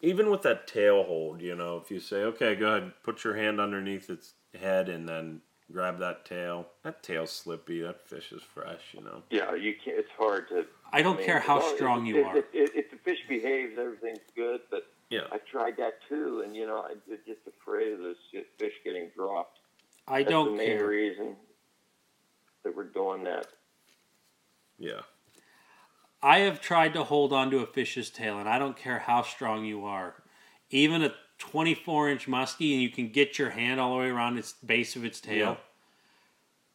Even 0.03 0.29
with 0.29 0.43
that 0.43 0.67
tail 0.67 1.01
hold, 1.01 1.41
you 1.41 1.55
know, 1.55 1.77
if 1.83 1.89
you 1.89 1.99
say, 1.99 2.17
okay, 2.17 2.53
go 2.53 2.67
ahead, 2.75 2.93
put 3.01 3.23
your 3.23 3.33
hand 3.33 3.59
underneath 3.59 4.11
its 4.11 4.33
head 4.53 4.87
and 4.87 5.09
then 5.09 5.41
grab 5.71 5.97
that 5.97 6.25
tail. 6.25 6.67
That 6.83 7.01
tail's 7.01 7.31
slippy. 7.31 7.81
That 7.81 8.07
fish 8.07 8.31
is 8.31 8.43
fresh, 8.43 8.93
you 8.93 9.01
know. 9.01 9.23
Yeah, 9.31 9.55
you 9.55 9.73
can't. 9.83 9.97
It's 9.97 10.11
hard 10.15 10.47
to. 10.49 10.67
I 10.93 11.01
don't 11.01 11.15
I 11.15 11.17
mean, 11.17 11.25
care 11.25 11.39
how 11.39 11.59
strong 11.73 12.05
if, 12.05 12.13
you 12.13 12.21
if, 12.21 12.27
are. 12.27 12.37
If, 12.37 12.45
if, 12.53 12.75
if 12.75 12.91
the 12.91 12.97
fish 12.97 13.21
behaves, 13.27 13.79
everything's 13.79 14.19
good. 14.35 14.61
But 14.69 14.83
Yeah. 15.11 15.27
I 15.31 15.37
tried 15.39 15.75
that 15.77 15.99
too, 16.07 16.41
and 16.45 16.55
you 16.55 16.65
know, 16.65 16.83
I'm 16.89 17.01
just 17.27 17.41
afraid 17.45 17.91
of 17.93 17.99
this 17.99 18.17
fish 18.57 18.73
getting 18.85 19.09
dropped. 19.15 19.59
I 20.07 20.19
That's 20.19 20.27
the 20.27 20.31
don't 20.31 20.57
main 20.57 20.77
care. 20.77 20.87
reason 20.87 21.35
that 22.63 22.75
we're 22.75 22.85
doing 22.85 23.23
that. 23.25 23.47
Yeah. 24.79 25.01
I 26.23 26.39
have 26.39 26.61
tried 26.61 26.93
to 26.93 27.03
hold 27.03 27.33
on 27.33 27.51
to 27.51 27.59
a 27.59 27.65
fish's 27.65 28.09
tail, 28.09 28.39
and 28.39 28.47
I 28.47 28.57
don't 28.57 28.77
care 28.77 28.99
how 28.99 29.21
strong 29.21 29.65
you 29.65 29.85
are. 29.85 30.15
Even 30.69 31.01
a 31.03 31.13
24 31.39 32.09
inch 32.09 32.27
muskie, 32.27 32.71
and 32.73 32.81
you 32.81 32.89
can 32.89 33.09
get 33.09 33.37
your 33.37 33.49
hand 33.49 33.79
all 33.81 33.91
the 33.93 33.99
way 33.99 34.07
around 34.09 34.37
its 34.37 34.53
base 34.53 34.95
of 34.95 35.03
its 35.03 35.19
tail. 35.19 35.35
Yeah. 35.49 35.55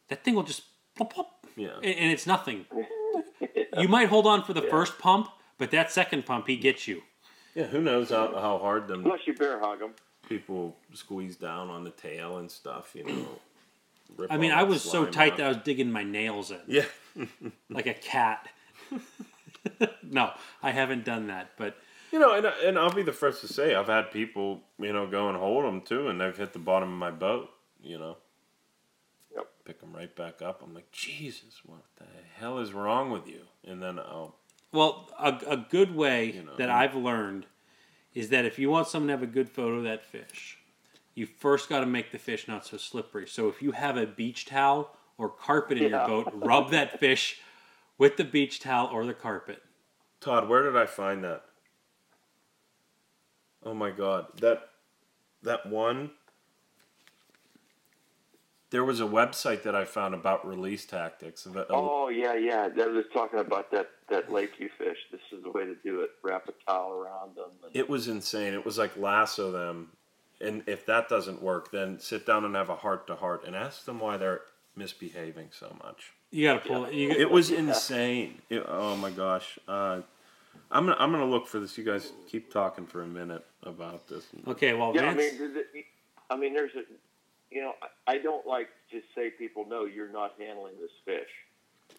That 0.08 0.24
thing 0.24 0.34
will 0.34 0.42
just 0.42 0.62
pop, 0.94 1.12
plop, 1.12 1.46
Yeah. 1.56 1.76
and 1.76 1.84
and 1.86 2.12
it's 2.12 2.26
nothing. 2.26 2.66
You 3.78 3.88
might 3.88 4.08
hold 4.08 4.26
on 4.26 4.42
for 4.42 4.54
the 4.54 4.62
Yeah. 4.62 4.70
first 4.70 4.98
pump, 4.98 5.28
But 5.58 5.70
that 5.70 5.90
second 5.90 6.24
pump, 6.26 6.46
he 6.48 6.56
gets 6.56 6.86
you. 6.88 7.02
Yeah, 7.56 7.64
who 7.64 7.80
knows 7.80 8.10
how, 8.10 8.28
how 8.34 8.58
hard 8.58 8.86
them 8.86 9.04
Unless 9.04 9.26
you 9.26 9.34
bear 9.34 9.58
hug 9.58 9.78
them. 9.80 9.94
people 10.28 10.76
squeeze 10.92 11.36
down 11.36 11.70
on 11.70 11.82
the 11.84 11.90
tail 11.90 12.36
and 12.36 12.50
stuff, 12.50 12.92
you 12.94 13.04
know. 13.04 13.26
rip 14.16 14.30
I 14.30 14.36
mean, 14.36 14.52
I 14.52 14.62
was 14.62 14.82
so 14.82 15.06
tight 15.06 15.32
off. 15.32 15.38
that 15.38 15.46
I 15.46 15.48
was 15.48 15.56
digging 15.64 15.90
my 15.90 16.04
nails 16.04 16.50
in 16.50 16.60
Yeah. 16.68 16.84
like 17.70 17.86
a 17.86 17.94
cat. 17.94 18.48
no, 20.02 20.32
I 20.62 20.70
haven't 20.70 21.04
done 21.04 21.28
that, 21.28 21.52
but 21.56 21.76
You 22.12 22.18
know, 22.18 22.34
and, 22.34 22.46
and 22.46 22.78
I'll 22.78 22.92
be 22.92 23.02
the 23.02 23.12
first 23.12 23.40
to 23.40 23.48
say, 23.48 23.74
I've 23.74 23.88
had 23.88 24.10
people, 24.12 24.60
you 24.78 24.92
know, 24.92 25.06
go 25.06 25.28
and 25.30 25.36
hold 25.38 25.64
them 25.64 25.80
too, 25.80 26.08
and 26.08 26.20
they've 26.20 26.36
hit 26.36 26.52
the 26.52 26.58
bottom 26.58 26.92
of 26.92 26.98
my 26.98 27.10
boat, 27.10 27.48
you 27.82 27.98
know. 27.98 28.18
Yep. 29.34 29.48
Pick 29.64 29.80
them 29.80 29.94
right 29.96 30.14
back 30.14 30.42
up. 30.42 30.62
I'm 30.62 30.74
like, 30.74 30.92
Jesus, 30.92 31.60
what 31.64 31.82
the 31.96 32.04
hell 32.38 32.58
is 32.58 32.72
wrong 32.74 33.10
with 33.10 33.26
you? 33.26 33.40
And 33.66 33.82
then 33.82 33.98
I'll, 33.98 34.36
Well, 34.72 35.08
a, 35.18 35.38
a 35.48 35.56
good 35.56 35.94
way 35.94 36.32
You 36.32 36.42
know. 36.42 36.56
that 36.58 36.70
I've 36.70 36.94
learned 36.94 37.46
is 38.14 38.30
that 38.30 38.44
if 38.44 38.58
you 38.58 38.70
want 38.70 38.88
someone 38.88 39.08
to 39.08 39.12
have 39.12 39.22
a 39.22 39.26
good 39.26 39.48
photo 39.48 39.76
of 39.76 39.84
that 39.84 40.04
fish, 40.04 40.58
you 41.14 41.26
first 41.26 41.68
got 41.68 41.80
to 41.80 41.86
make 41.86 42.12
the 42.12 42.18
fish 42.18 42.46
not 42.48 42.66
so 42.66 42.76
slippery. 42.76 43.26
So 43.26 43.48
if 43.48 43.62
you 43.62 43.72
have 43.72 43.96
a 43.96 44.06
beach 44.06 44.46
towel 44.46 44.94
or 45.18 45.28
carpet 45.28 45.78
in 45.78 45.84
Yeah. 45.84 45.98
your 46.00 46.06
boat, 46.06 46.32
rub 46.34 46.70
that 46.70 46.98
fish 46.98 47.40
with 47.98 48.16
the 48.16 48.24
beach 48.24 48.60
towel 48.60 48.88
or 48.92 49.06
the 49.06 49.14
carpet. 49.14 49.62
Todd, 50.20 50.48
where 50.48 50.62
did 50.62 50.76
I 50.76 50.86
find 50.86 51.24
that? 51.24 51.42
Oh 53.64 53.74
my 53.74 53.90
God, 53.90 54.26
that 54.40 54.70
that 55.42 55.66
one. 55.66 56.10
There 58.70 58.84
was 58.84 59.00
a 59.00 59.04
website 59.04 59.62
that 59.62 59.76
I 59.76 59.84
found 59.84 60.12
about 60.14 60.46
release 60.46 60.84
tactics. 60.84 61.46
Oh 61.70 62.08
yeah, 62.08 62.34
yeah. 62.34 62.68
That 62.68 62.90
was 62.90 63.04
talking 63.12 63.38
about 63.38 63.70
that 63.70 63.88
that 64.08 64.32
lake 64.32 64.52
you 64.58 64.68
fish. 64.76 64.98
This 65.12 65.20
is 65.32 65.42
the 65.44 65.50
way 65.52 65.64
to 65.64 65.76
do 65.84 66.00
it. 66.00 66.10
Wrap 66.24 66.48
a 66.48 66.52
towel 66.68 66.92
around 66.92 67.36
them. 67.36 67.50
And, 67.64 67.76
It 67.76 67.88
was 67.88 68.08
insane. 68.08 68.54
It 68.54 68.64
was 68.64 68.76
like 68.76 68.96
lasso 68.96 69.52
them, 69.52 69.90
and 70.40 70.64
if 70.66 70.84
that 70.86 71.08
doesn't 71.08 71.40
work, 71.42 71.70
then 71.70 72.00
sit 72.00 72.26
down 72.26 72.44
and 72.44 72.56
have 72.56 72.68
a 72.68 72.76
heart 72.76 73.06
to 73.06 73.14
heart 73.14 73.44
and 73.46 73.54
ask 73.54 73.84
them 73.84 74.00
why 74.00 74.16
they're 74.16 74.40
misbehaving 74.74 75.48
so 75.52 75.74
much. 75.84 76.12
You 76.32 76.44
got 76.48 76.64
to 76.64 76.68
pull 76.68 76.84
it. 76.86 76.92
You, 76.94 77.10
It 77.10 77.30
was 77.30 77.50
insane. 77.52 78.42
It- 78.50 78.64
oh 78.66 78.96
my 78.96 79.10
gosh. 79.10 79.58
Uh, 79.68 80.00
I'm 80.72 80.86
gonna 80.86 80.96
I'm 80.98 81.12
gonna 81.12 81.24
look 81.24 81.46
for 81.46 81.60
this. 81.60 81.78
You 81.78 81.84
guys 81.84 82.12
keep 82.28 82.52
talking 82.52 82.86
for 82.86 83.02
a 83.02 83.06
minute 83.06 83.44
about 83.62 84.08
this. 84.08 84.26
okay, 84.48 84.74
well, 84.74 84.92
yeah, 84.94 85.02
I 85.10 85.14
mean, 85.14 85.38
th- 85.38 85.54
th- 85.72 85.84
I 86.28 86.36
mean, 86.36 86.52
there's 86.52 86.72
a, 86.74 86.80
you 87.50 87.60
know, 87.60 87.72
I, 88.06 88.14
I 88.14 88.18
don't 88.18 88.46
like 88.46 88.68
to 88.90 89.00
say 89.14 89.30
people 89.30 89.66
no, 89.68 89.84
you're 89.84 90.12
not 90.12 90.34
handling 90.38 90.74
this 90.80 90.90
fish, 91.04 91.30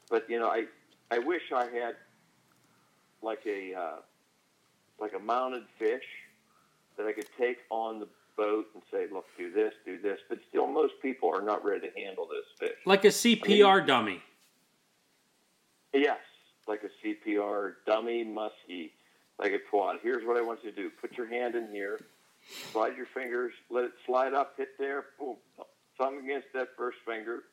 but 0.09 0.29
you 0.29 0.39
know, 0.39 0.47
I 0.47 0.65
I 1.11 1.19
wish 1.19 1.43
I 1.53 1.65
had 1.65 1.95
like 3.21 3.45
a 3.45 3.73
uh, 3.73 3.95
like 4.99 5.13
a 5.13 5.19
mounted 5.19 5.63
fish 5.79 6.03
that 6.97 7.05
I 7.05 7.13
could 7.13 7.27
take 7.37 7.59
on 7.69 7.99
the 7.99 8.07
boat 8.35 8.67
and 8.73 8.83
say, 8.91 9.07
look, 9.11 9.25
do 9.37 9.51
this, 9.51 9.73
do 9.85 9.99
this, 9.99 10.19
but 10.29 10.39
still, 10.49 10.67
most 10.67 10.93
people 11.01 11.29
are 11.33 11.41
not 11.41 11.63
ready 11.65 11.89
to 11.89 11.99
handle 11.99 12.27
this 12.27 12.45
fish. 12.59 12.77
like 12.85 13.03
a 13.05 13.09
CPR 13.09 13.85
dummy. 13.85 14.21
Yes, 15.93 16.19
like 16.67 16.83
a 16.83 17.07
CPR 17.07 17.75
dummy 17.85 18.23
muskie, 18.23 18.91
like 19.39 19.53
a 19.53 19.59
quad. 19.69 19.97
Here's 20.03 20.25
what 20.25 20.37
I 20.37 20.41
want 20.41 20.63
you 20.63 20.71
to 20.71 20.75
do: 20.75 20.91
put 21.01 21.17
your 21.17 21.27
hand 21.27 21.55
in 21.55 21.71
here, 21.71 21.99
slide 22.71 22.95
your 22.97 23.07
fingers, 23.13 23.53
let 23.69 23.85
it 23.85 23.91
slide 24.05 24.33
up, 24.33 24.53
hit 24.57 24.77
there, 24.77 25.05
boom, 25.19 25.35
thumb 25.97 26.19
against 26.23 26.47
that 26.53 26.69
first 26.77 26.97
finger, 27.05 27.43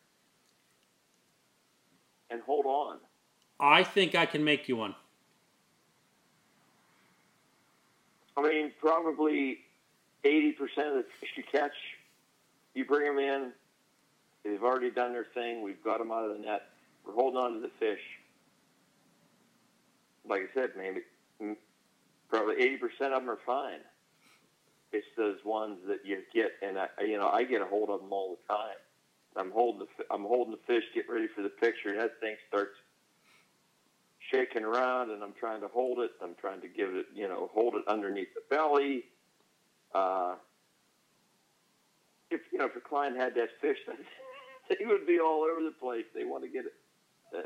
and 2.30 2.40
hold 2.42 2.66
on. 2.66 2.98
I 3.60 3.84
think 3.84 4.14
I 4.14 4.26
can 4.26 4.44
make 4.44 4.68
you 4.68 4.76
one. 4.76 4.94
I 8.36 8.42
mean, 8.42 8.72
probably 8.80 9.58
eighty 10.24 10.52
percent 10.52 10.88
of 10.88 10.94
the 10.94 11.04
fish 11.20 11.30
you 11.36 11.44
catch, 11.50 11.72
you 12.74 12.84
bring 12.84 13.06
them 13.06 13.18
in. 13.18 13.52
They've 14.44 14.62
already 14.62 14.90
done 14.90 15.12
their 15.12 15.26
thing. 15.32 15.62
We've 15.62 15.82
got 15.82 15.98
them 15.98 16.10
out 16.10 16.28
of 16.28 16.36
the 16.36 16.42
net. 16.42 16.68
We're 17.06 17.14
holding 17.14 17.38
on 17.38 17.54
to 17.54 17.60
the 17.60 17.70
fish. 17.78 18.00
Like 20.28 20.42
I 20.42 20.54
said, 20.54 20.70
maybe 20.76 21.00
mm, 21.40 21.56
probably 22.28 22.56
eighty 22.56 22.76
percent 22.76 23.14
of 23.14 23.22
them 23.22 23.30
are 23.30 23.38
fine. 23.46 23.80
It's 24.94 25.06
those 25.16 25.38
ones 25.44 25.78
that 25.88 26.06
you 26.06 26.22
get, 26.32 26.52
and 26.62 26.78
I, 26.78 26.86
you 27.00 27.18
know, 27.18 27.28
I 27.28 27.42
get 27.42 27.60
a 27.60 27.64
hold 27.64 27.90
of 27.90 28.00
them 28.00 28.12
all 28.12 28.36
the 28.36 28.54
time. 28.54 28.76
I'm 29.36 29.50
holding 29.50 29.80
the, 29.80 30.04
I'm 30.14 30.22
holding 30.22 30.52
the 30.52 30.60
fish, 30.68 30.84
get 30.94 31.10
ready 31.10 31.26
for 31.34 31.42
the 31.42 31.48
picture, 31.48 31.90
and 31.90 32.00
that 32.00 32.20
thing 32.20 32.36
starts 32.48 32.76
shaking 34.30 34.62
around, 34.64 35.10
and 35.10 35.22
I'm 35.22 35.32
trying 35.38 35.60
to 35.62 35.68
hold 35.68 35.98
it. 35.98 36.12
I'm 36.22 36.36
trying 36.40 36.60
to 36.60 36.68
give 36.68 36.94
it, 36.94 37.06
you 37.12 37.26
know, 37.26 37.50
hold 37.52 37.74
it 37.74 37.82
underneath 37.88 38.28
the 38.34 38.42
belly. 38.48 39.04
Uh, 39.92 40.36
if 42.30 42.40
you 42.52 42.58
know, 42.58 42.66
if 42.66 42.76
a 42.76 42.80
client 42.80 43.16
had 43.16 43.34
that 43.34 43.48
fish, 43.60 43.78
they 44.68 44.86
would 44.86 45.06
be 45.06 45.18
all 45.18 45.42
over 45.42 45.62
the 45.62 45.74
place. 45.80 46.04
They 46.14 46.24
want 46.24 46.44
to 46.44 46.48
get 46.48 46.66
it. 46.66 46.74
Uh, 47.36 47.40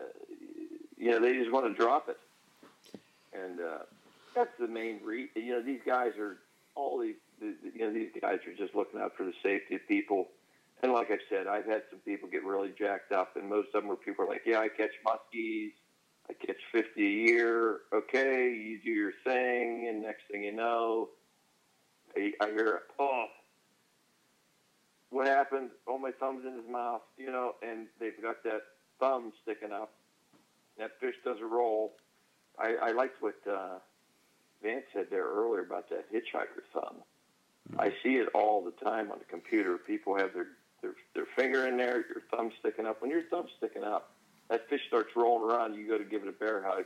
you 0.98 1.10
know, 1.10 1.20
they 1.20 1.32
just 1.32 1.50
want 1.50 1.66
to 1.66 1.74
drop 1.74 2.10
it, 2.10 2.18
and 3.32 3.60
uh, 3.60 3.78
that's 4.34 4.50
the 4.60 4.68
main 4.68 5.00
reason. 5.02 5.30
You 5.36 5.52
know, 5.52 5.62
these 5.62 5.80
guys 5.86 6.12
are 6.18 6.36
all 6.74 6.98
these. 7.00 7.14
The- 7.40 7.70
You 7.74 7.80
know, 7.86 7.92
these 7.92 8.10
guys 8.20 8.40
are 8.46 8.54
just 8.54 8.74
looking 8.74 9.00
out 9.00 9.16
for 9.16 9.24
the 9.24 9.34
safety 9.42 9.76
of 9.76 9.86
people. 9.88 10.28
And 10.82 10.92
like 10.92 11.10
I 11.10 11.18
said, 11.28 11.46
I've 11.46 11.66
had 11.66 11.82
some 11.90 11.98
people 12.00 12.28
get 12.28 12.44
really 12.44 12.72
jacked 12.78 13.12
up, 13.12 13.36
and 13.36 13.48
most 13.48 13.68
of 13.74 13.82
them 13.82 13.88
were 13.88 13.96
people 13.96 14.24
are 14.24 14.28
like, 14.28 14.42
"Yeah, 14.46 14.60
I 14.60 14.68
catch 14.68 14.92
muskies, 15.04 15.72
I 16.30 16.34
catch 16.34 16.60
fifty 16.70 17.04
a 17.06 17.30
year. 17.30 17.80
Okay, 17.92 18.52
you 18.52 18.80
do 18.80 18.90
your 18.90 19.12
thing, 19.24 19.88
and 19.88 20.02
next 20.02 20.22
thing 20.30 20.44
you 20.44 20.52
know, 20.52 21.08
I, 22.16 22.32
I 22.40 22.46
hear, 22.50 22.82
oh, 22.98 23.26
what 25.10 25.26
happened? 25.26 25.70
Oh, 25.86 25.98
my 25.98 26.10
thumb's 26.12 26.44
in 26.46 26.52
his 26.54 26.68
mouth, 26.70 27.02
you 27.16 27.30
know, 27.30 27.54
and 27.62 27.86
they've 27.98 28.20
got 28.20 28.42
that 28.44 28.60
thumb 29.00 29.32
sticking 29.42 29.72
up. 29.72 29.92
That 30.78 30.92
fish 31.00 31.14
doesn't 31.24 31.48
roll. 31.50 31.94
I, 32.58 32.74
I 32.82 32.92
liked 32.92 33.20
what 33.22 33.36
uh, 33.50 33.78
Vance 34.62 34.84
said 34.92 35.06
there 35.10 35.24
earlier 35.26 35.62
about 35.62 35.88
that 35.90 36.12
hitchhiker 36.12 36.62
thumb. 36.72 36.96
I 37.76 37.92
see 38.02 38.16
it 38.16 38.28
all 38.34 38.64
the 38.64 38.70
time 38.84 39.10
on 39.10 39.18
the 39.18 39.24
computer. 39.24 39.76
People 39.78 40.16
have 40.16 40.32
their, 40.32 40.48
their 40.82 40.94
their 41.14 41.26
finger 41.36 41.66
in 41.66 41.76
there, 41.76 41.96
your 41.96 42.22
thumb 42.30 42.52
sticking 42.60 42.86
up. 42.86 43.02
When 43.02 43.10
your 43.10 43.22
thumb's 43.24 43.50
sticking 43.58 43.84
up, 43.84 44.12
that 44.48 44.68
fish 44.68 44.80
starts 44.86 45.10
rolling 45.16 45.50
around. 45.50 45.74
You 45.74 45.88
go 45.88 45.98
to 45.98 46.04
give 46.04 46.22
it 46.22 46.28
a 46.28 46.32
bear 46.32 46.62
hug. 46.62 46.84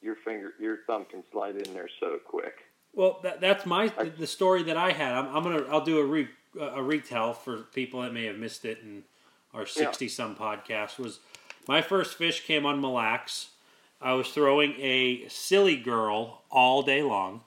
Your 0.00 0.16
finger, 0.16 0.52
your 0.60 0.78
thumb 0.86 1.06
can 1.10 1.24
slide 1.32 1.56
in 1.56 1.72
there 1.74 1.88
so 1.98 2.18
quick. 2.24 2.54
Well, 2.94 3.20
that, 3.22 3.40
that's 3.40 3.66
my 3.66 3.88
the, 3.88 4.12
the 4.18 4.26
story 4.26 4.62
that 4.64 4.76
I 4.76 4.92
had. 4.92 5.12
I'm, 5.12 5.34
I'm 5.34 5.42
gonna 5.42 5.64
I'll 5.70 5.84
do 5.84 5.98
a 5.98 6.04
re, 6.04 6.28
a 6.60 6.82
retell 6.82 7.34
for 7.34 7.58
people 7.58 8.02
that 8.02 8.12
may 8.12 8.26
have 8.26 8.36
missed 8.36 8.64
it 8.64 8.78
in 8.82 9.02
our 9.52 9.66
sixty 9.66 10.08
some 10.08 10.36
podcast. 10.36 10.98
Was 10.98 11.20
my 11.66 11.82
first 11.82 12.16
fish 12.16 12.44
came 12.46 12.64
on 12.66 12.80
Mille 12.80 12.92
Lacs. 12.92 13.48
I 14.00 14.12
was 14.12 14.28
throwing 14.28 14.74
a 14.78 15.26
silly 15.28 15.76
girl 15.76 16.42
all 16.50 16.82
day 16.82 17.02
long, 17.02 17.40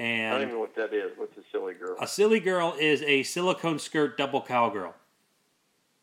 I 0.00 0.30
don't 0.30 0.42
even 0.42 0.54
know 0.54 0.60
what 0.60 0.74
that 0.76 0.92
is. 0.94 1.12
What's 1.16 1.36
a 1.36 1.42
silly 1.50 1.74
girl? 1.74 1.96
a 2.00 2.06
silly 2.06 2.40
girl 2.40 2.74
is 2.78 3.02
a 3.02 3.22
silicone 3.22 3.78
skirt 3.78 4.16
double 4.16 4.40
cowgirl 4.42 4.94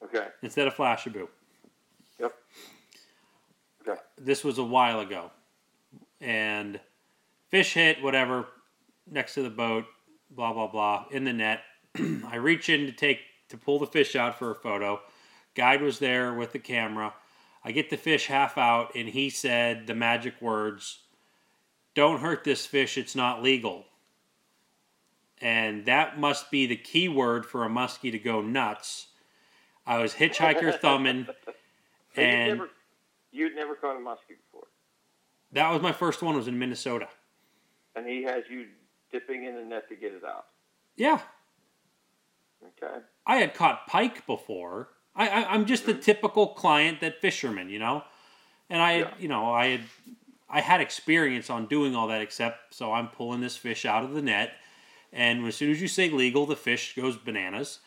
Okay. 0.04 0.28
instead 0.42 0.68
of 0.68 0.76
Flashabou. 0.76 1.28
Yep. 2.20 2.34
Okay. 3.88 4.00
this 4.18 4.44
was 4.44 4.58
a 4.58 4.64
while 4.64 5.00
ago. 5.00 5.32
And 6.22 6.80
fish 7.50 7.74
hit, 7.74 8.02
whatever, 8.02 8.48
next 9.10 9.34
to 9.36 9.42
the 9.44 9.50
boat, 9.50 9.86
blah, 10.30 10.54
blah, 10.54 10.68
blah, 10.68 11.06
in 11.12 11.24
the 11.24 11.34
net. 11.34 11.62
I 12.28 12.36
reach 12.36 12.70
in 12.70 12.86
to 12.88 12.92
take, 12.92 13.20
to 13.50 13.58
pull 13.58 13.80
the 13.80 13.88
fish 13.88 14.16
out 14.16 14.38
for 14.38 14.52
a 14.52 14.56
photo. 14.56 15.00
Guide 15.56 15.82
was 15.82 16.00
there 16.00 16.34
with 16.34 16.52
the 16.52 16.60
camera. 16.60 17.14
I 17.64 17.72
get 17.72 17.90
the 17.90 17.98
fish 17.98 18.28
half 18.28 18.58
out, 18.58 18.92
and 18.96 19.08
he 19.10 19.30
said 19.30 19.88
the 19.88 19.96
magic 19.96 20.42
words, 20.42 21.00
Don't 21.96 22.20
hurt 22.20 22.44
this 22.44 22.66
fish, 22.66 22.98
it's 22.98 23.16
not 23.16 23.42
legal. 23.42 23.86
And 25.42 25.86
that 25.86 26.20
must 26.20 26.52
be 26.52 26.66
the 26.66 26.76
key 26.78 27.10
word 27.10 27.46
for 27.46 27.66
a 27.66 27.70
muskie 27.70 28.12
to 28.12 28.20
go 28.20 28.42
nuts. 28.42 29.08
I 29.86 29.98
was 30.00 30.14
hitchhiker 30.14 30.80
thumbing, 30.82 31.28
And, 32.16 32.26
and 32.26 32.48
you'd 32.48 32.58
never, 32.58 32.70
you'd 33.32 33.56
never 33.56 33.76
caught 33.76 33.96
a 33.98 34.00
muskie 34.00 34.38
before, 34.46 34.68
that 35.52 35.72
was 35.72 35.82
my 35.82 35.92
first 35.92 36.22
one. 36.22 36.36
It 36.36 36.38
was 36.40 36.48
in 36.48 36.58
Minnesota. 36.60 37.08
and 37.96 38.06
he 38.08 38.24
has 38.24 38.44
you 38.50 38.66
dipping 39.12 39.46
in 39.46 39.56
the 39.56 39.64
net 39.64 39.88
to 39.90 39.96
get 39.96 40.14
it 40.14 40.24
out. 40.24 40.46
Yeah, 40.98 41.20
Okay. 42.82 42.96
I 43.28 43.36
had 43.38 43.54
caught 43.54 43.86
pike 43.88 44.26
before. 44.26 44.90
I, 45.16 45.28
I 45.28 45.54
I'm 45.54 45.66
just 45.66 45.86
the 45.86 45.92
mm-hmm. 45.94 46.02
typical 46.02 46.48
client 46.48 47.00
that 47.02 47.22
fisherman, 47.22 47.70
you 47.70 47.78
know, 47.80 48.04
and 48.70 48.82
I, 48.82 48.92
had, 48.94 49.00
Yeah. 49.02 49.14
you 49.20 49.28
know, 49.28 49.54
I 49.54 49.68
had 49.68 49.82
I 50.50 50.62
had 50.62 50.82
experience 50.82 51.50
on 51.50 51.66
doing 51.66 51.96
all 51.96 52.08
that. 52.08 52.22
Except 52.22 52.74
so 52.74 52.94
I'm 52.94 53.08
pulling 53.08 53.42
this 53.42 53.58
fish 53.58 53.86
out 53.86 54.04
of 54.04 54.14
the 54.14 54.22
net, 54.22 54.54
and 55.12 55.46
as 55.46 55.56
soon 55.56 55.72
as 55.72 55.82
you 55.82 55.88
say 55.88 56.10
legal, 56.10 56.46
the 56.46 56.56
fish 56.56 56.96
goes 56.96 57.18
bananas, 57.18 57.80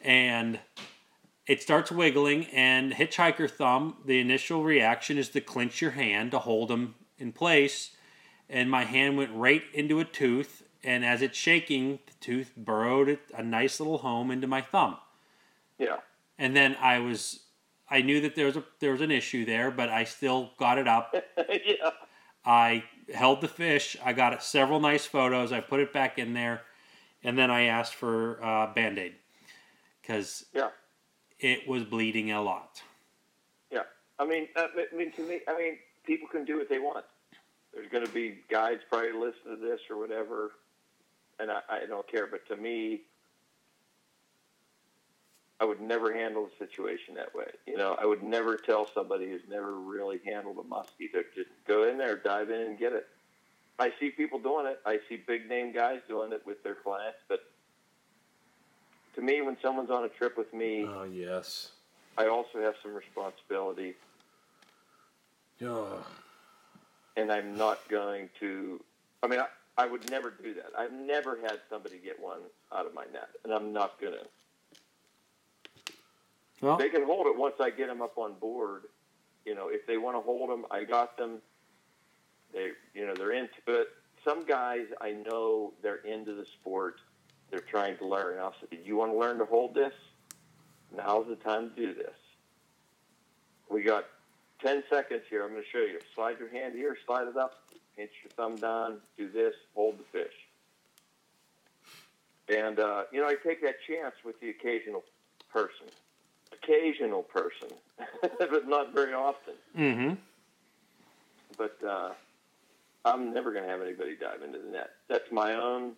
and 0.00 0.60
it 1.46 1.62
starts 1.62 1.90
wiggling. 1.90 2.46
And 2.46 2.92
hitchhiker 2.92 3.50
thumb, 3.50 3.96
the 4.04 4.20
initial 4.20 4.62
reaction 4.62 5.18
is 5.18 5.28
to 5.30 5.40
clench 5.40 5.80
your 5.80 5.92
hand 5.92 6.30
to 6.30 6.38
hold 6.38 6.70
him 6.70 6.94
in 7.18 7.32
place, 7.32 7.92
and 8.48 8.70
my 8.70 8.84
hand 8.84 9.16
went 9.16 9.32
right 9.34 9.62
into 9.72 10.00
a 10.00 10.04
tooth. 10.04 10.62
And 10.82 11.04
as 11.04 11.22
it's 11.22 11.38
shaking, 11.38 12.00
the 12.06 12.12
tooth 12.20 12.52
burrowed 12.56 13.18
a 13.34 13.42
nice 13.42 13.80
little 13.80 13.98
home 13.98 14.30
into 14.30 14.46
my 14.46 14.60
thumb. 14.60 14.98
Yeah. 15.78 16.00
And 16.38 16.54
then 16.54 16.76
I 16.80 16.98
was, 16.98 17.40
I 17.88 18.02
knew 18.02 18.20
that 18.20 18.36
there 18.36 18.46
was 18.46 18.56
a 18.56 18.64
there 18.80 18.92
was 18.92 19.00
an 19.00 19.10
issue 19.10 19.46
there, 19.46 19.70
but 19.70 19.88
I 19.88 20.04
still 20.04 20.50
got 20.58 20.76
it 20.78 20.86
up. 20.86 21.14
yeah. 21.48 21.90
I 22.44 22.84
held 23.12 23.40
the 23.40 23.48
fish. 23.48 23.96
I 24.04 24.12
got 24.12 24.42
several 24.42 24.80
nice 24.80 25.06
photos. 25.06 25.52
I 25.52 25.60
put 25.60 25.80
it 25.80 25.92
back 25.92 26.18
in 26.18 26.34
there, 26.34 26.62
and 27.22 27.38
then 27.38 27.50
I 27.50 27.64
asked 27.64 27.94
for 27.94 28.42
uh, 28.44 28.72
band 28.74 28.98
aid 28.98 29.14
because 30.02 30.44
Yeah. 30.52 30.70
it 31.38 31.66
was 31.66 31.84
bleeding 31.84 32.30
a 32.30 32.42
lot. 32.42 32.82
Yeah. 33.70 33.82
I 34.18 34.26
mean, 34.26 34.48
uh, 34.56 34.66
I 34.92 34.96
mean, 34.96 35.12
to 35.12 35.22
me, 35.26 35.40
I 35.48 35.56
mean, 35.56 35.78
people 36.04 36.28
can 36.28 36.44
do 36.44 36.58
what 36.58 36.68
they 36.68 36.78
want. 36.78 37.04
There's 37.72 37.90
going 37.90 38.06
to 38.06 38.12
be 38.12 38.38
guys 38.50 38.78
probably 38.88 39.12
listen 39.12 39.50
to 39.50 39.56
this 39.56 39.80
or 39.90 39.98
whatever, 39.98 40.52
and 41.40 41.50
I, 41.50 41.60
I 41.68 41.86
don't 41.86 42.06
care. 42.06 42.26
But 42.26 42.46
to 42.48 42.56
me, 42.56 43.02
I 45.60 45.64
would 45.64 45.80
never 45.80 46.12
handle 46.12 46.46
the 46.46 46.66
situation 46.66 47.14
that 47.14 47.34
way. 47.34 47.46
You 47.66 47.76
know, 47.76 47.96
I 48.00 48.06
would 48.06 48.22
never 48.22 48.56
tell 48.56 48.88
somebody 48.92 49.28
who's 49.28 49.42
never 49.48 49.78
really 49.78 50.20
handled 50.24 50.58
a 50.58 50.62
muskie 50.62 51.10
to 51.12 51.22
just 51.34 51.50
go 51.66 51.88
in 51.88 51.96
there, 51.96 52.16
dive 52.16 52.50
in, 52.50 52.60
and 52.60 52.78
get 52.78 52.92
it. 52.92 53.06
I 53.78 53.92
see 53.98 54.10
people 54.10 54.38
doing 54.38 54.66
it. 54.66 54.80
I 54.84 54.98
see 55.08 55.16
big 55.16 55.48
name 55.48 55.72
guys 55.72 56.00
doing 56.08 56.32
it 56.32 56.42
with 56.44 56.62
their 56.62 56.74
clients, 56.74 57.18
but 57.28 57.40
to 59.14 59.22
me, 59.22 59.42
when 59.42 59.56
someone's 59.62 59.90
on 59.90 60.04
a 60.04 60.08
trip 60.08 60.36
with 60.36 60.52
me, 60.52 60.84
Oh 60.88 61.04
yes. 61.04 61.70
I 62.16 62.26
also 62.28 62.60
have 62.60 62.74
some 62.82 62.94
responsibility 62.94 63.94
Oh, 65.62 66.04
and 67.16 67.30
I'm 67.30 67.56
not 67.56 67.86
going 67.88 68.28
to. 68.40 68.80
I 69.22 69.28
mean, 69.28 69.40
I, 69.40 69.46
I 69.78 69.86
would 69.86 70.10
never 70.10 70.30
do 70.30 70.54
that. 70.54 70.70
I've 70.76 70.92
never 70.92 71.38
had 71.40 71.60
somebody 71.70 71.98
get 71.98 72.20
one 72.20 72.40
out 72.74 72.86
of 72.86 72.94
my 72.94 73.04
net, 73.12 73.28
and 73.44 73.52
I'm 73.52 73.72
not 73.72 74.00
going 74.00 74.14
to. 74.14 74.26
Well, 76.60 76.76
They 76.76 76.88
can 76.88 77.04
hold 77.04 77.26
it 77.26 77.36
once 77.36 77.56
I 77.60 77.70
get 77.70 77.88
them 77.88 78.02
up 78.02 78.16
on 78.16 78.34
board. 78.34 78.84
You 79.44 79.54
know, 79.54 79.68
if 79.68 79.86
they 79.86 79.98
want 79.98 80.16
to 80.16 80.20
hold 80.20 80.50
them, 80.50 80.64
I 80.70 80.84
got 80.84 81.16
them. 81.18 81.38
They, 82.52 82.70
you 82.94 83.06
know, 83.06 83.14
they're 83.14 83.32
into 83.32 83.50
it. 83.68 83.88
Some 84.24 84.46
guys 84.46 84.86
I 85.00 85.12
know 85.12 85.72
they're 85.82 85.96
into 85.96 86.34
the 86.34 86.46
sport. 86.60 86.96
They're 87.50 87.60
trying 87.60 87.98
to 87.98 88.06
learn. 88.06 88.38
I'll 88.38 88.54
say, 88.60 88.78
"You 88.84 88.96
want 88.96 89.12
to 89.12 89.18
learn 89.18 89.38
to 89.38 89.44
hold 89.44 89.74
this? 89.74 89.92
Now's 90.96 91.26
the 91.28 91.36
time 91.36 91.70
to 91.70 91.76
do 91.76 91.92
this." 91.92 92.14
We 93.68 93.82
got 93.82 94.06
10 94.60 94.84
seconds 94.88 95.22
here. 95.28 95.44
I'm 95.44 95.50
going 95.50 95.62
to 95.62 95.68
show 95.68 95.84
you. 95.84 95.98
Slide 96.14 96.38
your 96.38 96.48
hand 96.48 96.74
here, 96.74 96.96
slide 97.06 97.28
it 97.28 97.36
up, 97.36 97.62
pinch 97.96 98.10
your 98.22 98.30
thumb 98.30 98.56
down, 98.56 98.98
do 99.18 99.28
this, 99.28 99.54
hold 99.74 99.98
the 99.98 100.04
fish. 100.04 100.32
And, 102.48 102.78
uh, 102.78 103.04
you 103.12 103.20
know, 103.20 103.26
I 103.26 103.34
take 103.34 103.62
that 103.62 103.76
chance 103.86 104.14
with 104.24 104.38
the 104.40 104.50
occasional 104.50 105.02
person. 105.52 105.86
Occasional 106.62 107.22
person, 107.22 107.68
but 108.38 108.68
not 108.68 108.94
very 108.94 109.12
often. 109.12 109.54
mm-hmm. 109.76 110.14
But 111.56 111.76
uh, 111.86 112.10
I'm 113.04 113.32
never 113.32 113.52
going 113.52 113.64
to 113.64 113.70
have 113.70 113.80
anybody 113.82 114.16
dive 114.20 114.42
into 114.42 114.58
the 114.58 114.70
net. 114.70 114.90
That's 115.08 115.30
my 115.30 115.54
own, 115.54 115.92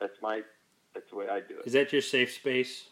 that's 0.00 0.16
my, 0.22 0.42
that's 0.94 1.08
the 1.10 1.16
way 1.16 1.28
I 1.28 1.40
do 1.40 1.58
it. 1.58 1.66
Is 1.66 1.72
that 1.74 1.92
your 1.92 2.02
safe 2.02 2.32
space? 2.32 2.84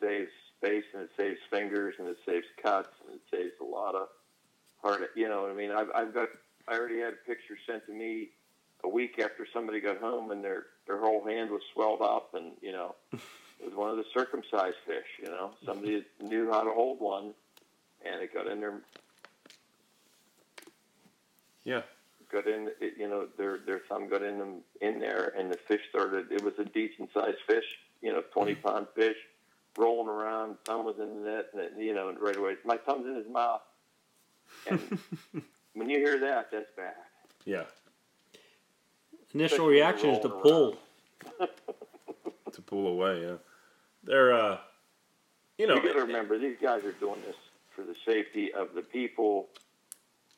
saves 0.00 0.30
space 0.56 0.84
and 0.94 1.02
it 1.02 1.10
saves 1.16 1.38
fingers 1.50 1.94
and 1.98 2.08
it 2.08 2.16
saves 2.26 2.46
cuts 2.62 2.88
and 3.06 3.16
it 3.16 3.22
saves 3.32 3.52
a 3.60 3.64
lot 3.64 3.94
of 3.94 4.08
hard. 4.82 5.02
You 5.14 5.28
know 5.28 5.42
what 5.42 5.50
I 5.50 5.54
mean? 5.54 5.70
I've, 5.70 5.88
I've 5.94 6.14
got. 6.14 6.28
I 6.66 6.76
already 6.76 6.98
had 7.00 7.14
a 7.14 7.26
picture 7.26 7.56
sent 7.66 7.86
to 7.86 7.92
me 7.92 8.28
a 8.84 8.88
week 8.88 9.18
after 9.18 9.46
somebody 9.52 9.80
got 9.80 9.98
home 9.98 10.30
and 10.30 10.44
their 10.44 10.66
their 10.86 11.00
whole 11.00 11.24
hand 11.24 11.50
was 11.50 11.62
swelled 11.72 12.02
up 12.02 12.34
and 12.34 12.52
you 12.60 12.72
know 12.72 12.94
was 13.64 13.74
one 13.74 13.90
of 13.90 13.96
the 13.96 14.04
circumcised 14.14 14.76
fish. 14.86 15.06
You 15.22 15.30
know 15.30 15.50
somebody 15.64 16.04
knew 16.20 16.50
how 16.50 16.62
to 16.62 16.70
hold 16.70 17.00
one 17.00 17.34
and 18.04 18.22
it 18.22 18.32
got 18.32 18.46
in 18.46 18.60
their 18.60 18.80
yeah. 21.64 21.82
got 22.30 22.46
in. 22.46 22.68
It, 22.80 22.94
you 22.98 23.08
know 23.08 23.26
their 23.36 23.58
their 23.66 23.80
thumb 23.88 24.08
got 24.08 24.22
in 24.22 24.38
them 24.38 24.62
in 24.80 24.98
there 24.98 25.32
and 25.36 25.50
the 25.50 25.58
fish 25.68 25.80
started. 25.90 26.30
It 26.30 26.42
was 26.42 26.54
a 26.58 26.64
decent 26.64 27.10
sized 27.12 27.38
fish. 27.46 27.64
You 28.02 28.12
know, 28.12 28.22
twenty 28.32 28.54
mm-hmm. 28.54 28.68
pound 28.68 28.86
fish 28.94 29.16
rolling 29.76 30.08
around. 30.08 30.56
Thumb 30.64 30.84
was 30.84 30.96
in 30.98 31.08
the 31.08 31.30
net, 31.30 31.46
and 31.52 31.62
it, 31.62 31.72
you 31.78 31.94
know, 31.94 32.08
and 32.08 32.20
right 32.20 32.36
away, 32.36 32.54
my 32.64 32.76
thumb's 32.76 33.06
in 33.06 33.16
his 33.16 33.28
mouth. 33.28 33.62
And 34.68 34.80
when 35.74 35.90
you 35.90 35.98
hear 35.98 36.18
that, 36.20 36.50
that's 36.50 36.70
bad. 36.76 36.94
Yeah. 37.44 37.64
Initial 39.34 39.56
Especially 39.56 39.74
reaction 39.74 40.10
is 40.10 40.20
to 40.20 40.28
pull. 40.28 40.76
To 42.52 42.62
pull 42.62 42.86
away, 42.88 43.20
yeah. 43.20 43.36
They're 44.08 44.32
uh 44.32 44.58
you 45.58 45.66
know 45.66 45.74
you 45.74 45.82
got 45.82 45.92
to 45.92 46.06
remember, 46.06 46.38
these 46.38 46.56
guys 46.60 46.82
are 46.84 46.92
doing 46.92 47.20
this 47.26 47.36
for 47.76 47.82
the 47.82 47.94
safety 48.06 48.52
of 48.52 48.68
the 48.74 48.80
people. 48.82 49.48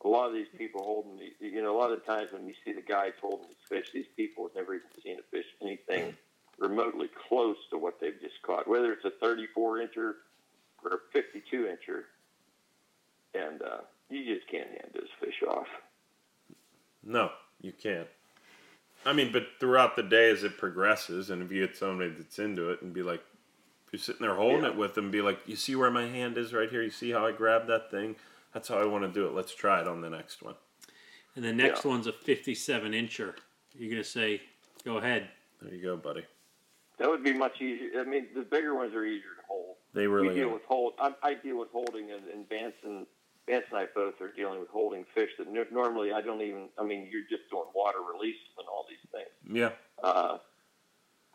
A 0.05 0.09
lot 0.09 0.27
of 0.27 0.33
these 0.33 0.49
people 0.57 0.83
holding 0.83 1.19
the, 1.19 1.47
you 1.47 1.63
know, 1.63 1.77
a 1.77 1.79
lot 1.79 1.93
of 1.93 2.05
times 2.05 2.33
when 2.33 2.47
you 2.47 2.55
see 2.65 2.73
the 2.73 2.83
guys 2.83 3.13
holding 3.21 3.47
these 3.47 3.69
fish, 3.69 3.87
these 3.93 4.07
people 4.17 4.49
have 4.49 4.57
never 4.57 4.75
even 4.75 4.89
seen 5.05 5.19
a 5.19 5.23
fish 5.31 5.45
anything 5.63 6.17
remotely 6.59 7.09
close 7.29 7.57
to 7.71 7.79
what 7.79 8.01
they've 8.01 8.21
just 8.21 8.41
caught, 8.43 8.67
whether 8.67 8.93
it's 8.93 9.05
a 9.05 9.11
34 9.11 9.79
incher 9.79 10.15
or 10.83 10.93
a 10.93 10.99
52 11.13 11.69
incher, 11.69 12.05
and 13.35 13.63
uh, 13.63 13.79
you 14.09 14.35
just 14.35 14.49
can't 14.51 14.69
hand 14.69 14.91
those 14.95 15.09
fish 15.21 15.43
off. 15.47 15.67
No, 17.05 17.31
you 17.61 17.73
can't. 17.73 18.09
I 19.05 19.13
mean, 19.13 19.33
but 19.33 19.45
throughout 19.61 19.97
the 19.97 20.03
day 20.03 20.31
as 20.31 20.45
it 20.45 20.59
progresses, 20.59 21.31
and 21.31 21.43
if 21.43 21.53
you 21.53 21.67
get 21.67 21.77
somebody 21.77 22.11
that's 22.11 22.39
into 22.39 22.71
it 22.71 22.83
and 22.83 22.93
be 22.93 23.03
like, 23.03 23.23
if 23.91 23.95
you're 23.99 24.05
sitting 24.05 24.25
there 24.25 24.37
holding 24.37 24.63
Yeah. 24.63 24.69
it 24.71 24.77
with 24.77 24.95
them, 24.95 25.11
be 25.11 25.21
like, 25.21 25.41
you 25.49 25.57
see 25.57 25.75
where 25.75 25.91
my 25.91 26.07
hand 26.07 26.39
is 26.39 26.53
right 26.55 26.71
here? 26.71 26.81
You 26.81 26.91
see 26.91 27.11
how 27.11 27.27
I 27.27 27.33
grabbed 27.33 27.67
that 27.67 27.91
thing? 27.91 28.15
That's 28.55 28.69
how 28.69 28.79
I 28.79 28.85
want 28.85 29.03
to 29.03 29.11
do 29.11 29.27
it. 29.27 29.33
Let's 29.35 29.53
try 29.53 29.81
it 29.81 29.89
on 29.89 30.01
the 30.01 30.09
next 30.11 30.43
one. 30.43 30.55
And 31.35 31.45
the 31.45 31.53
next 31.53 31.85
Yeah. 31.85 31.91
one's 31.91 32.07
a 32.07 32.13
57 32.13 32.93
incher. 32.93 33.35
You're 33.75 33.91
going 33.91 34.03
to 34.03 34.09
say, 34.09 34.43
go 34.85 34.99
ahead. 34.99 35.29
There 35.61 35.75
you 35.75 35.83
go, 35.83 35.97
buddy. 35.97 36.25
That 36.99 37.09
would 37.09 37.25
be 37.25 37.33
much 37.33 37.61
easier. 37.61 38.01
I 38.01 38.05
mean, 38.05 38.29
the 38.33 38.43
bigger 38.43 38.75
ones 38.77 38.95
are 38.95 39.05
easier 39.05 39.35
to 39.35 39.43
hold. 39.49 39.77
They 39.93 40.03
we 40.07 40.15
really 40.15 40.35
deal 40.37 40.51
are. 40.51 40.55
with 40.55 40.65
hold. 40.67 40.95
I, 41.01 41.13
I 41.25 41.35
deal 41.35 41.59
with 41.59 41.71
holding, 41.71 42.13
and, 42.13 42.29
and 42.29 42.49
Vance 42.49 42.75
and 42.85 43.07
Vance 43.49 43.65
and 43.71 43.79
I 43.81 43.87
both 43.93 44.21
are 44.21 44.31
dealing 44.31 44.61
with 44.61 44.69
holding 44.69 45.05
fish 45.15 45.31
that 45.39 45.49
n- 45.49 45.67
normally 45.73 46.13
I 46.13 46.21
don't 46.21 46.43
even. 46.43 46.69
I 46.79 46.85
mean, 46.85 47.09
you're 47.11 47.23
just 47.29 47.51
doing 47.51 47.65
water 47.75 47.99
releases 48.01 48.47
and 48.57 48.69
all 48.69 48.87
these 48.89 49.11
things. 49.11 49.57
Yeah. 49.59 49.73
Uh, 50.05 50.39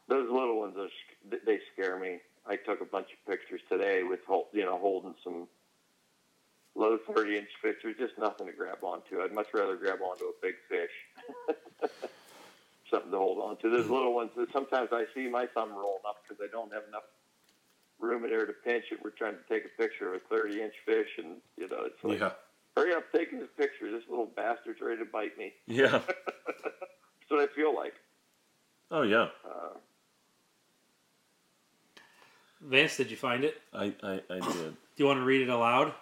those 0.07 0.29
little 0.29 0.59
ones, 0.59 0.77
are, 0.77 0.87
they 1.45 1.59
scare 1.73 1.99
me. 1.99 2.19
I 2.47 2.55
took 2.57 2.81
a 2.81 2.85
bunch 2.85 3.07
of 3.11 3.25
pictures 3.31 3.61
today 3.69 4.03
with 4.03 4.19
hol- 4.27 4.49
you 4.53 4.63
know 4.65 4.77
holding 4.77 5.15
some 5.23 5.47
low 6.75 6.97
30 6.97 7.37
inch 7.37 7.49
fish. 7.61 7.75
There's 7.83 7.97
just 7.97 8.17
nothing 8.19 8.47
to 8.47 8.53
grab 8.53 8.83
onto. 8.83 9.21
I'd 9.21 9.33
much 9.33 9.47
rather 9.53 9.75
grab 9.75 9.99
onto 10.01 10.25
a 10.25 10.33
big 10.41 10.55
fish. 10.69 11.89
Something 12.91 13.11
to 13.11 13.17
hold 13.17 13.39
on 13.39 13.57
to. 13.57 13.69
Those 13.69 13.89
little 13.89 14.13
ones. 14.13 14.29
that 14.37 14.51
Sometimes 14.53 14.89
I 14.91 15.05
see 15.15 15.27
my 15.27 15.47
thumb 15.47 15.71
rolling 15.71 16.03
up 16.07 16.17
because 16.27 16.43
I 16.43 16.51
don't 16.51 16.71
have 16.71 16.83
enough 16.87 17.03
room 17.99 18.23
in 18.25 18.29
there 18.29 18.45
to 18.45 18.53
pinch 18.53 18.85
it. 18.91 18.99
We're 19.03 19.09
trying 19.09 19.33
to 19.33 19.43
take 19.53 19.65
a 19.65 19.81
picture 19.81 20.13
of 20.13 20.21
a 20.21 20.35
30 20.35 20.61
inch 20.61 20.73
fish, 20.85 21.07
and 21.17 21.37
you 21.57 21.67
know 21.67 21.85
it's 21.85 22.03
like, 22.03 22.19
Yeah. 22.19 22.31
hurry 22.77 22.93
up, 22.93 23.05
taking 23.11 23.39
this 23.39 23.49
picture. 23.57 23.89
This 23.91 24.03
little 24.07 24.27
bastard's 24.35 24.81
ready 24.81 24.99
to 24.99 25.05
bite 25.05 25.35
me. 25.37 25.53
Yeah. 25.65 25.87
That's 26.07 27.29
what 27.29 27.39
I 27.39 27.47
feel 27.55 27.73
like. 27.75 27.93
Oh, 28.91 29.01
yeah. 29.01 29.29
Uh, 29.43 29.77
Vance, 32.66 32.97
did 32.97 33.11
you 33.11 33.18
find 33.18 33.43
it? 33.43 33.61
I, 33.74 33.93
I, 34.01 34.22
I 34.30 34.39
did. 34.39 34.72
Do 34.74 34.76
you 34.97 35.05
want 35.05 35.20
to 35.20 35.24
read 35.26 35.41
it 35.41 35.49
aloud? 35.49 35.93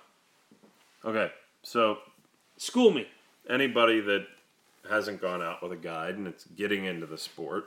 Okay. 1.03 1.31
So, 1.61 1.97
School 2.57 2.91
me. 2.91 3.07
anybody 3.49 3.99
that 3.99 4.25
hasn't 4.89 5.21
gone 5.21 5.41
out 5.41 5.61
with 5.63 5.71
a 5.71 5.77
guide 5.77 6.15
and 6.15 6.27
it's 6.27 6.45
getting 6.45 6.85
into 6.85 7.05
the 7.05 7.17
sport 7.17 7.65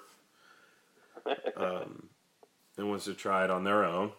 um, 1.57 2.09
and 2.77 2.89
wants 2.89 3.05
to 3.07 3.15
try 3.15 3.45
it 3.45 3.51
on 3.51 3.65
their 3.65 3.85
own, 3.85 4.13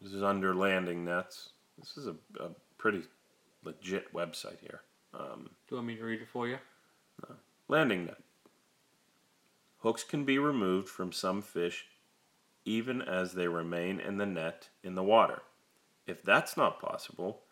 this 0.00 0.12
is 0.12 0.22
under 0.22 0.54
landing 0.54 1.04
nets. 1.04 1.50
This 1.78 1.96
is 1.96 2.06
a, 2.06 2.14
a 2.40 2.50
pretty 2.78 3.02
legit 3.64 4.12
website 4.12 4.60
here. 4.60 4.80
Um, 5.14 5.48
Do 5.68 5.74
you 5.74 5.76
want 5.78 5.86
me 5.88 5.96
to 5.96 6.04
read 6.04 6.20
it 6.20 6.28
for 6.28 6.46
you? 6.46 6.58
landing 7.68 8.04
net. 8.06 8.18
Hooks 9.78 10.04
can 10.04 10.24
be 10.24 10.38
removed 10.38 10.88
from 10.88 11.12
some 11.12 11.40
fish 11.40 11.86
even 12.64 13.02
as 13.02 13.32
they 13.32 13.48
remain 13.48 14.00
in 14.00 14.16
the 14.16 14.26
net 14.26 14.68
in 14.82 14.94
the 14.94 15.02
water. 15.02 15.42
If 16.06 16.22
that's 16.22 16.56
not 16.56 16.80
possible, 16.80 17.42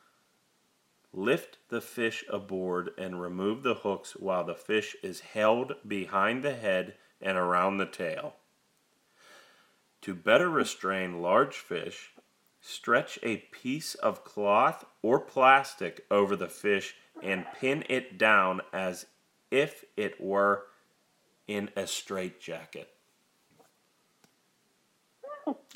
lift 1.12 1.58
the 1.68 1.80
fish 1.80 2.24
aboard 2.30 2.90
and 2.98 3.20
remove 3.20 3.62
the 3.62 3.74
hooks 3.74 4.16
while 4.16 4.44
the 4.44 4.54
fish 4.54 4.96
is 5.02 5.20
held 5.20 5.74
behind 5.86 6.42
the 6.42 6.54
head 6.54 6.94
and 7.20 7.36
around 7.36 7.76
the 7.76 7.86
tail. 7.86 8.36
To 10.02 10.14
better 10.14 10.50
restrain 10.50 11.22
large 11.22 11.56
fish, 11.56 12.12
stretch 12.60 13.18
a 13.22 13.38
piece 13.52 13.94
of 13.94 14.24
cloth 14.24 14.84
or 15.02 15.20
plastic 15.20 16.04
over 16.10 16.34
the 16.34 16.48
fish 16.48 16.94
and 17.22 17.46
pin 17.60 17.84
it 17.88 18.18
down 18.18 18.62
as 18.72 19.06
if 19.50 19.84
it 19.96 20.20
were 20.20 20.64
in 21.46 21.70
a 21.76 21.86
straitjacket. 21.86 22.88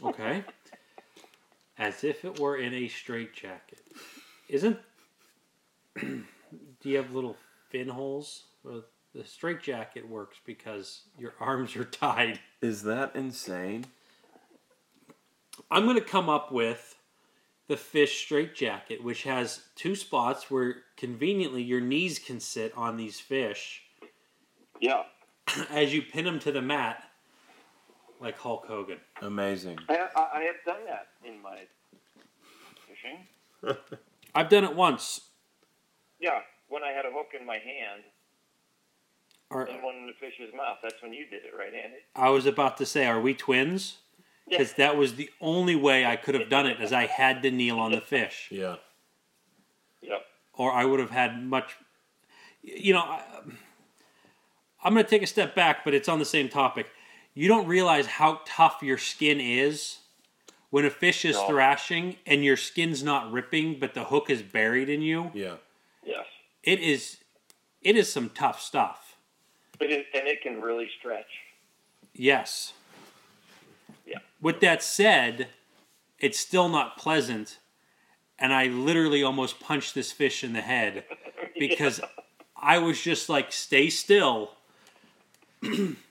Okay. 0.02 0.44
As 1.78 2.04
if 2.04 2.24
it 2.24 2.38
were 2.38 2.56
in 2.56 2.72
a 2.74 2.88
straitjacket. 2.88 3.80
Isn't. 4.48 4.78
Do 6.00 6.24
you 6.82 6.96
have 6.96 7.10
little 7.12 7.36
fin 7.70 7.88
holes? 7.88 8.44
Well, 8.64 8.84
the 9.14 9.24
straitjacket 9.24 10.08
works 10.08 10.38
because 10.44 11.02
your 11.18 11.34
arms 11.40 11.76
are 11.76 11.84
tied. 11.84 12.40
Is 12.60 12.82
that 12.84 13.14
insane? 13.16 13.86
I'm 15.70 15.84
going 15.84 15.96
to 15.96 16.02
come 16.02 16.28
up 16.28 16.52
with 16.52 16.96
the 17.68 17.76
fish 17.76 18.24
straitjacket, 18.24 19.02
which 19.02 19.24
has 19.24 19.62
two 19.74 19.96
spots 19.96 20.50
where 20.50 20.76
conveniently 20.96 21.62
your 21.62 21.80
knees 21.80 22.18
can 22.18 22.38
sit 22.40 22.72
on 22.76 22.96
these 22.96 23.18
fish 23.18 23.82
Yeah. 24.80 25.04
as 25.70 25.92
you 25.92 26.02
pin 26.02 26.24
them 26.26 26.38
to 26.40 26.52
the 26.52 26.62
mat, 26.62 27.02
like 28.20 28.38
Hulk 28.38 28.66
Hogan. 28.66 28.98
Amazing. 29.22 29.78
I, 29.88 30.08
I, 30.16 30.28
I 30.34 30.42
have 30.42 30.56
done 30.64 30.84
that 30.86 31.08
in 31.24 31.40
my 31.42 31.58
fishing. 32.88 33.76
I've 34.34 34.48
done 34.48 34.64
it 34.64 34.74
once. 34.74 35.20
Yeah, 36.20 36.40
when 36.68 36.82
I 36.82 36.88
had 36.90 37.04
a 37.04 37.10
hook 37.10 37.28
in 37.38 37.46
my 37.46 37.54
hand 37.58 38.02
Are, 39.50 39.64
and 39.64 39.82
one 39.82 39.96
in 39.96 40.06
the 40.06 40.12
fish's 40.18 40.52
mouth. 40.54 40.78
That's 40.82 41.02
when 41.02 41.12
you 41.12 41.26
did 41.26 41.44
it, 41.44 41.52
right, 41.56 41.72
Andy? 41.74 41.96
I 42.14 42.30
was 42.30 42.46
about 42.46 42.76
to 42.78 42.86
say, 42.86 43.06
are 43.06 43.20
we 43.20 43.34
twins? 43.34 43.98
Because 44.48 44.74
that 44.74 44.96
was 44.96 45.16
the 45.16 45.28
only 45.40 45.74
way 45.74 46.06
I 46.06 46.14
could 46.14 46.34
have 46.36 46.48
done 46.48 46.66
it, 46.66 46.78
as 46.80 46.92
I 46.92 47.06
had 47.06 47.42
to 47.42 47.50
kneel 47.50 47.78
on 47.80 47.90
the 47.90 48.00
fish, 48.00 48.46
Yeah. 48.52 48.76
Yep. 50.02 50.22
or 50.54 50.70
I 50.72 50.84
would 50.84 51.00
have 51.00 51.10
had 51.10 51.42
much. 51.42 51.76
You 52.62 52.92
know, 52.92 53.00
I, 53.00 53.22
I'm 54.84 54.94
going 54.94 55.04
to 55.04 55.10
take 55.10 55.22
a 55.22 55.26
step 55.26 55.56
back, 55.56 55.84
but 55.84 55.94
it's 55.94 56.08
on 56.08 56.20
the 56.20 56.24
same 56.24 56.48
topic. 56.48 56.86
You 57.36 57.48
don't 57.48 57.66
realize 57.68 58.06
how 58.06 58.40
tough 58.46 58.78
your 58.82 58.96
skin 58.96 59.40
is 59.42 59.98
when 60.70 60.86
a 60.86 60.90
fish 60.90 61.22
is 61.26 61.36
No. 61.36 61.46
thrashing 61.46 62.16
and 62.24 62.42
your 62.42 62.56
skin's 62.56 63.02
not 63.02 63.30
ripping, 63.30 63.78
but 63.78 63.92
the 63.92 64.04
hook 64.04 64.30
is 64.30 64.40
buried 64.40 64.88
in 64.88 65.02
you. 65.02 65.30
Yeah. 65.34 65.56
Yes. 66.02 66.24
It 66.64 66.80
is, 66.80 67.18
it 67.82 67.94
is 67.94 68.10
some 68.10 68.30
tough 68.30 68.62
stuff. 68.62 69.16
But 69.78 69.90
it, 69.90 70.06
and 70.14 70.26
it 70.26 70.40
can 70.40 70.62
really 70.62 70.88
stretch. 70.98 71.26
Yes. 72.14 72.72
Yeah. 74.06 74.20
With 74.40 74.60
that 74.60 74.82
said, 74.82 75.48
it's 76.18 76.38
still 76.38 76.70
not 76.70 76.96
pleasant, 76.96 77.58
and 78.38 78.54
I 78.54 78.68
literally 78.68 79.22
almost 79.22 79.60
punched 79.60 79.94
this 79.94 80.10
fish 80.10 80.42
in 80.42 80.54
the 80.54 80.62
head 80.62 81.04
because 81.58 82.00
I 82.56 82.78
was 82.78 82.98
just 82.98 83.28
like, 83.28 83.52
"Stay 83.52 83.90
still." 83.90 84.52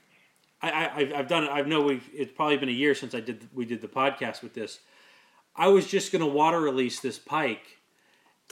I, 0.69 0.85
I 0.85 0.95
I've- 0.97 1.13
I've 1.13 1.27
done 1.27 1.43
it. 1.45 1.49
I 1.49 1.61
know 1.61 1.81
we. 1.81 2.01
It's 2.13 2.31
probably 2.31 2.57
been 2.57 2.69
a 2.69 2.73
year 2.73 2.95
since 2.95 3.13
I 3.15 3.19
did 3.19 3.47
we 3.53 3.65
did 3.65 3.81
the 3.81 3.87
podcast 3.87 4.41
with 4.43 4.53
this. 4.53 4.79
I 5.55 5.67
was 5.69 5.87
just 5.87 6.11
gonna 6.11 6.27
water 6.27 6.59
release 6.59 6.99
this 6.99 7.17
pike, 7.17 7.79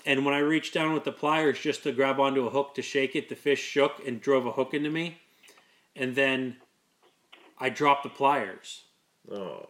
and 0.06 0.26
when 0.26 0.34
I 0.34 0.40
reached 0.40 0.74
down 0.74 0.94
with 0.94 1.04
the 1.04 1.12
pliers 1.12 1.60
just 1.60 1.84
to 1.84 1.92
grab 1.92 2.20
onto 2.20 2.46
a 2.48 2.50
hook 2.50 2.76
to 2.76 2.82
shake 2.82 3.16
it, 3.16 3.30
the 3.30 3.36
fish 3.36 3.62
shook 3.62 4.06
and 4.08 4.22
drove 4.22 4.46
a 4.46 4.52
hook 4.52 4.74
into 4.74 4.90
me, 4.90 5.18
and 5.96 6.16
then 6.16 6.58
I 7.60 7.70
dropped 7.70 8.04
the 8.04 8.10
pliers. 8.10 8.84
Oh. 9.32 9.66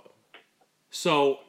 So 0.92 1.40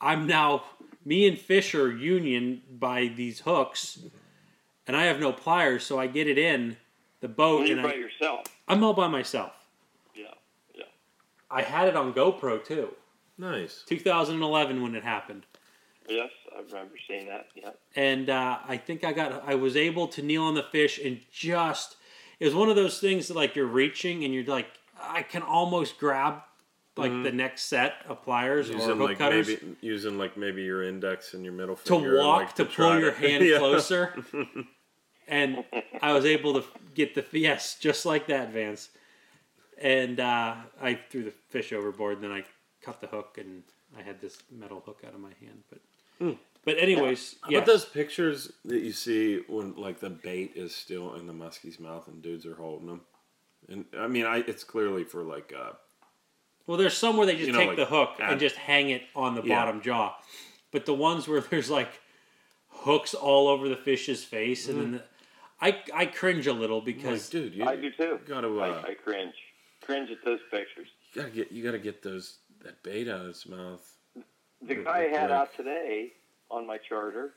I'm 0.00 0.26
now 0.26 0.64
me 1.04 1.26
and 1.28 1.38
Fish 1.38 1.74
are 1.74 1.92
union 1.94 2.62
by 2.70 3.06
these 3.14 3.40
hooks, 3.40 3.98
and 4.86 4.96
I 4.96 5.04
have 5.04 5.20
no 5.20 5.32
pliers, 5.32 5.84
so 5.84 5.98
I 5.98 6.06
get 6.06 6.26
it 6.28 6.38
in 6.38 6.76
the 7.20 7.28
boat, 7.28 7.60
When 7.60 7.68
you're 7.68 7.78
and 7.78 7.86
by 7.86 7.92
I, 7.92 7.96
yourself. 7.96 8.46
I'm 8.66 8.82
all 8.82 8.94
by 8.94 9.06
myself. 9.08 9.52
Yeah. 11.54 11.60
Yeah. 11.60 11.66
I 11.66 11.70
had 11.78 11.88
it 11.88 11.96
on 11.96 12.12
GoPro 12.12 12.64
too, 12.64 12.90
Nice. 13.38 13.82
2011 13.86 14.82
when 14.82 14.94
it 14.94 15.02
happened, 15.04 15.46
Yes, 16.08 16.30
I 16.54 16.60
remember 16.60 16.94
seeing 17.08 17.28
that. 17.28 17.46
Yeah. 17.54 17.70
and 17.96 18.28
uh, 18.28 18.58
I 18.68 18.76
think 18.76 19.04
I 19.04 19.12
got 19.12 19.42
I 19.46 19.54
was 19.54 19.76
able 19.76 20.06
to 20.08 20.22
kneel 20.22 20.42
on 20.42 20.54
the 20.54 20.62
fish 20.62 20.98
and 21.02 21.20
just 21.32 21.96
it 22.40 22.44
was 22.44 22.54
one 22.54 22.68
of 22.68 22.76
those 22.76 23.00
things 23.00 23.28
that 23.28 23.34
like 23.36 23.56
you're 23.56 23.64
reaching 23.66 24.22
and 24.24 24.34
you're 24.34 24.44
like 24.44 24.66
I 25.00 25.22
can 25.22 25.42
almost 25.42 25.98
grab 25.98 26.42
like 26.96 27.10
the 27.24 27.32
next 27.32 27.62
set 27.64 27.94
of 28.08 28.22
pliers 28.22 28.70
or 28.70 28.74
Using 28.74 28.88
hook 28.98 29.08
like 29.08 29.18
cutters. 29.18 29.48
maybe 29.48 29.76
using 29.80 30.16
like 30.18 30.36
maybe 30.36 30.62
your 30.62 30.82
index 30.84 31.34
and 31.34 31.42
your 31.42 31.52
middle 31.54 31.74
finger 31.74 32.12
to 32.12 32.18
walk 32.18 32.40
like, 32.42 32.54
to, 32.54 32.64
try 32.66 32.90
pull 32.92 33.00
your 33.00 33.12
hand 33.12 33.44
Yeah. 33.52 33.58
closer 33.58 34.14
and 35.28 35.64
i 36.02 36.12
was 36.12 36.24
able 36.24 36.54
to 36.60 36.64
get 36.94 37.14
the 37.16 37.24
yes 37.36 37.76
just 37.80 38.06
like 38.06 38.26
that 38.28 38.52
vance 38.52 38.90
and 39.80 40.20
uh, 40.20 40.54
i 40.80 40.94
threw 41.10 41.24
the 41.24 41.30
fish 41.50 41.72
overboard 41.72 42.14
and 42.14 42.24
then 42.24 42.32
i 42.32 42.42
cut 42.82 43.00
the 43.00 43.06
hook 43.06 43.36
and 43.38 43.62
i 43.98 44.02
had 44.02 44.20
this 44.20 44.38
metal 44.50 44.82
hook 44.84 45.02
out 45.06 45.14
of 45.14 45.20
my 45.20 45.32
hand 45.40 45.62
but 45.70 46.36
but 46.64 46.78
anyways 46.78 47.36
How 47.42 47.50
yeah 47.50 47.58
about 47.58 47.66
those 47.66 47.84
pictures 47.84 48.52
that 48.64 48.80
you 48.80 48.92
see 48.92 49.42
when 49.48 49.74
like 49.76 50.00
the 50.00 50.10
bait 50.10 50.52
is 50.54 50.74
still 50.74 51.14
in 51.14 51.26
the 51.26 51.32
muskie's 51.34 51.78
mouth 51.78 52.08
and 52.08 52.22
dudes 52.22 52.46
are 52.46 52.54
holding 52.54 52.86
them? 52.86 53.00
And 53.68 53.84
I 53.98 54.06
mean, 54.08 54.24
I 54.26 54.38
it's 54.38 54.64
clearly 54.64 55.04
for 55.04 55.22
like 55.22 55.52
uh, 55.58 55.72
well 56.66 56.76
there's 56.78 56.96
some 56.96 57.16
where 57.16 57.26
they 57.26 57.34
just 57.34 57.46
You 57.48 57.52
know, 57.52 57.58
take 57.58 57.68
like, 57.68 57.76
the 57.76 57.84
hook 57.86 58.10
add- 58.20 58.30
and 58.32 58.40
just 58.40 58.56
hang 58.56 58.90
it 58.90 59.02
on 59.14 59.34
the 59.34 59.42
Yeah. 59.42 59.56
bottom 59.64 59.82
jaw 59.82 60.14
but 60.70 60.86
the 60.86 60.94
ones 60.94 61.26
where 61.28 61.40
there's 61.50 61.68
like 61.70 61.90
hooks 62.68 63.12
all 63.14 63.48
over 63.48 63.68
the 63.68 63.76
fish's 63.76 64.24
face 64.24 64.68
and 64.68 64.80
then 64.80 64.92
the, 64.92 65.02
I, 65.60 65.82
I 65.94 66.06
cringe 66.06 66.46
a 66.46 66.52
little 66.52 66.78
like, 66.78 66.86
because 66.86 67.28
dude, 67.28 67.54
you, 67.54 67.64
I 67.64 67.76
do 67.76 67.90
too. 67.90 68.20
gotta 68.26 68.48
uh, 68.48 68.82
I, 68.86 68.90
I 68.90 68.94
cringe. 68.94 69.34
Cringe 69.84 70.10
at 70.10 70.24
those 70.24 70.40
pictures. 70.50 70.88
you 71.12 71.22
gotta 71.22 71.34
get 71.34 71.52
you 71.52 71.62
gotta 71.62 71.78
get 71.78 72.02
those 72.02 72.38
that 72.62 72.82
bait 72.82 73.08
out 73.08 73.20
of 73.20 73.28
its 73.28 73.46
mouth. 73.46 73.82
The 74.66 74.76
guy 74.76 75.04
I 75.04 75.08
had 75.08 75.30
out 75.30 75.54
today 75.56 76.12
on 76.50 76.66
my 76.66 76.78
charter, 76.78 77.34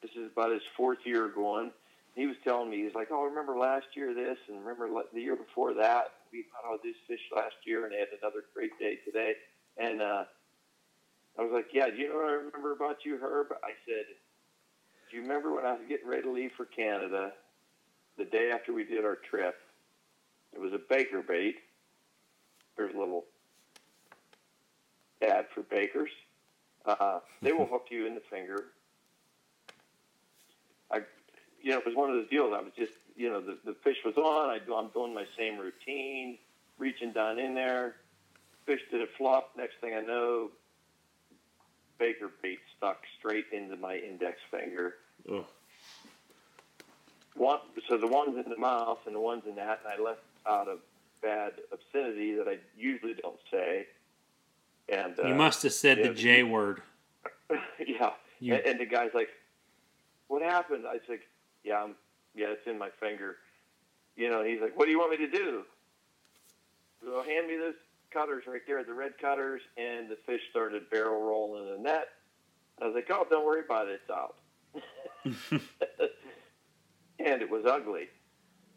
this 0.00 0.10
is 0.12 0.30
about 0.32 0.50
his 0.50 0.62
fourth 0.76 0.98
year 1.04 1.28
going. 1.28 1.72
He 2.14 2.26
was 2.26 2.36
telling 2.42 2.70
me, 2.70 2.82
he's 2.82 2.94
like, 2.94 3.08
"Oh, 3.10 3.24
remember 3.24 3.56
last 3.56 3.86
year 3.94 4.14
this, 4.14 4.38
and 4.48 4.64
remember 4.64 4.88
the 5.12 5.20
year 5.20 5.36
before 5.36 5.74
that. 5.74 6.12
We 6.32 6.44
caught 6.44 6.70
all 6.70 6.78
these 6.82 6.96
fish 7.06 7.20
last 7.34 7.54
year, 7.64 7.84
and 7.84 7.92
they 7.92 7.98
had 7.98 8.08
another 8.20 8.44
great 8.54 8.76
day 8.78 8.98
today." 9.04 9.34
And 9.76 10.00
uh, 10.00 10.24
I 11.38 11.42
was 11.42 11.52
like, 11.52 11.68
"Yeah, 11.72 11.90
do 11.90 11.96
you 11.96 12.08
know 12.08 12.16
what 12.16 12.28
I 12.28 12.32
remember 12.32 12.72
about 12.72 13.04
you, 13.04 13.18
Herb?" 13.20 13.48
I 13.62 13.72
said, 13.86 14.06
"Do 15.10 15.16
you 15.16 15.22
remember 15.22 15.54
when 15.54 15.66
I 15.66 15.72
was 15.72 15.82
getting 15.88 16.08
ready 16.08 16.22
to 16.22 16.32
leave 16.32 16.52
for 16.56 16.64
Canada, 16.64 17.32
the 18.16 18.24
day 18.24 18.50
after 18.50 18.72
we 18.72 18.84
did 18.84 19.04
our 19.04 19.16
trip? 19.16 19.56
It 20.52 20.60
was 20.60 20.72
a 20.72 20.80
baker 20.88 21.22
bait. 21.22 21.56
There's 22.76 22.94
a 22.94 22.98
little 22.98 23.24
ad 25.22 25.46
for 25.54 25.62
bakers." 25.62 26.10
Uh, 26.84 27.20
they 27.42 27.52
will 27.52 27.66
hook 27.70 27.86
you 27.90 28.06
in 28.06 28.14
the 28.14 28.22
finger. 28.30 28.66
I, 30.90 31.02
you 31.62 31.72
know, 31.72 31.78
it 31.78 31.86
was 31.86 31.94
one 31.94 32.10
of 32.10 32.16
those 32.16 32.28
deals. 32.28 32.52
I 32.56 32.62
was 32.62 32.72
just, 32.76 32.92
you 33.16 33.28
know, 33.28 33.40
the, 33.40 33.58
the 33.64 33.74
fish 33.84 33.98
was 34.04 34.16
on. 34.16 34.50
I 34.50 34.58
do, 34.58 34.74
I'm 34.74 34.88
doing 34.88 35.14
my 35.14 35.26
same 35.38 35.58
routine, 35.58 36.38
reaching 36.78 37.12
down 37.12 37.38
in 37.38 37.54
there. 37.54 37.96
Fish 38.66 38.80
did 38.90 39.02
a 39.02 39.06
flop. 39.18 39.52
Next 39.56 39.74
thing 39.80 39.94
I 39.94 40.00
know, 40.00 40.50
baker 41.98 42.30
bait 42.42 42.58
stuck 42.76 42.98
straight 43.18 43.46
into 43.52 43.76
my 43.76 43.96
index 43.96 44.38
finger. 44.50 44.94
One, 47.36 47.60
so 47.88 47.96
the 47.96 48.06
ones 48.06 48.36
in 48.36 48.50
the 48.50 48.58
mouth 48.58 48.98
and 49.06 49.14
the 49.14 49.20
ones 49.20 49.44
in 49.48 49.54
that, 49.56 49.80
and 49.84 50.00
I 50.00 50.02
left 50.02 50.20
out 50.46 50.66
a 50.68 50.76
bad 51.22 51.52
obscenity 51.72 52.34
that 52.34 52.48
I 52.48 52.58
usually 52.76 53.14
don't 53.14 53.38
say. 53.50 53.86
And 54.88 55.18
uh, 55.18 55.26
you 55.28 55.34
must 55.34 55.62
have 55.62 55.72
said 55.72 55.98
yeah. 55.98 56.08
the 56.08 56.14
j 56.14 56.42
word 56.42 56.82
yeah. 57.86 58.10
You- 58.40 58.54
And, 58.54 58.64
and 58.66 58.80
the 58.80 58.86
guy's 58.86 59.10
like, 59.14 59.28
"What 60.28 60.42
happened?" 60.42 60.84
I 60.86 60.98
said, 61.06 61.18
"Yeah, 61.64 61.82
I'm, 61.82 61.94
yeah, 62.34 62.46
it's 62.48 62.66
in 62.66 62.78
my 62.78 62.88
finger." 63.00 63.36
You 64.16 64.30
know, 64.30 64.42
he's 64.44 64.60
like, 64.60 64.76
"What 64.78 64.86
do 64.86 64.90
you 64.92 64.98
want 64.98 65.10
me 65.12 65.18
to 65.18 65.30
do?" 65.30 65.64
So 67.02 67.22
hand 67.22 67.46
me 67.48 67.56
those 67.56 67.74
cutters 68.10 68.44
right 68.46 68.60
there, 68.66 68.82
the 68.84 68.94
red 68.94 69.18
cutters, 69.18 69.62
and 69.76 70.08
the 70.08 70.16
fish 70.26 70.40
started 70.50 70.88
barrel 70.90 71.20
rolling 71.22 71.66
in 71.68 71.72
the 71.76 71.82
net. 71.82 72.08
I 72.80 72.86
was 72.86 72.94
like, 72.94 73.08
"Oh, 73.10 73.26
don't 73.28 73.44
worry 73.44 73.62
about 73.64 73.88
it, 73.88 74.00
it's 74.02 74.10
out." 74.10 74.36
and 77.18 77.42
it 77.42 77.50
was 77.50 77.64
ugly, 77.66 78.08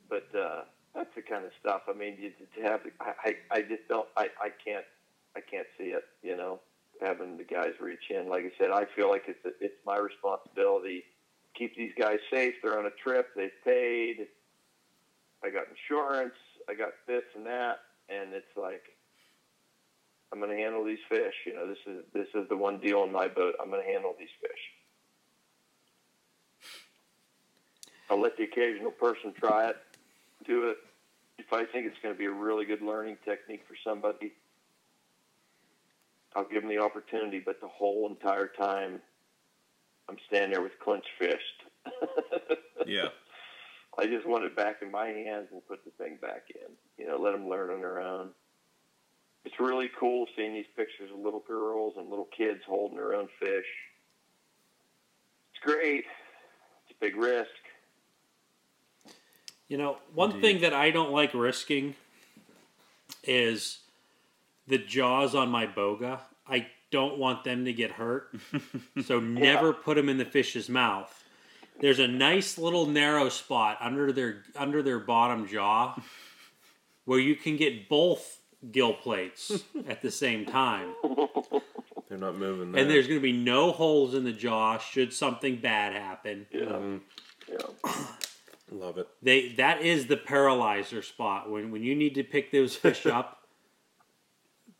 but 0.09 0.27
uh, 0.37 0.63
that's 0.95 1.13
the 1.15 1.21
kind 1.21 1.45
of 1.45 1.51
stuff. 1.59 1.81
I 1.89 1.93
mean, 1.93 2.17
you, 2.19 2.31
to 2.55 2.61
have, 2.61 2.81
I, 2.99 3.35
I, 3.51 3.61
just 3.61 3.87
don't, 3.89 4.07
I, 4.15 4.29
I 4.41 4.49
can't, 4.63 4.85
I 5.35 5.41
can't 5.41 5.67
see 5.77 5.85
it. 5.85 6.03
You 6.21 6.37
know 6.37 6.59
having 7.01 7.37
the 7.37 7.43
guys 7.43 7.73
reach 7.79 8.09
in. 8.09 8.29
Like 8.29 8.43
I 8.45 8.51
said, 8.57 8.71
I 8.71 8.85
feel 8.95 9.09
like 9.09 9.23
it's 9.27 9.39
it's 9.59 9.75
my 9.85 9.97
responsibility. 9.97 11.03
Keep 11.55 11.75
these 11.75 11.91
guys 11.97 12.19
safe. 12.31 12.55
They're 12.63 12.79
on 12.79 12.85
a 12.85 12.91
trip. 13.03 13.29
They've 13.35 13.51
paid. 13.63 14.27
I 15.43 15.49
got 15.49 15.65
insurance. 15.69 16.35
I 16.69 16.73
got 16.73 16.93
this 17.07 17.23
and 17.35 17.45
that, 17.45 17.79
and 18.09 18.33
it's 18.33 18.55
like 18.55 18.83
I'm 20.31 20.39
going 20.39 20.51
to 20.51 20.57
handle 20.57 20.83
these 20.83 21.03
fish. 21.09 21.33
You 21.45 21.55
know, 21.55 21.67
this 21.67 21.77
is 21.85 22.03
this 22.13 22.27
is 22.33 22.47
the 22.49 22.57
one 22.57 22.79
deal 22.79 23.03
in 23.03 23.11
my 23.11 23.27
boat. 23.27 23.55
I'm 23.61 23.69
going 23.69 23.83
to 23.83 23.91
handle 23.91 24.15
these 24.17 24.29
fish. 24.41 24.51
I'll 28.09 28.21
let 28.21 28.37
the 28.37 28.43
occasional 28.43 28.91
person 28.91 29.33
try 29.33 29.69
it, 29.69 29.77
do 30.43 30.69
it. 30.69 30.77
If 31.37 31.51
I 31.51 31.65
think 31.65 31.87
it's 31.87 31.97
going 32.01 32.13
to 32.13 32.19
be 32.19 32.25
a 32.25 32.31
really 32.31 32.65
good 32.65 32.81
learning 32.81 33.17
technique 33.25 33.63
for 33.67 33.75
somebody, 33.83 34.33
I'll 36.35 36.47
give 36.47 36.61
them 36.61 36.69
the 36.69 36.79
opportunity. 36.79 37.41
But 37.43 37.59
the 37.61 37.67
whole 37.67 38.07
entire 38.09 38.47
time, 38.47 38.99
I'm 40.09 40.17
standing 40.27 40.51
there 40.51 40.61
with 40.61 40.79
clenched 40.79 41.09
fist. 41.19 41.39
Yeah. 42.85 43.09
I 43.97 44.07
just 44.07 44.27
want 44.27 44.43
it 44.43 44.55
back 44.55 44.77
in 44.81 44.91
my 44.91 45.07
hands 45.07 45.47
and 45.51 45.65
put 45.67 45.85
the 45.85 45.91
thing 46.03 46.17
back 46.21 46.45
in. 46.49 46.73
You 46.97 47.07
know, 47.09 47.17
let 47.17 47.33
them 47.33 47.47
learn 47.47 47.69
on 47.69 47.79
their 47.79 48.01
own. 48.01 48.29
It's 49.45 49.59
really 49.59 49.89
cool 49.99 50.25
seeing 50.35 50.53
these 50.53 50.65
pictures 50.75 51.11
of 51.13 51.19
little 51.19 51.43
girls 51.47 51.93
and 51.97 52.09
little 52.09 52.27
kids 52.35 52.61
holding 52.65 52.97
their 52.97 53.13
own 53.13 53.27
fish. 53.39 53.65
It's 55.53 55.63
great. 55.63 56.05
It's 56.87 56.97
a 56.97 56.99
big 56.99 57.15
risk. 57.15 57.49
You 59.73 59.79
know, 59.79 59.97
one 60.13 60.29
Indeed. 60.29 60.41
thing 60.43 60.61
that 60.61 60.75
I 60.75 60.91
don't 60.91 61.11
like 61.11 61.33
risking 61.33 61.95
is 63.23 63.79
the 64.67 64.77
jaws 64.77 65.33
on 65.33 65.49
my 65.49 65.65
boga. 65.65 66.19
I 66.47 66.67
don't 66.91 67.17
want 67.17 67.43
them 67.43 67.65
to 67.65 67.73
get 67.73 67.89
hurt, 67.89 68.35
so 69.03 69.19
never 69.19 69.73
put 69.73 69.95
them 69.95 70.09
in 70.09 70.19
the 70.19 70.25
fish's 70.25 70.69
mouth. 70.69 71.11
There's 71.81 71.97
a 71.97 72.07
nice 72.07 72.59
little 72.59 72.85
narrow 72.85 73.29
spot 73.29 73.79
under 73.81 74.11
their 74.11 74.43
under 74.55 74.83
their 74.83 74.99
bottom 74.99 75.47
jaw 75.47 75.99
where 77.05 77.19
you 77.19 77.35
can 77.35 77.57
get 77.57 77.89
both 77.89 78.41
gill 78.71 78.93
plates 78.93 79.63
at 79.87 80.03
the 80.03 80.11
same 80.11 80.45
time. 80.45 80.93
They're 82.09 82.19
not 82.19 82.37
moving 82.37 82.73
there. 82.73 82.81
And 82.83 82.91
there's 82.91 83.07
going 83.07 83.19
to 83.19 83.23
be 83.23 83.31
no 83.33 83.71
holes 83.71 84.13
in 84.13 84.23
the 84.23 84.33
jaw 84.33 84.77
should 84.77 85.11
something 85.11 85.55
bad 85.55 85.93
happen. 85.93 86.45
Yeah. 86.51 86.61
Mhm. 86.65 86.99
Yeah. 87.49 87.95
Love 88.73 88.97
it. 88.97 89.07
They 89.21 89.49
that 89.53 89.81
is 89.81 90.07
the 90.07 90.17
paralyzer 90.17 91.01
spot 91.03 91.49
when 91.49 91.69
when 91.71 91.83
you 91.83 91.95
need 91.95 92.15
to 92.15 92.23
pick 92.23 92.51
those 92.51 92.75
fish 92.75 93.05
up. 93.05 93.39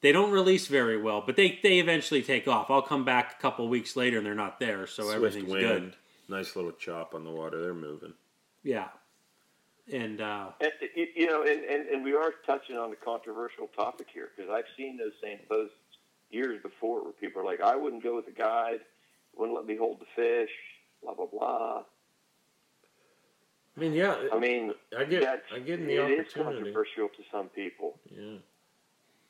They 0.02 0.12
don't 0.12 0.32
release 0.32 0.68
very 0.68 1.02
well, 1.02 1.24
but 1.26 1.38
they 1.38 1.60
they 1.64 1.80
eventually 1.80 2.22
take 2.24 2.46
off. 2.46 2.70
I'll 2.70 2.82
come 2.82 3.06
back 3.06 3.36
a 3.40 3.42
couple 3.42 3.70
weeks 3.70 3.96
later 3.96 4.18
and 4.18 4.26
they're 4.26 4.36
not 4.36 4.60
there, 4.60 4.86
so 4.86 5.04
Swift 5.04 5.16
everything's 5.16 5.50
wind. 5.50 5.62
good. 5.62 5.96
Nice 6.28 6.58
little 6.58 6.74
chop 6.74 7.16
on 7.16 7.24
the 7.24 7.32
water. 7.32 7.62
They're 7.62 7.74
moving. 7.74 8.14
Yeah, 8.64 8.90
and 9.94 10.20
uh, 10.20 10.50
And, 10.60 10.72
you- 10.94 11.08
you 11.16 11.28
know, 11.28 11.44
and, 11.44 11.64
and, 11.64 11.88
and 11.88 12.04
we 12.04 12.14
are 12.16 12.34
touching 12.46 12.76
on 12.76 12.92
a 12.92 12.96
controversial 12.98 13.68
topic 13.68 14.08
here 14.14 14.30
because 14.36 14.52
I've 14.52 14.66
seen 14.76 14.98
those 14.98 15.14
same 15.24 15.40
posts 15.50 15.76
years 16.32 16.62
before 16.62 17.02
where 17.04 17.14
people 17.14 17.42
are 17.42 17.46
like, 17.46 17.62
I 17.62 17.78
wouldn't 17.78 18.04
go 18.04 18.14
with 18.18 18.28
a 18.28 18.32
guide, 18.32 18.82
wouldn't 19.38 19.56
let 19.56 19.66
me 19.66 19.78
hold 19.78 20.02
the 20.02 20.06
fish, 20.18 20.52
blah, 21.02 21.14
blah, 21.14 21.28
blah. 21.28 21.84
I 23.76 23.80
mean, 23.80 23.94
yeah. 23.94 24.16
I 24.32 24.38
mean, 24.40 24.74
I 24.98 25.04
get. 25.06 25.22
that's, 25.24 25.42
I 25.54 25.60
get 25.60 25.80
the 25.86 25.94
it 26.06 26.28
is 26.28 26.34
controversial 26.34 27.08
to 27.10 27.24
some 27.32 27.50
people. 27.50 27.98
Yeah. 28.10 28.38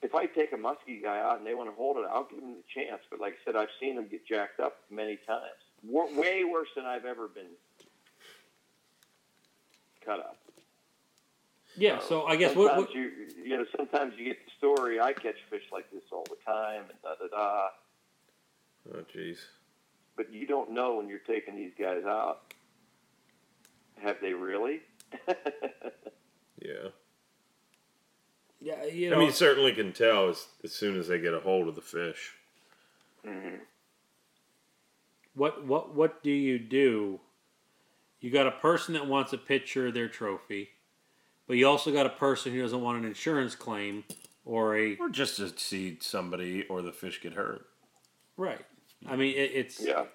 If 0.02 0.14
I 0.16 0.26
take 0.26 0.52
a 0.52 0.58
muskie 0.58 1.02
guy 1.02 1.20
out 1.20 1.38
and 1.38 1.48
they 1.48 1.54
want 1.54 1.70
to 1.70 1.76
hold 1.76 1.96
it, 1.98 2.04
I'll 2.12 2.26
give 2.26 2.42
them 2.42 2.56
the 2.56 2.64
chance. 2.82 3.02
But 3.10 3.22
like 3.22 3.34
I 3.34 3.46
said, 3.46 3.56
I've 3.56 3.70
seen 3.80 3.96
them 3.96 4.08
get 4.10 4.26
jacked 4.28 4.60
up 4.60 4.80
many 4.92 5.18
times. 5.26 5.44
Wa- 5.82 6.10
Way 6.20 6.44
worse 6.44 6.68
than 6.76 6.86
I've 6.86 7.06
ever 7.06 7.30
been 7.30 7.52
cut 10.06 10.20
up. 10.20 10.38
yeah. 11.78 12.00
So 12.00 12.24
I 12.26 12.36
guess 12.36 12.54
what, 12.56 12.76
what 12.76 12.94
you 12.94 13.12
you 13.44 13.58
know 13.58 13.66
sometimes 13.78 14.14
you 14.18 14.26
get 14.26 14.38
the 14.46 14.52
story. 14.58 15.00
I 15.00 15.14
catch 15.14 15.38
fish 15.50 15.64
like 15.72 15.90
this 15.92 16.04
all 16.12 16.26
the 16.30 16.36
time, 16.46 16.82
and 16.90 17.02
da 17.02 17.16
da 17.16 17.28
da. 17.36 17.68
Oh, 18.94 19.06
jeez. 19.16 19.38
But 20.18 20.34
you 20.34 20.46
don't 20.46 20.72
know 20.72 20.98
when 20.98 21.08
you're 21.08 21.20
taking 21.20 21.56
these 21.56 21.72
guys 21.80 22.04
out. 22.06 22.54
Have 24.02 24.18
they 24.22 24.34
really? 24.34 24.82
Yeah. 26.62 26.90
yeah 28.62 28.86
you 28.86 29.14
I 29.14 29.18
mean, 29.18 29.26
you 29.28 29.34
certainly 29.34 29.74
can 29.74 29.92
tell 29.92 30.30
as, 30.30 30.48
as 30.64 30.72
soon 30.72 30.98
as 30.98 31.10
they 31.10 31.20
get 31.20 31.34
a 31.34 31.42
hold 31.42 31.68
of 31.68 31.76
the 31.76 31.82
fish. 31.82 32.32
Mhm. 33.26 33.60
what 35.34 35.66
what 35.66 35.94
what 35.94 36.24
do 36.24 36.32
you 36.32 36.58
do? 36.58 37.20
You 38.22 38.32
got 38.32 38.48
a 38.48 38.52
person 38.52 38.94
that 38.94 39.08
wants 39.08 39.34
a 39.34 39.38
picture 39.38 39.88
of 39.88 39.94
their 39.94 40.08
trophy, 40.08 40.70
but 41.48 41.58
you 41.58 41.68
also 41.68 41.92
got 41.92 42.06
a 42.06 42.10
person 42.10 42.54
who 42.54 42.62
doesn't 42.62 42.82
want 42.82 42.98
an 43.00 43.06
insurance 43.06 43.56
claim 43.56 44.06
or 44.46 44.78
a 44.78 44.96
Or 44.98 45.10
just 45.10 45.36
to 45.38 45.50
see 45.58 45.98
somebody 46.00 46.66
or 46.70 46.82
the 46.82 46.94
fish 46.94 47.20
get 47.22 47.34
hurt. 47.34 47.66
right. 48.38 48.66
I 49.06 49.18
mean, 49.18 49.36
it, 49.36 49.52
it's 49.54 49.82
Yeah, 49.82 50.06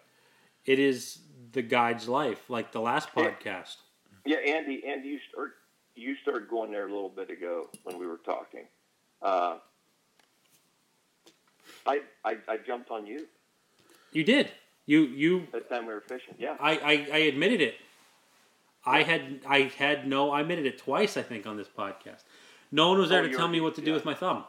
it 0.65 0.79
is 0.79 1.19
the 1.53 1.63
guide's 1.63 2.09
life, 2.09 2.49
like 2.49 2.73
the 2.73 2.81
last 2.81 3.11
podcast. 3.15 3.77
yeah. 4.25 4.37
Andy, 4.39 4.83
Andy, 4.87 5.09
you 5.09 5.19
start 5.31 5.53
you 5.95 6.15
started 6.23 6.49
going 6.49 6.71
there 6.71 6.87
a 6.87 6.93
little 6.93 7.09
bit 7.09 7.31
ago 7.31 7.69
when 7.85 7.99
we 7.99 8.07
were 8.07 8.19
talking. 8.19 8.67
Uh, 9.23 9.57
I, 11.87 12.01
I 12.25 12.37
I 12.49 12.57
jumped 12.67 12.91
on 12.91 13.07
you 13.07 13.27
You 14.13 14.25
did. 14.25 14.51
You 14.87 15.01
you. 15.03 15.47
that 15.53 15.69
time 15.69 15.87
we 15.87 15.93
were 15.93 16.01
fishing. 16.01 16.35
Yeah, 16.39 16.57
I 16.61 16.73
I, 16.79 16.93
I 17.13 17.19
admitted 17.33 17.61
it. 17.61 17.75
I 18.85 19.03
had 19.03 19.41
I 19.47 19.63
had 19.77 20.07
no. 20.07 20.31
I 20.31 20.41
admitted 20.43 20.67
it 20.67 20.79
twice. 20.79 21.17
I 21.17 21.23
think 21.23 21.47
on 21.47 21.57
this 21.57 21.69
podcast. 21.69 22.23
No 22.71 22.91
one 22.91 22.99
was 22.99 23.09
there 23.09 23.23
Oh, 23.23 23.29
to 23.29 23.35
tell 23.35 23.49
me 23.49 23.61
what 23.61 23.75
to 23.77 23.81
do 23.81 23.89
yeah. 23.91 23.95
with 23.97 24.05
my 24.05 24.15
thumb. 24.15 24.45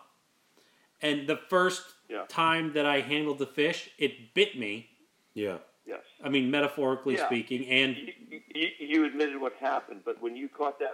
And 1.02 1.28
the 1.28 1.38
first 1.38 1.84
Yeah. 2.10 2.26
time 2.28 2.74
that 2.74 2.86
I 2.86 3.00
handled 3.00 3.40
the 3.40 3.46
fish, 3.48 3.90
it 3.98 4.34
bit 4.34 4.58
me. 4.60 4.90
Yeah. 5.34 5.60
Yes. 5.90 6.02
I 6.24 6.30
mean, 6.30 6.50
metaphorically 6.52 7.16
Yeah. 7.16 7.26
speaking, 7.26 7.66
and 7.68 7.98
you, 7.98 8.40
you, 8.54 8.68
you 8.80 9.06
admitted 9.06 9.42
what 9.42 9.54
happened, 9.60 10.02
but 10.06 10.22
when 10.22 10.36
you 10.36 10.48
caught 10.48 10.80
that, 10.80 10.94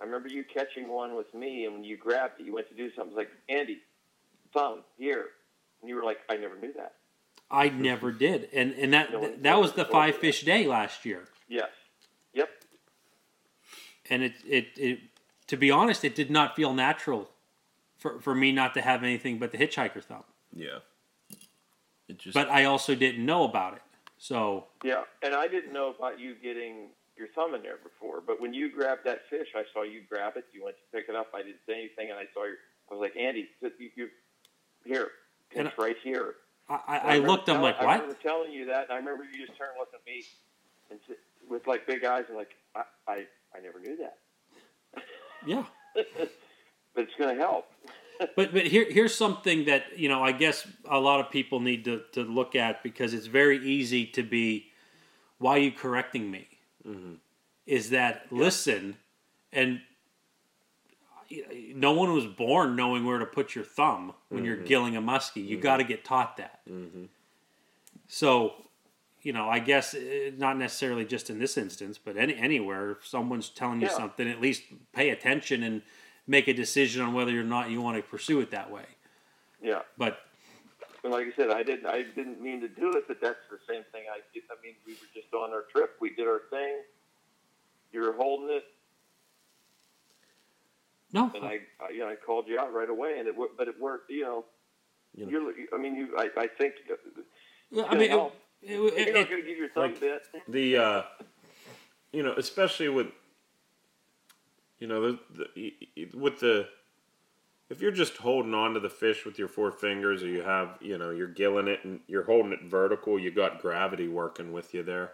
I 0.00 0.04
remember 0.04 0.28
you 0.28 0.44
catching 0.44 0.88
one 0.88 1.14
with 1.16 1.32
me, 1.32 1.64
and 1.64 1.74
when 1.74 1.84
you 1.84 1.96
grabbed 1.96 2.40
it, 2.40 2.46
you 2.46 2.52
went 2.54 2.68
to 2.68 2.74
do 2.74 2.90
something. 2.94 3.12
It 3.12 3.16
was 3.16 3.26
like 3.26 3.30
Andy, 3.48 3.78
thumb 4.52 4.80
here, 4.98 5.26
and 5.80 5.88
you 5.88 5.94
were 5.96 6.02
like, 6.04 6.18
I 6.28 6.36
never 6.36 6.58
knew 6.58 6.72
that. 6.74 6.94
I 7.50 7.68
never 7.68 8.10
did. 8.12 8.48
And 8.52 8.72
and 8.74 8.92
that 8.94 9.12
No 9.12 9.20
one 9.20 9.42
that 9.42 9.60
was 9.60 9.72
the 9.72 9.84
told 9.84 9.88
me 9.88 9.92
five 9.92 10.14
that. 10.14 10.20
fish 10.20 10.42
day 10.42 10.66
last 10.66 11.04
year. 11.04 11.24
Yes. 11.48 11.68
Yep. 12.32 12.48
and 14.10 14.22
it, 14.22 14.32
it, 14.46 14.66
it 14.76 14.98
to 15.48 15.56
be 15.58 15.70
honest, 15.70 16.02
it 16.04 16.14
did 16.14 16.30
not 16.30 16.56
feel 16.56 16.72
natural 16.72 17.28
for, 17.98 18.20
for 18.20 18.34
me 18.34 18.52
not 18.52 18.72
to 18.74 18.80
have 18.80 19.02
anything 19.02 19.38
but 19.38 19.52
the 19.52 19.58
hitchhiker 19.58 20.02
thumb. 20.02 20.24
Yeah. 20.54 20.78
It 22.08 22.18
just. 22.18 22.32
But 22.34 22.48
I 22.48 22.64
also 22.64 22.94
didn't 22.94 23.24
know 23.24 23.44
about 23.44 23.74
it. 23.74 23.82
So 24.22 24.66
Yeah, 24.84 25.02
and 25.24 25.34
I 25.34 25.48
didn't 25.48 25.72
know 25.72 25.92
about 25.98 26.20
you 26.20 26.36
getting 26.40 26.90
your 27.18 27.26
thumb 27.34 27.56
in 27.56 27.62
there 27.62 27.78
before, 27.82 28.22
but 28.24 28.40
when 28.40 28.54
you 28.54 28.70
grabbed 28.70 29.04
that 29.04 29.22
fish, 29.28 29.48
I 29.56 29.64
saw 29.74 29.82
you 29.82 30.02
grab 30.08 30.34
it. 30.36 30.44
You 30.52 30.62
went 30.62 30.76
to 30.76 30.96
pick 30.96 31.08
it 31.08 31.16
up. 31.16 31.32
I 31.34 31.42
didn't 31.42 31.58
say 31.66 31.74
anything, 31.74 32.10
and 32.10 32.18
I 32.20 32.26
saw 32.32 32.44
you. 32.44 32.54
I 32.88 32.94
was 32.94 33.00
like, 33.00 33.16
Andy, 33.16 33.48
you, 33.60 33.90
you 33.96 34.08
here, 34.84 35.08
it's 35.50 35.76
right 35.76 35.96
here. 36.04 36.34
I, 36.68 36.78
I, 36.86 36.98
I 36.98 37.18
looked, 37.18 37.48
I'm 37.48 37.62
like, 37.62 37.80
I 37.80 37.84
what? 37.84 38.00
remember 38.00 38.16
telling 38.22 38.52
you 38.52 38.66
that, 38.66 38.84
and 38.84 38.92
I 38.92 38.96
remember 38.96 39.24
you 39.24 39.44
just 39.44 39.58
turned 39.58 39.72
looked 39.76 39.94
at 39.94 40.06
me 40.06 40.22
and 40.90 41.00
s- 41.10 41.16
with 41.50 41.66
like 41.66 41.84
big 41.88 42.04
eyes 42.04 42.24
and 42.28 42.36
like, 42.36 42.50
I, 42.76 42.82
I, 43.08 43.14
I 43.56 43.60
never 43.60 43.80
knew 43.80 43.96
that. 43.96 44.18
Yeah. 45.44 45.64
but 45.94 46.04
it's 46.96 47.12
going 47.18 47.34
to 47.36 47.42
help. 47.42 47.66
But 48.18 48.52
but 48.52 48.66
here 48.66 48.86
here's 48.90 49.14
something 49.14 49.64
that 49.66 49.98
you 49.98 50.08
know 50.08 50.22
I 50.22 50.32
guess 50.32 50.66
a 50.84 50.98
lot 51.00 51.20
of 51.20 51.30
people 51.30 51.60
need 51.60 51.84
to, 51.86 52.02
to 52.12 52.22
look 52.22 52.54
at 52.54 52.82
because 52.82 53.14
it's 53.14 53.26
very 53.26 53.58
easy 53.58 54.06
to 54.06 54.22
be 54.22 54.70
why 55.38 55.56
are 55.56 55.58
you 55.58 55.72
correcting 55.72 56.30
me 56.30 56.48
Mhm. 56.86 57.16
is 57.66 57.90
that 57.90 58.26
listen 58.30 58.96
and 59.52 59.80
no 61.74 61.92
one 61.92 62.12
was 62.12 62.26
born 62.26 62.76
knowing 62.76 63.04
where 63.06 63.18
to 63.18 63.26
put 63.26 63.54
your 63.54 63.64
thumb 63.64 64.12
when 64.28 64.44
you're 64.44 64.56
gilling 64.56 64.96
a 64.96 65.02
muskie 65.02 65.46
you 65.46 65.56
got 65.56 65.78
to 65.78 65.84
get 65.84 66.04
taught 66.04 66.36
that 66.36 66.60
Mhm. 66.68 67.08
so 68.08 68.54
you 69.22 69.32
know 69.32 69.48
I 69.48 69.58
guess 69.60 69.94
eh, 69.94 70.30
not 70.36 70.56
necessarily 70.58 71.04
just 71.04 71.30
in 71.30 71.38
this 71.38 71.56
instance 71.56 71.98
but 71.98 72.16
any 72.16 72.34
anywhere 72.36 72.92
if 72.92 73.06
someone's 73.06 73.48
telling 73.48 73.80
you 73.80 73.86
Yeah. 73.86 73.96
something 73.96 74.28
at 74.28 74.40
least 74.40 74.62
pay 74.92 75.10
attention 75.10 75.62
and 75.62 75.82
make 76.26 76.48
a 76.48 76.52
decision 76.54 77.02
on 77.02 77.12
whether 77.14 77.38
or 77.38 77.44
not 77.44 77.70
you 77.70 77.80
want 77.80 77.96
to 77.96 78.02
pursue 78.02 78.40
it 78.40 78.50
that 78.50 78.70
way 78.70 78.84
Yeah. 79.62 79.80
but 79.98 80.20
And 81.04 81.12
like 81.12 81.26
I 81.26 81.32
said, 81.36 81.50
I 81.50 81.62
didn't, 81.64 81.86
I 81.86 82.02
didn't 82.02 82.40
mean 82.40 82.60
to 82.60 82.68
do 82.68 82.92
it, 82.92 83.04
but 83.08 83.20
that's 83.20 83.40
the 83.50 83.58
same 83.68 83.82
thing 83.92 84.02
I 84.12 84.20
did. 84.32 84.44
I 84.50 84.54
mean, 84.62 84.74
we 84.86 84.92
were 84.92 85.10
just 85.14 85.32
on 85.34 85.50
our 85.50 85.62
trip. 85.72 85.96
We 86.00 86.10
did 86.14 86.28
our 86.28 86.42
thing. 86.50 86.76
You're 87.92 88.14
holding 88.16 88.50
it, 88.56 88.64
no 91.12 91.30
and 91.34 91.44
I, 91.44 91.58
I 91.80 91.90
you 91.90 91.98
know, 92.00 92.08
I 92.08 92.14
called 92.14 92.46
you 92.48 92.58
out 92.58 92.72
right 92.72 92.88
away, 92.88 93.18
and 93.18 93.28
it, 93.28 93.34
but 93.58 93.68
it 93.68 93.78
worked. 93.80 94.10
You 94.10 94.22
know, 94.22 94.44
You 95.14 95.26
know. 95.26 95.30
you're, 95.30 95.52
I 95.74 95.78
mean, 95.78 95.94
you, 95.96 96.08
I, 96.16 96.30
I 96.38 96.46
think 96.46 96.74
Yeah, 97.70 97.84
I 97.84 97.94
mean, 97.94 98.02
it, 98.04 98.10
help. 98.10 98.34
it, 98.62 98.70
you're 99.08 99.14
not 99.18 99.28
going 99.28 99.42
to 99.42 99.46
give 99.48 99.58
your 99.58 99.68
thumb 99.70 99.82
like- 99.90 100.00
bit. 100.00 100.22
the 100.48 100.76
uh, 100.78 101.02
you 102.12 102.22
know, 102.22 102.32
especially 102.38 102.88
with 102.88 103.08
you 104.82 104.88
know 104.88 105.12
the, 105.12 105.18
the 105.54 106.08
with 106.12 106.40
the 106.40 106.66
if 107.70 107.80
you're 107.80 107.92
just 107.92 108.16
holding 108.16 108.52
on 108.52 108.74
to 108.74 108.80
the 108.80 108.90
fish 108.90 109.24
with 109.24 109.38
your 109.38 109.46
four 109.46 109.70
fingers, 109.70 110.24
or 110.24 110.26
you 110.26 110.42
have 110.42 110.76
you 110.80 110.98
know 110.98 111.10
you're 111.10 111.28
gilling 111.28 111.68
it 111.68 111.84
and 111.84 112.00
you're 112.08 112.24
holding 112.24 112.52
it 112.52 112.64
vertical, 112.64 113.16
you 113.16 113.30
got 113.30 113.62
gravity 113.62 114.08
working 114.08 114.52
with 114.52 114.74
you 114.74 114.82
there. 114.82 115.12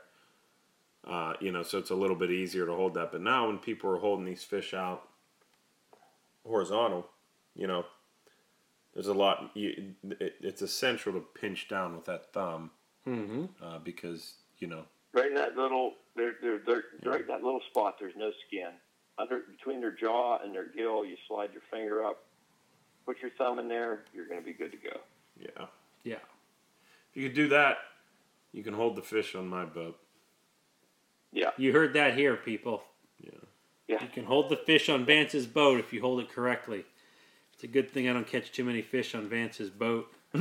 Uh, 1.07 1.35
you 1.41 1.53
know, 1.53 1.63
so 1.63 1.77
it's 1.77 1.91
a 1.91 1.95
little 1.95 2.17
bit 2.17 2.31
easier 2.31 2.65
to 2.65 2.73
hold 2.73 2.95
that. 2.95 3.13
But 3.13 3.21
now 3.21 3.47
when 3.47 3.59
people 3.59 3.91
are 3.91 3.99
holding 3.99 4.25
these 4.25 4.43
fish 4.43 4.73
out 4.73 5.07
horizontal, 6.47 7.07
you 7.55 7.67
know, 7.67 7.85
there's 8.95 9.07
a 9.07 9.15
lot. 9.15 9.51
You, 9.53 9.93
it, 10.19 10.37
it's 10.41 10.63
essential 10.63 11.13
to 11.13 11.21
pinch 11.21 11.69
down 11.69 11.95
with 11.95 12.07
that 12.07 12.33
thumb 12.33 12.71
Mm-hmm. 13.07 13.45
uh, 13.63 13.79
because 13.81 14.35
you 14.61 14.67
know. 14.67 14.85
Right 15.13 15.27
in 15.27 15.35
that 15.35 15.57
little, 15.57 15.93
they're, 16.17 16.35
they're, 16.43 16.61
they're, 16.67 16.83
right 17.05 17.21
in 17.21 17.27
that 17.29 17.43
little 17.43 17.63
spot. 17.71 17.97
There's 17.99 18.17
no 18.17 18.31
skin 18.47 18.73
under 19.19 19.41
between 19.51 19.81
their 19.81 19.91
jaw 19.91 20.39
and 20.43 20.55
their 20.55 20.67
gill. 20.67 21.05
You 21.05 21.17
slide 21.27 21.51
your 21.53 21.63
finger 21.71 22.05
up, 22.05 22.25
put 23.07 23.21
your 23.21 23.31
thumb 23.39 23.59
in 23.59 23.69
there. 23.69 24.01
You're 24.15 24.27
going 24.27 24.41
to 24.41 24.45
be 24.45 24.53
good 24.53 24.73
to 24.73 24.79
go. 24.79 25.01
Yeah. 25.39 25.67
Yeah. 26.05 26.23
If 27.11 27.17
you 27.17 27.29
could 27.29 27.37
do 27.37 27.49
that, 27.49 27.79
you 28.53 28.63
can 28.63 28.75
hold 28.75 28.97
the 28.97 29.03
fish 29.03 29.35
on 29.35 29.49
my 29.49 29.65
boat. 29.65 29.99
Yeah, 31.31 31.51
You 31.59 31.73
heard 31.73 31.93
that 31.93 32.17
here, 32.17 32.37
people. 32.37 32.83
Yeah. 33.21 33.31
yeah. 33.87 34.03
You 34.03 34.09
can 34.09 34.25
hold 34.25 34.49
the 34.49 34.57
fish 34.57 34.89
on 34.89 35.05
Vance's 35.05 35.47
boat 35.47 35.79
if 35.79 35.93
you 35.93 36.01
hold 36.01 36.21
it 36.21 36.31
correctly. 36.31 36.85
It's 37.53 37.65
a 37.65 37.67
good 37.67 37.91
thing 37.91 38.09
I 38.09 38.15
don't 38.15 38.27
catch 38.27 38.51
too 38.51 38.65
many 38.65 38.81
fish 38.81 39.15
on 39.15 39.29
Vance's 39.29 39.71
boat. 39.71 40.11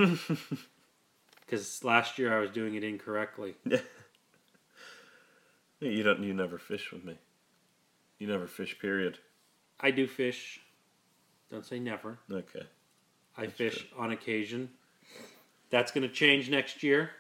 Because 1.47 1.81
last 1.81 2.19
year 2.19 2.35
I 2.37 2.41
was 2.41 2.49
doing 2.51 2.75
it 2.75 2.83
incorrectly. 2.83 3.55
You 5.79 6.01
don't. 6.01 6.23
You 6.23 6.33
never 6.33 6.57
fish 6.57 6.91
with 6.91 7.05
me. 7.05 7.19
You 8.19 8.27
never 8.27 8.47
fish. 8.47 8.77
Period. 8.79 9.19
I 9.79 9.91
do 9.91 10.07
fish. 10.07 10.59
Don't 11.51 11.65
say 11.65 11.79
never. 11.79 12.17
Okay. 12.31 12.63
I 13.37 13.47
fish 13.47 13.85
on 13.97 14.11
occasion. 14.11 14.69
That's 15.69 15.91
going 15.91 16.07
to 16.07 16.13
change 16.13 16.49
next 16.49 16.81
year. 16.81 17.11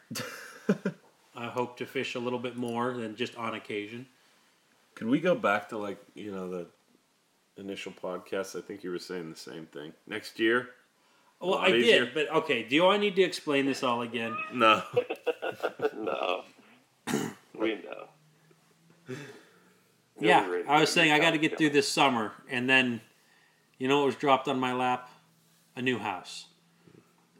I 1.35 1.45
hope 1.45 1.77
to 1.77 1.85
fish 1.85 2.15
a 2.15 2.19
little 2.19 2.39
bit 2.39 2.57
more 2.57 2.93
than 2.93 3.15
just 3.15 3.35
on 3.35 3.53
occasion. 3.53 4.07
Can 4.95 5.09
we 5.09 5.19
go 5.19 5.35
back 5.35 5.69
to 5.69 5.77
like 5.77 5.99
you 6.15 6.31
know 6.31 6.49
the 6.49 6.67
initial 7.57 7.91
podcast? 7.91 8.57
I 8.57 8.61
think 8.61 8.83
you 8.83 8.89
were 8.89 8.97
saying 8.99 9.29
the 9.29 9.37
same 9.37 9.67
thing. 9.67 9.93
Next 10.07 10.39
year? 10.39 10.69
Well, 11.39 11.59
I 11.59 11.67
easier. 11.67 12.05
did, 12.05 12.13
but 12.15 12.31
okay. 12.37 12.63
Do 12.63 12.87
I 12.87 12.97
need 12.97 13.15
to 13.17 13.21
explain 13.21 13.67
this 13.67 13.83
all 13.83 14.01
again? 14.01 14.35
No. 14.51 14.81
no, 15.95 16.43
we 17.53 17.75
know. 17.75 19.15
Yeah, 20.19 20.43
You're 20.45 20.55
ready 20.57 20.67
I 20.67 20.79
was 20.79 20.89
saying 20.91 21.11
I 21.11 21.19
got 21.19 21.31
to 21.31 21.37
get 21.37 21.57
through 21.57 21.71
this 21.71 21.87
summer, 21.87 22.31
and 22.49 22.69
then, 22.69 23.01
you 23.77 23.87
know, 23.87 23.99
what 23.99 24.07
was 24.07 24.15
dropped 24.15 24.47
on 24.47 24.59
my 24.59 24.73
lap, 24.73 25.09
a 25.75 25.81
new 25.81 25.99
house, 25.99 26.45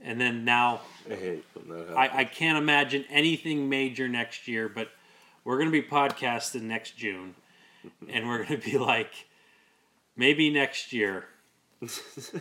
and 0.02 0.22
then 0.22 0.46
now 0.46 0.82
I 1.10 1.16
hate 1.16 1.46
when 1.54 1.70
that 1.70 1.90
happens. 1.90 1.98
I, 1.98 2.20
I 2.20 2.24
can't 2.26 2.58
imagine 2.58 3.06
anything 3.10 3.68
major 3.70 4.08
next 4.08 4.48
year, 4.48 4.70
but 4.70 4.90
we're 5.44 5.58
gonna 5.58 5.72
be 5.72 5.82
podcasting 5.82 6.64
next 6.64 6.98
June, 6.98 7.36
and 8.10 8.28
we're 8.28 8.44
gonna 8.44 8.58
be 8.58 8.78
like, 8.78 9.28
maybe 10.16 10.50
next 10.50 10.94
year. 10.94 11.26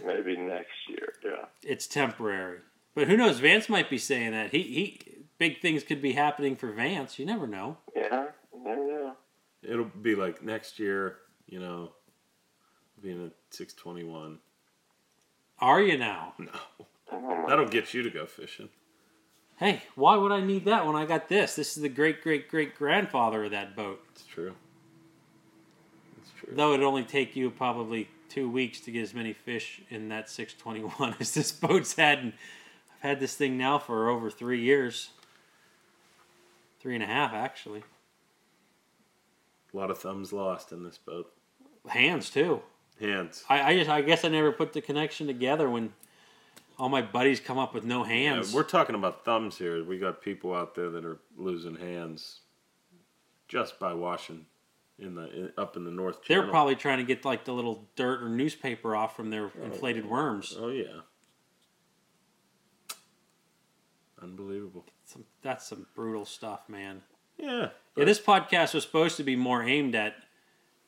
Maybe 0.06 0.34
next 0.34 0.70
year. 0.88 1.12
Yeah. 1.22 1.44
It's 1.62 1.86
temporary, 1.86 2.60
but 2.94 3.06
who 3.06 3.18
knows? 3.18 3.38
Vance 3.38 3.68
might 3.68 3.90
be 3.90 3.98
saying 3.98 4.32
that 4.32 4.50
he 4.50 4.62
he 4.62 5.00
big 5.36 5.60
things 5.60 5.82
could 5.82 6.00
be 6.00 6.12
happening 6.12 6.56
for 6.56 6.72
Vance. 6.72 7.18
You 7.18 7.26
never 7.26 7.46
know. 7.46 7.76
Yeah. 7.94 8.28
You 8.54 8.64
never 8.64 8.86
know. 8.86 8.95
It'll 9.68 9.84
be 9.84 10.14
like 10.14 10.42
next 10.42 10.78
year. 10.78 11.16
You 11.46 11.60
know, 11.60 11.92
being 13.02 13.26
a 13.26 13.54
six 13.54 13.72
twenty 13.72 14.04
one. 14.04 14.38
Are 15.58 15.80
you 15.80 15.96
now? 15.96 16.34
No, 16.38 16.50
oh 17.12 17.44
that'll 17.48 17.68
get 17.68 17.94
you 17.94 18.02
to 18.02 18.10
go 18.10 18.26
fishing. 18.26 18.68
Hey, 19.58 19.82
why 19.94 20.16
would 20.16 20.32
I 20.32 20.42
need 20.42 20.66
that 20.66 20.86
when 20.86 20.96
I 20.96 21.06
got 21.06 21.28
this? 21.28 21.56
This 21.56 21.76
is 21.76 21.82
the 21.82 21.88
great 21.88 22.22
great 22.22 22.48
great 22.48 22.76
grandfather 22.76 23.44
of 23.44 23.52
that 23.52 23.74
boat. 23.74 24.02
It's 24.12 24.24
true. 24.24 24.54
It's 26.20 26.30
true. 26.38 26.52
Though 26.54 26.74
it'd 26.74 26.84
only 26.84 27.04
take 27.04 27.36
you 27.36 27.50
probably 27.50 28.08
two 28.28 28.50
weeks 28.50 28.80
to 28.80 28.90
get 28.90 29.02
as 29.02 29.14
many 29.14 29.32
fish 29.32 29.80
in 29.88 30.08
that 30.10 30.28
621 30.28 31.16
as 31.20 31.32
this 31.32 31.52
boat's 31.52 31.94
had. 31.94 32.18
And 32.18 32.32
I've 32.96 33.10
had 33.10 33.20
this 33.20 33.34
thing 33.34 33.56
now 33.56 33.78
for 33.78 34.10
over 34.10 34.30
three 34.30 34.60
years. 34.60 35.10
Three 36.80 36.94
and 36.94 37.02
a 37.02 37.06
half, 37.06 37.32
actually. 37.32 37.82
A 39.72 39.76
lot 39.76 39.90
of 39.90 39.98
thumbs 39.98 40.32
lost 40.32 40.72
in 40.72 40.84
this 40.84 40.98
boat. 40.98 41.32
Hands, 41.88 42.28
too. 42.28 42.62
Hands. 43.00 43.44
I, 43.48 43.62
I 43.62 43.76
just 43.76 43.90
I 43.90 44.00
guess 44.00 44.24
I 44.24 44.28
never 44.28 44.52
put 44.52 44.72
the 44.72 44.80
connection 44.80 45.26
together 45.26 45.68
when 45.68 45.92
all 46.78 46.88
my 46.88 47.02
buddies 47.02 47.40
come 47.40 47.58
up 47.58 47.74
with 47.74 47.84
no 47.84 48.04
Yeah, 48.04 48.34
hands. 48.34 48.54
we're 48.54 48.62
talking 48.62 48.94
about 48.94 49.24
thumbs 49.24 49.58
here. 49.58 49.84
We 49.84 49.98
got 49.98 50.22
people 50.22 50.54
out 50.54 50.74
there 50.74 50.90
that 50.90 51.04
are 51.04 51.18
losing 51.36 51.76
hands 51.76 52.40
just 53.48 53.78
by 53.78 53.92
washing 53.92 54.46
in 54.98 55.14
the 55.14 55.30
in, 55.30 55.52
up 55.58 55.76
in 55.76 55.84
the 55.84 55.90
North 55.90 56.20
They're 56.26 56.48
probably 56.48 56.74
trying 56.74 56.98
to 56.98 57.04
get 57.04 57.24
like 57.24 57.44
the 57.44 57.52
little 57.52 57.86
dirt 57.96 58.22
or 58.22 58.28
newspaper 58.28 58.96
off 58.96 59.14
from 59.14 59.30
their 59.30 59.46
oh, 59.60 59.64
inflated 59.64 60.06
worms. 60.06 60.56
Oh 60.58 60.68
yeah. 60.68 61.00
Unbelievable. 64.22 64.86
Some, 65.04 65.24
that's 65.42 65.68
some 65.68 65.86
brutal 65.94 66.24
stuff, 66.24 66.68
man. 66.68 67.02
Yeah. 67.38 67.68
Yeah, 67.96 68.04
this 68.04 68.20
podcast 68.20 68.74
was 68.74 68.84
supposed 68.84 69.16
to 69.16 69.22
be 69.24 69.36
more 69.36 69.62
aimed 69.62 69.94
at 69.94 70.14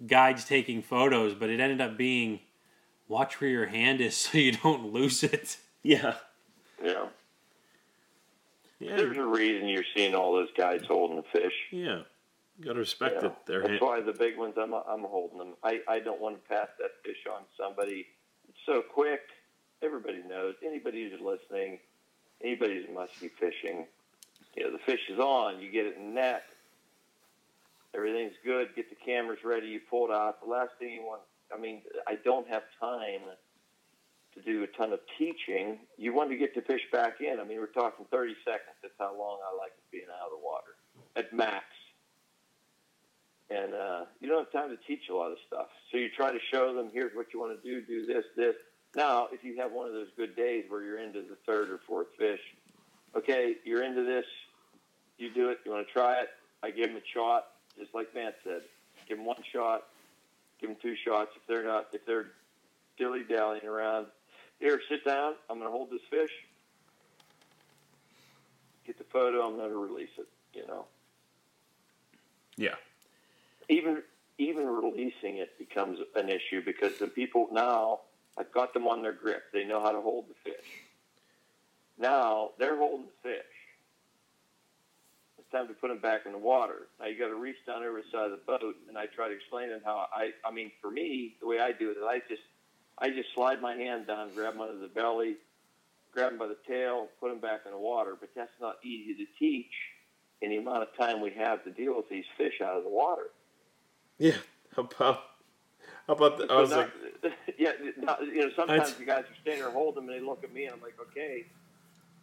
guides 0.07 0.44
taking 0.44 0.82
photos, 0.82 1.34
but 1.34 1.49
it 1.51 1.59
ended 1.61 1.80
up 1.80 1.96
being 1.96 2.40
watch 3.09 3.40
where 3.40 3.51
your 3.51 3.66
hand 3.66 4.01
is 4.01 4.16
so 4.18 4.36
you 4.38 4.53
don't 4.53 4.92
lose 4.92 5.22
it. 5.22 5.57
Yeah. 5.82 6.14
Yeah. 6.82 7.07
Yeah. 8.78 8.96
There's 8.96 9.16
a 9.16 9.24
reason 9.24 9.68
you're 9.68 9.84
seeing 9.96 10.14
all 10.14 10.32
those 10.34 10.51
guys 10.57 10.82
holding 10.86 11.16
the 11.16 11.22
fish. 11.32 11.53
Yeah. 11.70 12.03
You 12.59 12.64
gotta 12.64 12.78
respect 12.80 13.22
Yeah. 13.22 13.28
it. 13.28 13.34
They're 13.46 13.61
That's 13.61 13.70
hand- 13.70 13.80
why 13.80 14.01
the 14.01 14.12
big 14.12 14.36
ones, 14.36 14.55
I'm, 14.61 14.74
I'm 14.74 15.03
holding 15.05 15.38
them. 15.38 15.55
I, 15.62 15.80
I 15.88 15.99
don't 16.01 16.20
want 16.20 16.42
to 16.42 16.49
pass 16.49 16.68
that 16.78 16.90
fish 17.05 17.24
on 17.32 17.40
to 17.42 17.49
somebody. 17.57 18.07
It's 18.49 18.59
so 18.66 18.82
quick. 18.82 19.20
Everybody 19.82 20.22
knows. 20.28 20.55
Anybody 20.64 21.09
who's 21.09 21.20
listening, 21.20 21.78
anybody 22.42 22.84
who 22.86 22.92
must 22.94 23.20
be 23.20 23.28
fishing, 23.28 23.86
you 24.59 24.64
know, 24.64 24.72
the 24.72 24.78
fish 24.78 25.00
is 25.09 25.18
on. 25.18 25.61
You 25.61 25.70
get 25.70 25.86
it 25.86 25.96
in 25.96 26.14
the 26.14 26.20
net. 26.20 26.44
Everything's 27.94 28.34
good. 28.44 28.74
Get 28.76 28.90
the 28.90 28.96
cameras 28.96 29.38
ready. 29.44 29.68
You 29.68 29.80
pull 29.88 30.11
it 30.11 30.12
out. 30.12 30.44
The 30.44 30.50
last 30.50 30.70
thing 30.78 30.92
you 30.92 31.02
want, 31.02 31.22
I 31.54 31.59
mean, 31.59 31.82
I 32.06 32.16
don't 32.24 32.48
have 32.48 32.62
time 32.80 33.20
to 34.34 34.42
do 34.42 34.62
a 34.62 34.66
ton 34.66 34.92
of 34.92 35.00
teaching. 35.18 35.78
You 35.96 36.12
want 36.12 36.30
to 36.30 36.36
get 36.36 36.54
the 36.54 36.61
fish 36.61 36.82
back 36.92 37.20
in. 37.20 37.40
I 37.40 37.44
mean, 37.44 37.59
we're 37.59 37.66
talking 37.66 38.04
30 38.11 38.34
seconds. 38.44 38.76
That's 38.82 38.94
how 38.98 39.16
long 39.18 39.38
I 39.42 39.56
like 39.56 39.72
it 39.72 39.90
being 39.90 40.04
out 40.11 40.26
of 40.26 40.38
the 40.38 40.44
water 40.44 40.76
at 41.16 41.32
max 41.32 41.64
and 43.50 43.74
uh, 43.74 44.04
you 44.20 44.28
don't 44.28 44.44
have 44.44 44.52
time 44.52 44.70
to 44.70 44.76
teach 44.86 45.09
a 45.11 45.14
lot 45.14 45.32
of 45.32 45.38
stuff. 45.46 45.68
So 45.90 45.98
you 45.98 46.09
try 46.11 46.32
to 46.32 46.38
show 46.52 46.74
them, 46.74 46.90
here's 46.92 47.14
what 47.14 47.26
you 47.32 47.40
want 47.40 47.61
to 47.61 47.68
do, 47.68 47.84
do 47.84 48.06
this, 48.06 48.24
this. 48.36 48.54
Now, 48.94 49.28
if 49.32 49.42
you 49.42 49.56
have 49.59 49.72
one 49.72 49.86
of 49.86 49.92
those 49.92 50.09
good 50.16 50.36
days 50.36 50.64
where 50.68 50.82
you're 50.82 50.98
into 50.98 51.22
the 51.22 51.36
third 51.46 51.70
or 51.70 51.78
fourth 51.86 52.09
fish, 52.18 52.40
okay, 53.16 53.54
you're 53.64 53.82
into 53.82 54.04
this, 54.04 54.24
you 55.19 55.31
do 55.33 55.51
it, 55.51 55.59
you 55.64 55.73
want 55.73 55.87
to 55.87 55.93
try 55.93 56.21
it, 56.21 56.29
I 56.62 56.71
give 56.71 56.89
them 56.89 56.97
a 56.97 57.07
shot, 57.14 57.49
just 57.79 57.95
like 57.95 58.14
Matt 58.14 58.37
said. 58.45 58.62
Give 59.09 59.16
them 59.19 59.27
one 59.27 59.43
shot, 59.53 59.85
give 60.61 60.71
them 60.71 60.79
two 60.83 60.95
shots. 60.97 61.31
If 61.37 61.43
they're 61.49 61.64
not, 61.64 61.89
if 61.93 62.05
they're 62.07 62.27
dilly 62.99 63.23
dallying 63.29 63.64
around, 63.66 64.07
here, 64.61 64.81
sit 64.89 65.05
down, 65.05 65.35
I'm 65.49 65.59
going 65.59 65.69
to 65.69 65.73
hold 65.77 65.91
this 65.91 66.01
fish, 66.11 66.31
get 68.87 68.99
the 68.99 69.05
photo, 69.05 69.47
I'm 69.47 69.57
going 69.57 69.71
to 69.71 69.77
release 69.79 70.11
it, 70.19 70.29
you 70.55 70.66
know 70.66 70.87
Yeah. 72.57 72.75
even 73.69 74.03
even 74.39 74.66
releasing 74.66 75.39
it 75.39 75.59
becomes 75.59 75.99
an 76.14 76.29
issue 76.29 76.62
because 76.64 76.99
the 76.99 77.09
people 77.09 77.49
now 77.53 78.01
I've 78.39 78.53
got 78.53 78.73
them 78.73 78.87
on 78.87 79.03
their 79.03 79.12
grip. 79.12 79.45
They 79.53 79.64
know 79.64 79.81
how 79.81 79.91
to 79.91 80.01
hold 80.01 80.27
the 80.29 80.35
fish. 80.51 80.66
Now 81.99 82.51
they're 82.59 82.77
holding 82.77 83.07
the 83.07 83.31
fish. 83.31 83.45
It's 85.49 85.57
time 85.57 85.68
to 85.68 85.72
put 85.74 85.88
them 85.88 85.99
back 85.99 86.26
in 86.26 86.32
the 86.32 86.38
water. 86.38 86.88
Now 87.01 87.07
you 87.07 87.18
got 87.18 87.28
to 87.28 87.34
reach 87.34 87.57
down 87.66 87.82
over 87.82 88.03
the 88.03 88.09
side 88.12 88.30
of 88.30 88.32
the 88.32 88.44
boat, 88.44 88.76
and 88.86 88.99
I 88.99 89.07
try 89.07 89.28
to 89.28 89.34
explain 89.34 89.70
it 89.70 89.80
how 89.82 90.07
I. 90.12 90.32
I 90.44 90.53
mean, 90.53 90.70
for 90.82 90.90
me, 90.90 91.36
the 91.40 91.46
way 91.46 91.59
I 91.59 91.72
do 91.72 91.88
it 91.88 91.92
is 91.92 92.03
I 92.07 92.20
just 92.28 92.42
I 92.99 93.09
just 93.09 93.32
slide 93.34 93.62
my 93.62 93.74
hand 93.74 94.07
down, 94.09 94.28
grab 94.34 94.53
them 94.53 94.61
under 94.61 94.76
the 94.78 94.88
belly, 94.88 95.36
grab 96.12 96.32
them 96.32 96.38
by 96.38 96.49
the 96.49 96.59
tail, 96.66 97.09
put 97.18 97.30
them 97.30 97.40
back 97.40 97.61
in 97.64 97.72
the 97.72 97.78
water. 97.78 98.14
But 98.20 98.28
that's 98.36 98.53
not 98.61 98.76
easy 98.84 99.14
to 99.14 99.24
teach 99.38 99.72
in 100.42 100.51
the 100.51 100.59
amount 100.59 100.82
of 100.82 100.94
time 100.99 101.22
we 101.22 101.30
have 101.30 101.64
to 101.64 101.70
deal 101.70 101.96
with 101.96 102.11
these 102.11 102.26
fish 102.36 102.61
out 102.62 102.76
of 102.76 102.84
the 102.84 102.90
water. 102.90 103.30
Yeah. 104.18 104.36
How 104.76 104.82
about 104.82 105.22
how 106.07 106.12
about 106.12 106.36
the, 106.38 106.53
I 106.53 106.61
was 106.61 106.70
not- 106.70 106.90
like 107.22 107.32
yeah, 107.59 107.72
not, 107.96 108.20
you 108.22 108.40
know, 108.42 108.51
sometimes 108.55 108.80
That's- 108.80 108.94
the 108.99 109.05
guys 109.07 109.24
are 109.24 109.36
standing 109.40 109.62
there 109.62 109.72
holding 109.72 110.05
them, 110.05 110.14
and 110.14 110.22
they 110.22 110.26
look 110.26 110.44
at 110.44 110.53
me, 110.53 110.66
and 110.66 110.74
I'm 110.74 110.82
like, 110.82 110.96
okay, 111.11 111.46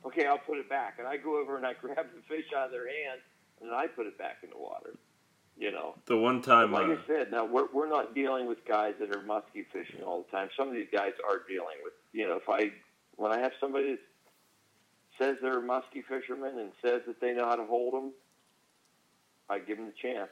okay, 0.06 0.26
I'll 0.26 0.38
put 0.38 0.58
it 0.58 0.70
back, 0.70 0.96
and 1.00 1.08
I 1.08 1.18
go 1.18 1.40
over 1.40 1.58
and 1.58 1.66
I 1.66 1.74
grab 1.74 2.08
the 2.16 2.22
fish 2.28 2.46
out 2.56 2.68
of 2.68 2.72
their 2.72 2.88
hand, 2.88 3.22
and 3.62 3.72
I 3.72 3.88
put 3.88 4.08
it 4.08 4.18
back 4.18 4.38
in 4.44 4.50
the 4.50 4.58
water. 4.58 4.96
You 5.58 5.72
know, 5.72 5.96
the 6.06 6.18
one 6.18 6.42
time 6.42 6.74
like 6.74 6.88
uh, 6.88 6.94
I 6.94 6.98
said, 7.08 7.32
now 7.32 7.46
we're 7.46 7.68
we're 7.74 7.90
not 7.90 8.14
dealing 8.14 8.46
with 8.48 8.66
guys 8.66 8.96
that 9.00 9.16
are 9.16 9.22
musky 9.22 9.66
fishing 9.72 10.04
all 10.04 10.24
the 10.24 10.38
time. 10.38 10.50
Some 10.58 10.68
of 10.68 10.74
these 10.74 10.90
guys 10.92 11.14
are 11.30 11.42
dealing 11.48 11.78
with, 11.82 11.94
you 12.12 12.28
know, 12.28 12.36
if 12.36 12.50
I 12.50 12.72
when 13.16 13.32
I 13.32 13.40
have 13.40 13.54
somebody 13.60 13.92
that 13.92 14.00
says 15.18 15.38
they're 15.42 15.60
a 15.60 15.62
musky 15.62 16.02
fisherman 16.02 16.60
and 16.60 16.72
says 16.82 17.04
that 17.08 17.22
they 17.22 17.34
know 17.34 17.46
how 17.46 17.56
to 17.56 17.66
hold 17.66 17.94
them, 17.94 18.12
I 19.50 19.60
give 19.60 19.78
them 19.78 19.86
the 19.86 19.94
chance. 19.94 20.32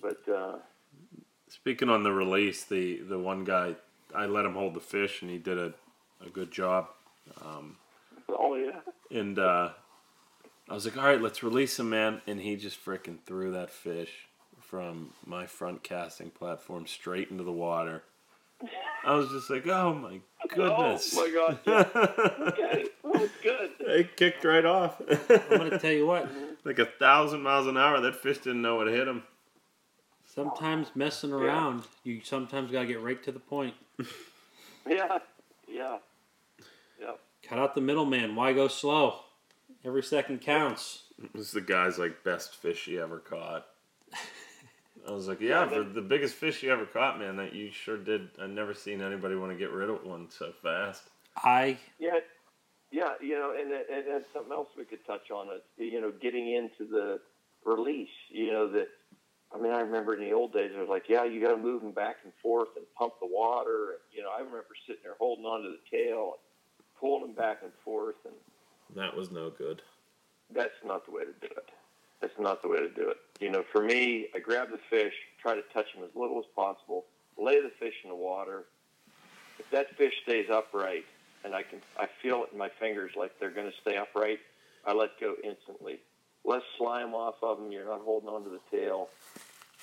But 0.00 0.26
uh, 0.32 0.56
Speaking 1.50 1.88
on 1.88 2.04
the 2.04 2.12
release, 2.12 2.64
the 2.64 3.00
the 3.00 3.18
one 3.18 3.42
guy, 3.42 3.74
I 4.14 4.26
let 4.26 4.46
him 4.46 4.54
hold 4.54 4.74
the 4.74 4.80
fish, 4.80 5.20
and 5.20 5.30
he 5.30 5.36
did 5.36 5.58
a, 5.58 5.74
a 6.24 6.30
good 6.32 6.52
job. 6.52 6.88
Oh 8.28 8.54
yeah, 8.54 8.80
And 9.18 9.38
uh, 9.38 9.70
I 10.68 10.74
was 10.74 10.84
like, 10.84 10.96
all 10.96 11.04
right, 11.04 11.20
let's 11.20 11.42
release 11.42 11.78
him, 11.78 11.90
man. 11.90 12.20
And 12.26 12.40
he 12.40 12.56
just 12.56 12.84
freaking 12.84 13.18
threw 13.26 13.52
that 13.52 13.70
fish 13.70 14.28
from 14.60 15.10
my 15.26 15.46
front 15.46 15.82
casting 15.82 16.30
platform 16.30 16.86
straight 16.86 17.30
into 17.30 17.44
the 17.44 17.52
water. 17.52 18.02
I 19.04 19.14
was 19.14 19.30
just 19.30 19.48
like, 19.48 19.66
oh 19.66 19.94
my 19.94 20.20
goodness. 20.48 21.14
oh 21.16 21.24
my 21.24 21.30
God, 21.34 21.58
yeah. 21.66 22.00
okay, 22.48 22.84
oh, 23.04 23.28
good. 23.42 23.70
It 23.80 24.16
kicked 24.16 24.44
right 24.44 24.64
off. 24.64 25.00
I'm 25.28 25.58
gonna 25.58 25.78
tell 25.78 25.92
you 25.92 26.06
what. 26.06 26.28
like 26.64 26.78
a 26.78 26.84
thousand 26.84 27.42
miles 27.42 27.66
an 27.66 27.78
hour. 27.78 28.00
That 28.00 28.16
fish 28.16 28.38
didn't 28.38 28.62
know 28.62 28.76
what 28.76 28.86
hit 28.88 29.08
him. 29.08 29.22
Sometimes 30.26 30.92
messing 30.94 31.32
around, 31.32 31.84
you 32.04 32.20
sometimes 32.22 32.70
gotta 32.70 32.86
get 32.86 33.00
right 33.00 33.22
to 33.24 33.32
the 33.32 33.40
point. 33.40 33.74
Yeah, 34.88 35.18
yeah, 35.68 35.98
yeah. 35.98 35.98
Cut 37.42 37.58
out 37.58 37.74
the 37.74 37.80
middleman. 37.80 38.34
Why 38.34 38.52
go 38.52 38.68
slow? 38.68 39.20
Every 39.84 40.02
second 40.02 40.40
counts. 40.40 41.04
This 41.34 41.46
is 41.46 41.52
the 41.52 41.60
guy's 41.60 41.98
like 41.98 42.24
best 42.24 42.56
fish 42.56 42.84
he 42.84 42.98
ever 42.98 43.18
caught. 43.18 43.66
I 45.08 45.12
was 45.12 45.28
like, 45.28 45.40
yeah, 45.40 45.66
for 45.68 45.82
the 45.82 46.02
biggest 46.02 46.34
fish 46.34 46.62
you 46.62 46.70
ever 46.70 46.84
caught, 46.84 47.18
man, 47.18 47.36
that 47.36 47.54
you 47.54 47.70
sure 47.70 47.96
did. 47.96 48.28
I've 48.40 48.50
never 48.50 48.74
seen 48.74 49.00
anybody 49.00 49.34
want 49.34 49.52
to 49.52 49.58
get 49.58 49.70
rid 49.70 49.88
of 49.88 50.04
one 50.04 50.28
so 50.30 50.52
fast. 50.62 51.02
I 51.36 51.78
Yeah, 51.98 52.20
yeah, 52.90 53.14
you 53.20 53.34
know, 53.34 53.54
and 53.58 53.72
and 53.72 54.04
that's 54.08 54.32
something 54.32 54.52
else 54.52 54.68
we 54.76 54.84
could 54.84 55.04
touch 55.06 55.30
on 55.30 55.46
is 55.48 55.62
you 55.78 56.00
know 56.00 56.12
getting 56.20 56.52
into 56.52 56.90
the 56.90 57.20
release. 57.64 58.08
You 58.30 58.52
know 58.52 58.70
that. 58.72 58.88
I 59.52 59.58
mean, 59.60 59.72
I 59.72 59.80
remember 59.80 60.14
in 60.14 60.20
the 60.20 60.32
old 60.32 60.52
days, 60.52 60.70
it 60.72 60.78
was 60.78 60.88
like, 60.88 61.08
yeah, 61.08 61.24
you 61.24 61.40
got 61.40 61.50
to 61.50 61.56
move 61.56 61.82
them 61.82 61.90
back 61.90 62.18
and 62.22 62.32
forth 62.40 62.68
and 62.76 62.86
pump 62.96 63.14
the 63.20 63.26
water. 63.26 63.98
And, 63.98 64.02
you 64.14 64.22
know, 64.22 64.30
I 64.30 64.38
remember 64.38 64.68
sitting 64.86 65.02
there 65.02 65.16
holding 65.18 65.44
onto 65.44 65.70
the 65.70 65.82
tail, 65.90 66.38
and 66.38 66.42
pulling 67.00 67.22
them 67.22 67.32
back 67.34 67.58
and 67.62 67.72
forth, 67.84 68.16
and 68.24 68.34
That 68.96 69.16
was 69.16 69.30
no 69.30 69.50
good. 69.50 69.82
that's 70.52 70.74
not 70.84 71.06
the 71.06 71.12
way 71.12 71.22
to 71.24 71.32
do 71.40 71.46
it. 71.56 71.68
That's 72.20 72.38
not 72.38 72.60
the 72.62 72.68
way 72.68 72.78
to 72.80 72.88
do 72.90 73.08
it. 73.08 73.16
You 73.40 73.50
know, 73.50 73.64
for 73.72 73.82
me, 73.82 74.26
I 74.34 74.40
grab 74.40 74.68
the 74.70 74.78
fish, 74.90 75.14
try 75.40 75.54
to 75.54 75.62
touch 75.72 75.86
them 75.94 76.04
as 76.04 76.10
little 76.14 76.38
as 76.38 76.44
possible, 76.54 77.06
lay 77.38 77.60
the 77.62 77.70
fish 77.78 77.94
in 78.04 78.10
the 78.10 78.16
water. 78.16 78.64
If 79.58 79.70
that 79.70 79.96
fish 79.96 80.12
stays 80.24 80.46
upright, 80.50 81.04
and 81.44 81.54
I 81.54 81.62
can, 81.62 81.80
I 81.98 82.06
feel 82.22 82.42
it 82.44 82.50
in 82.52 82.58
my 82.58 82.68
fingers 82.78 83.12
like 83.16 83.32
they're 83.40 83.50
going 83.50 83.70
to 83.70 83.76
stay 83.80 83.96
upright, 83.96 84.40
I 84.86 84.92
let 84.92 85.18
go 85.20 85.34
instantly. 85.42 86.00
Less 86.44 86.62
slime 86.78 87.14
off 87.14 87.36
of 87.42 87.58
them. 87.58 87.72
You're 87.72 87.86
not 87.86 88.00
holding 88.02 88.28
onto 88.28 88.50
the 88.50 88.60
tail. 88.76 89.08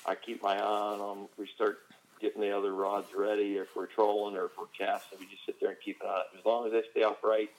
I 0.06 0.14
keep 0.14 0.42
my 0.42 0.56
eye 0.56 0.60
on 0.60 0.98
them. 1.18 1.28
We 1.36 1.48
start 1.54 1.78
getting 2.20 2.40
the 2.40 2.56
other 2.56 2.74
rods 2.74 3.08
ready. 3.16 3.56
If 3.56 3.68
we're 3.76 3.86
trolling 3.86 4.36
or 4.36 4.46
if 4.46 4.52
we're 4.58 4.66
casting, 4.76 5.18
we 5.18 5.26
just 5.26 5.44
sit 5.46 5.60
there 5.60 5.70
and 5.70 5.78
keep 5.84 6.00
an 6.00 6.08
eye. 6.08 6.22
As 6.38 6.44
long 6.44 6.66
as 6.66 6.72
they 6.72 6.82
stay 6.90 7.02
upright, 7.02 7.50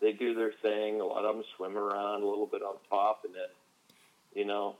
they 0.00 0.12
do 0.12 0.34
their 0.34 0.52
thing. 0.62 1.00
A 1.00 1.04
lot 1.04 1.24
of 1.24 1.36
them 1.36 1.44
swim 1.56 1.76
around 1.76 2.22
a 2.22 2.26
little 2.26 2.46
bit 2.46 2.62
on 2.62 2.76
top, 2.88 3.22
and 3.24 3.34
then, 3.34 3.48
you 4.34 4.44
know, 4.44 4.76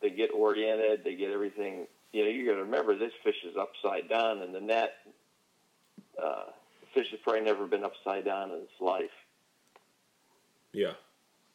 they 0.00 0.10
get 0.10 0.30
oriented. 0.32 1.04
They 1.04 1.14
get 1.14 1.30
everything. 1.30 1.86
You 2.12 2.24
know, 2.24 2.30
you 2.30 2.46
got 2.46 2.56
to 2.56 2.64
remember 2.64 2.96
this 2.96 3.12
fish 3.24 3.36
is 3.44 3.56
upside 3.56 4.08
down 4.08 4.42
in 4.42 4.52
the 4.52 4.60
net. 4.60 4.94
Uh, 6.22 6.44
the 6.80 6.86
fish 6.94 7.10
has 7.10 7.20
probably 7.20 7.42
never 7.42 7.66
been 7.66 7.84
upside 7.84 8.24
down 8.24 8.50
in 8.50 8.58
its 8.58 8.80
life. 8.80 9.10
Yeah. 10.72 10.92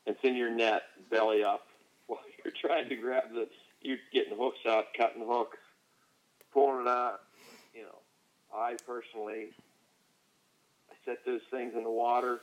It's 0.05 0.19
in 0.23 0.35
your 0.35 0.49
net, 0.49 0.83
belly 1.09 1.43
up, 1.43 1.67
while 2.07 2.19
you're 2.43 2.53
trying 2.59 2.89
to 2.89 2.95
grab 2.95 3.33
the. 3.33 3.47
You're 3.81 3.97
getting 4.13 4.37
hooks 4.37 4.59
out, 4.65 4.85
cutting 4.97 5.25
hooks, 5.27 5.57
pulling 6.53 6.81
it 6.81 6.87
out. 6.87 7.21
You 7.73 7.83
know, 7.83 7.99
I 8.55 8.75
personally, 8.85 9.49
I 10.89 10.93
set 11.05 11.25
those 11.25 11.41
things 11.51 11.73
in 11.75 11.83
the 11.83 11.89
water. 11.91 12.41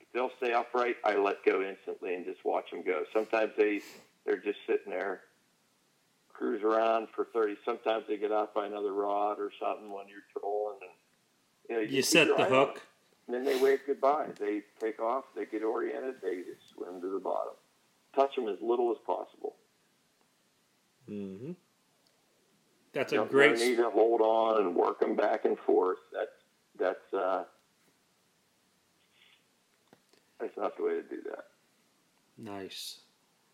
If 0.00 0.06
they'll 0.12 0.30
stay 0.38 0.52
upright, 0.52 0.96
I 1.04 1.16
let 1.16 1.44
go 1.44 1.62
instantly 1.62 2.14
and 2.14 2.24
just 2.24 2.44
watch 2.44 2.70
them 2.70 2.82
go. 2.82 3.02
Sometimes 3.12 3.52
they 3.56 3.80
they're 4.24 4.38
just 4.38 4.58
sitting 4.66 4.90
there, 4.90 5.22
cruise 6.32 6.62
around 6.62 7.08
for 7.14 7.26
thirty. 7.32 7.56
Sometimes 7.64 8.04
they 8.08 8.16
get 8.16 8.32
out 8.32 8.54
by 8.54 8.66
another 8.66 8.92
rod 8.92 9.38
or 9.38 9.50
something 9.60 9.90
when 9.90 10.06
you're 10.08 10.26
trolling, 10.38 10.78
and 10.82 10.90
you 11.68 11.76
know 11.76 11.82
you 11.82 11.98
just 11.98 12.10
set 12.10 12.28
the 12.28 12.34
your 12.34 12.40
eye 12.40 12.44
on 12.44 12.50
hook. 12.50 12.82
and 13.26 13.34
then 13.34 13.44
they 13.44 13.60
wave 13.60 13.80
goodbye. 13.86 14.28
They 14.38 14.62
take 14.80 15.00
off. 15.00 15.24
They 15.34 15.46
get 15.46 15.62
oriented. 15.62 16.16
They 16.22 16.36
just 16.36 16.68
swim 16.74 17.00
to 17.00 17.12
the 17.12 17.20
bottom. 17.20 17.54
Touch 18.14 18.34
them 18.36 18.48
as 18.48 18.56
little 18.62 18.90
as 18.92 18.98
possible. 19.04 19.56
Mm-hmm. 21.10 21.52
That's 22.96 23.12
a 23.12 23.16
don't 23.16 23.30
great. 23.30 23.58
no 23.58 23.64
need 23.66 23.76
to 23.76 23.90
hold 23.90 24.22
on 24.22 24.62
and 24.62 24.74
work 24.74 25.00
them 25.00 25.16
back 25.16 25.44
and 25.44 25.58
forth. 25.58 25.98
That's 26.12 26.30
that's 26.78 27.14
uh, 27.14 27.44
that's 30.40 30.56
not 30.56 30.76
the 30.78 30.82
way 30.82 30.94
to 30.94 31.02
do 31.02 31.20
that. 31.30 31.44
Nice. 32.38 33.00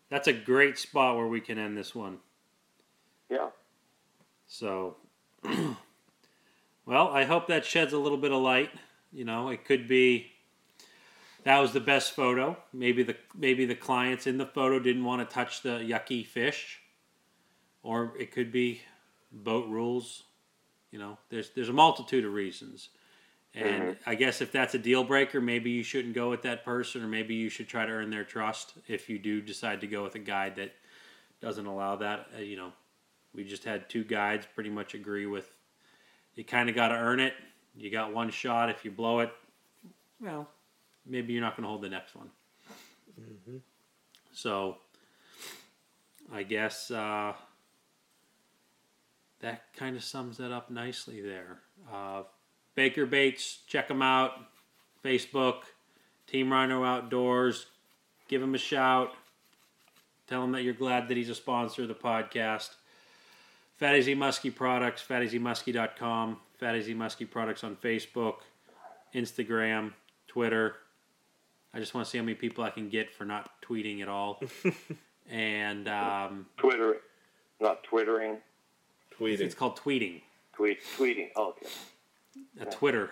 That's 0.09 0.27
a 0.27 0.33
great 0.33 0.77
spot 0.77 1.17
where 1.17 1.27
we 1.27 1.41
can 1.41 1.57
end 1.57 1.77
this 1.77 1.93
one. 1.93 2.19
Yeah. 3.29 3.49
So, 4.47 4.97
well, 6.85 7.09
I 7.09 7.25
hope 7.25 7.47
that 7.47 7.65
sheds 7.65 7.91
a 7.91 7.97
little 7.97 8.17
bit 8.17 8.31
of 8.31 8.41
light. 8.41 8.69
You 9.11 9.25
know, 9.25 9.49
it 9.49 9.65
could 9.65 9.87
be 9.89 10.31
that 11.43 11.59
was 11.59 11.73
the 11.73 11.81
best 11.81 12.15
photo. 12.15 12.57
Maybe 12.71 13.03
the 13.03 13.17
maybe 13.35 13.65
the 13.65 13.75
clients 13.75 14.25
in 14.25 14.37
the 14.37 14.45
photo 14.45 14.79
didn't 14.79 15.03
want 15.03 15.27
to 15.27 15.33
touch 15.33 15.63
the 15.63 15.79
yucky 15.79 16.25
fish, 16.25 16.79
or 17.81 18.13
it 18.17 18.31
could 18.31 18.51
be 18.51 18.81
boat 19.33 19.67
rules. 19.67 20.23
You 20.91 20.99
know, 20.99 21.17
there's 21.29 21.49
there's 21.49 21.69
a 21.69 21.73
multitude 21.73 22.25
of 22.25 22.33
reasons. 22.33 22.89
And 23.55 23.97
I 24.07 24.15
guess 24.15 24.41
if 24.41 24.51
that's 24.51 24.73
a 24.73 24.79
deal 24.79 25.03
breaker, 25.03 25.39
maybe 25.39 25.69
you 25.69 25.83
shouldn't 25.83 26.15
go 26.15 26.31
with 26.31 26.41
that 26.41 26.65
person, 26.65 27.03
or 27.03 27.07
maybe 27.07 27.35
you 27.35 27.49
should 27.49 27.67
try 27.67 27.85
to 27.85 27.91
earn 27.91 28.09
their 28.09 28.23
trust 28.23 28.73
if 28.87 29.09
you 29.09 29.19
do 29.19 29.41
decide 29.41 29.81
to 29.81 29.87
go 29.87 30.01
with 30.01 30.15
a 30.15 30.19
guide 30.19 30.55
that 30.55 30.73
doesn't 31.39 31.67
allow 31.67 31.95
that. 31.97 32.29
Uh, 32.35 32.41
you 32.41 32.57
know, 32.57 32.71
we 33.35 33.43
just 33.43 33.63
had 33.63 33.89
two 33.89 34.03
guides 34.03 34.47
pretty 34.55 34.71
much 34.71 34.95
agree 34.95 35.27
with 35.27 35.51
you 36.35 36.43
kind 36.43 36.69
of 36.69 36.75
got 36.75 36.89
to 36.89 36.95
earn 36.95 37.19
it. 37.19 37.33
You 37.75 37.91
got 37.91 38.13
one 38.13 38.29
shot. 38.29 38.69
If 38.69 38.85
you 38.85 38.91
blow 38.91 39.19
it, 39.19 39.31
well, 40.19 40.47
maybe 41.05 41.33
you're 41.33 41.41
not 41.41 41.55
going 41.55 41.63
to 41.63 41.69
hold 41.69 41.81
the 41.81 41.89
next 41.89 42.15
one. 42.15 42.29
So, 44.31 44.77
I 46.31 46.43
guess 46.43 46.89
uh, 46.89 47.33
that 49.43 49.61
kind 49.75 49.97
of 49.97 50.03
sums 50.03 50.37
that 50.37 50.51
up 50.51 50.71
nicely 50.71 51.21
there. 51.21 51.59
Uh, 51.93 52.23
Baker 52.75 53.05
Baits, 53.05 53.59
check 53.67 53.89
them 53.89 54.01
out. 54.01 54.31
Facebook, 55.03 55.63
Team 56.27 56.51
Rhino 56.51 56.83
Outdoors. 56.83 57.65
Give 58.29 58.41
him 58.41 58.55
a 58.55 58.57
shout. 58.57 59.11
Tell 60.27 60.43
him 60.45 60.53
that 60.53 60.63
you're 60.63 60.73
glad 60.73 61.09
that 61.09 61.17
he's 61.17 61.29
a 61.29 61.35
sponsor 61.35 61.81
of 61.81 61.89
the 61.89 61.93
podcast. 61.93 62.69
Fatty 63.77 64.01
Z 64.01 64.15
Muskie 64.15 64.55
Products, 64.55 65.03
fattyzmuskie.com, 65.07 66.37
Fatty 66.57 66.81
Z 66.81 66.95
Muskie 66.95 67.29
Products 67.29 67.65
on 67.65 67.75
Facebook, 67.75 68.35
Instagram, 69.13 69.91
Twitter. 70.25 70.75
I 71.73 71.79
just 71.79 71.93
want 71.93 72.05
to 72.05 72.11
see 72.11 72.17
how 72.17 72.23
many 72.23 72.35
people 72.35 72.63
I 72.63 72.69
can 72.69 72.87
get 72.87 73.13
for 73.13 73.25
not 73.25 73.51
tweeting 73.61 74.01
at 74.01 74.07
all. 74.07 74.41
and 75.29 75.89
um, 75.89 76.45
Twitter, 76.55 77.01
not 77.59 77.83
twittering. 77.83 78.37
Tweeting. 79.23 79.39
it's 79.41 79.55
called 79.55 79.77
tweeting, 79.79 80.21
Tweet, 80.53 80.79
tweeting. 80.97 81.29
Oh, 81.35 81.49
okay. 81.49 81.67
a 82.59 82.65
Twitter. 82.65 83.09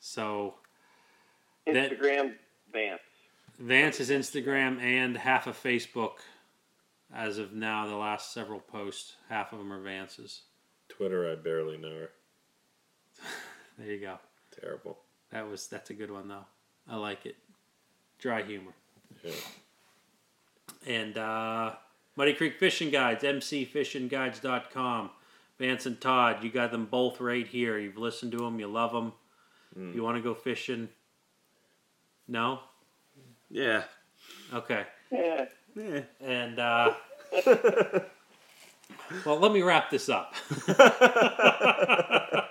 So 0.00 0.54
That- 1.66 1.74
Instagram, 1.92 2.34
Vance. 2.72 3.00
Vance 3.58 4.00
is 4.00 4.10
Instagram 4.10 4.80
and 4.80 5.16
half 5.16 5.46
of 5.46 5.56
Facebook. 5.62 6.18
As 7.12 7.38
of 7.38 7.52
now, 7.52 7.86
the 7.88 7.96
last 7.96 8.32
several 8.32 8.60
posts, 8.60 9.16
half 9.28 9.52
of 9.52 9.58
them 9.58 9.72
are 9.72 9.80
Vance's. 9.82 10.42
Twitter, 10.88 11.30
I 11.30 11.34
barely 11.34 11.76
know 11.76 11.90
her. 11.90 12.10
There 13.78 13.88
you 13.94 14.00
go. 14.00 14.18
Terrible. 14.60 14.98
That 15.32 15.48
was 15.48 15.66
that's 15.66 15.88
a 15.88 15.94
good 15.94 16.10
one 16.10 16.28
though. 16.28 16.44
I 16.86 16.96
like 16.96 17.24
it. 17.24 17.36
Dry 18.18 18.42
humor. 18.42 18.72
Yeah. 19.24 19.32
And 20.86 21.16
uh, 21.16 21.76
Muddy 22.20 22.34
Creek 22.34 22.58
Fishing 22.58 22.90
Guides, 22.90 23.24
mcfishingguides.com. 23.24 25.08
Vance 25.58 25.86
and 25.86 25.98
Todd, 25.98 26.44
you 26.44 26.50
got 26.50 26.70
them 26.70 26.84
both 26.84 27.18
right 27.18 27.46
here. 27.46 27.78
You've 27.78 27.96
listened 27.96 28.32
to 28.32 28.38
them, 28.40 28.60
you 28.60 28.66
love 28.66 28.92
them. 28.92 29.14
You 29.94 30.02
want 30.02 30.18
to 30.18 30.22
go 30.22 30.34
fishing? 30.34 30.90
No? 32.28 32.60
Yeah. 33.48 33.84
Okay. 34.52 34.84
Yeah. 35.10 35.46
Yeah. 35.74 36.00
And 36.20 36.58
uh, 36.58 36.92
well, 39.24 39.38
let 39.38 39.52
me 39.52 39.62
wrap 39.62 39.88
this 39.90 40.10
up. 40.10 40.34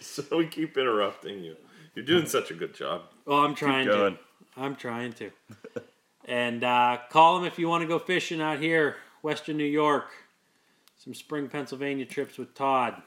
So 0.00 0.38
we 0.38 0.46
keep 0.46 0.78
interrupting 0.78 1.44
you. 1.44 1.56
You're 1.94 2.06
doing 2.06 2.24
such 2.24 2.50
a 2.50 2.54
good 2.54 2.74
job. 2.74 3.02
Well, 3.26 3.40
I'm 3.40 3.54
trying 3.54 3.84
to. 3.84 3.92
going. 3.92 4.18
I'm 4.56 4.74
trying 4.74 5.12
to. 5.12 5.30
And 6.26 6.64
uh, 6.64 6.98
call 7.08 7.38
him 7.38 7.44
if 7.44 7.58
you 7.58 7.68
want 7.68 7.82
to 7.82 7.88
go 7.88 7.98
fishing 7.98 8.40
out 8.40 8.58
here, 8.58 8.96
Western 9.22 9.56
New 9.56 9.64
York. 9.64 10.10
Some 10.98 11.14
spring 11.14 11.48
Pennsylvania 11.48 12.04
trips 12.04 12.36
with 12.36 12.52
Todd. 12.54 13.00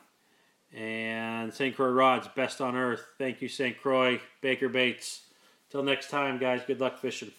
And 0.74 1.54
St. 1.54 1.76
Croix 1.76 1.90
Rods, 1.90 2.30
best 2.36 2.62
on 2.62 2.76
earth. 2.76 3.06
Thank 3.18 3.42
you, 3.42 3.50
St. 3.50 3.78
Croix, 3.80 4.22
Baker 4.42 4.70
Baits. 4.70 5.24
Till 5.70 5.84
next 5.84 6.10
time, 6.10 6.40
guys, 6.40 6.62
good 6.66 6.80
luck 6.80 7.00
fishing. 7.00 7.32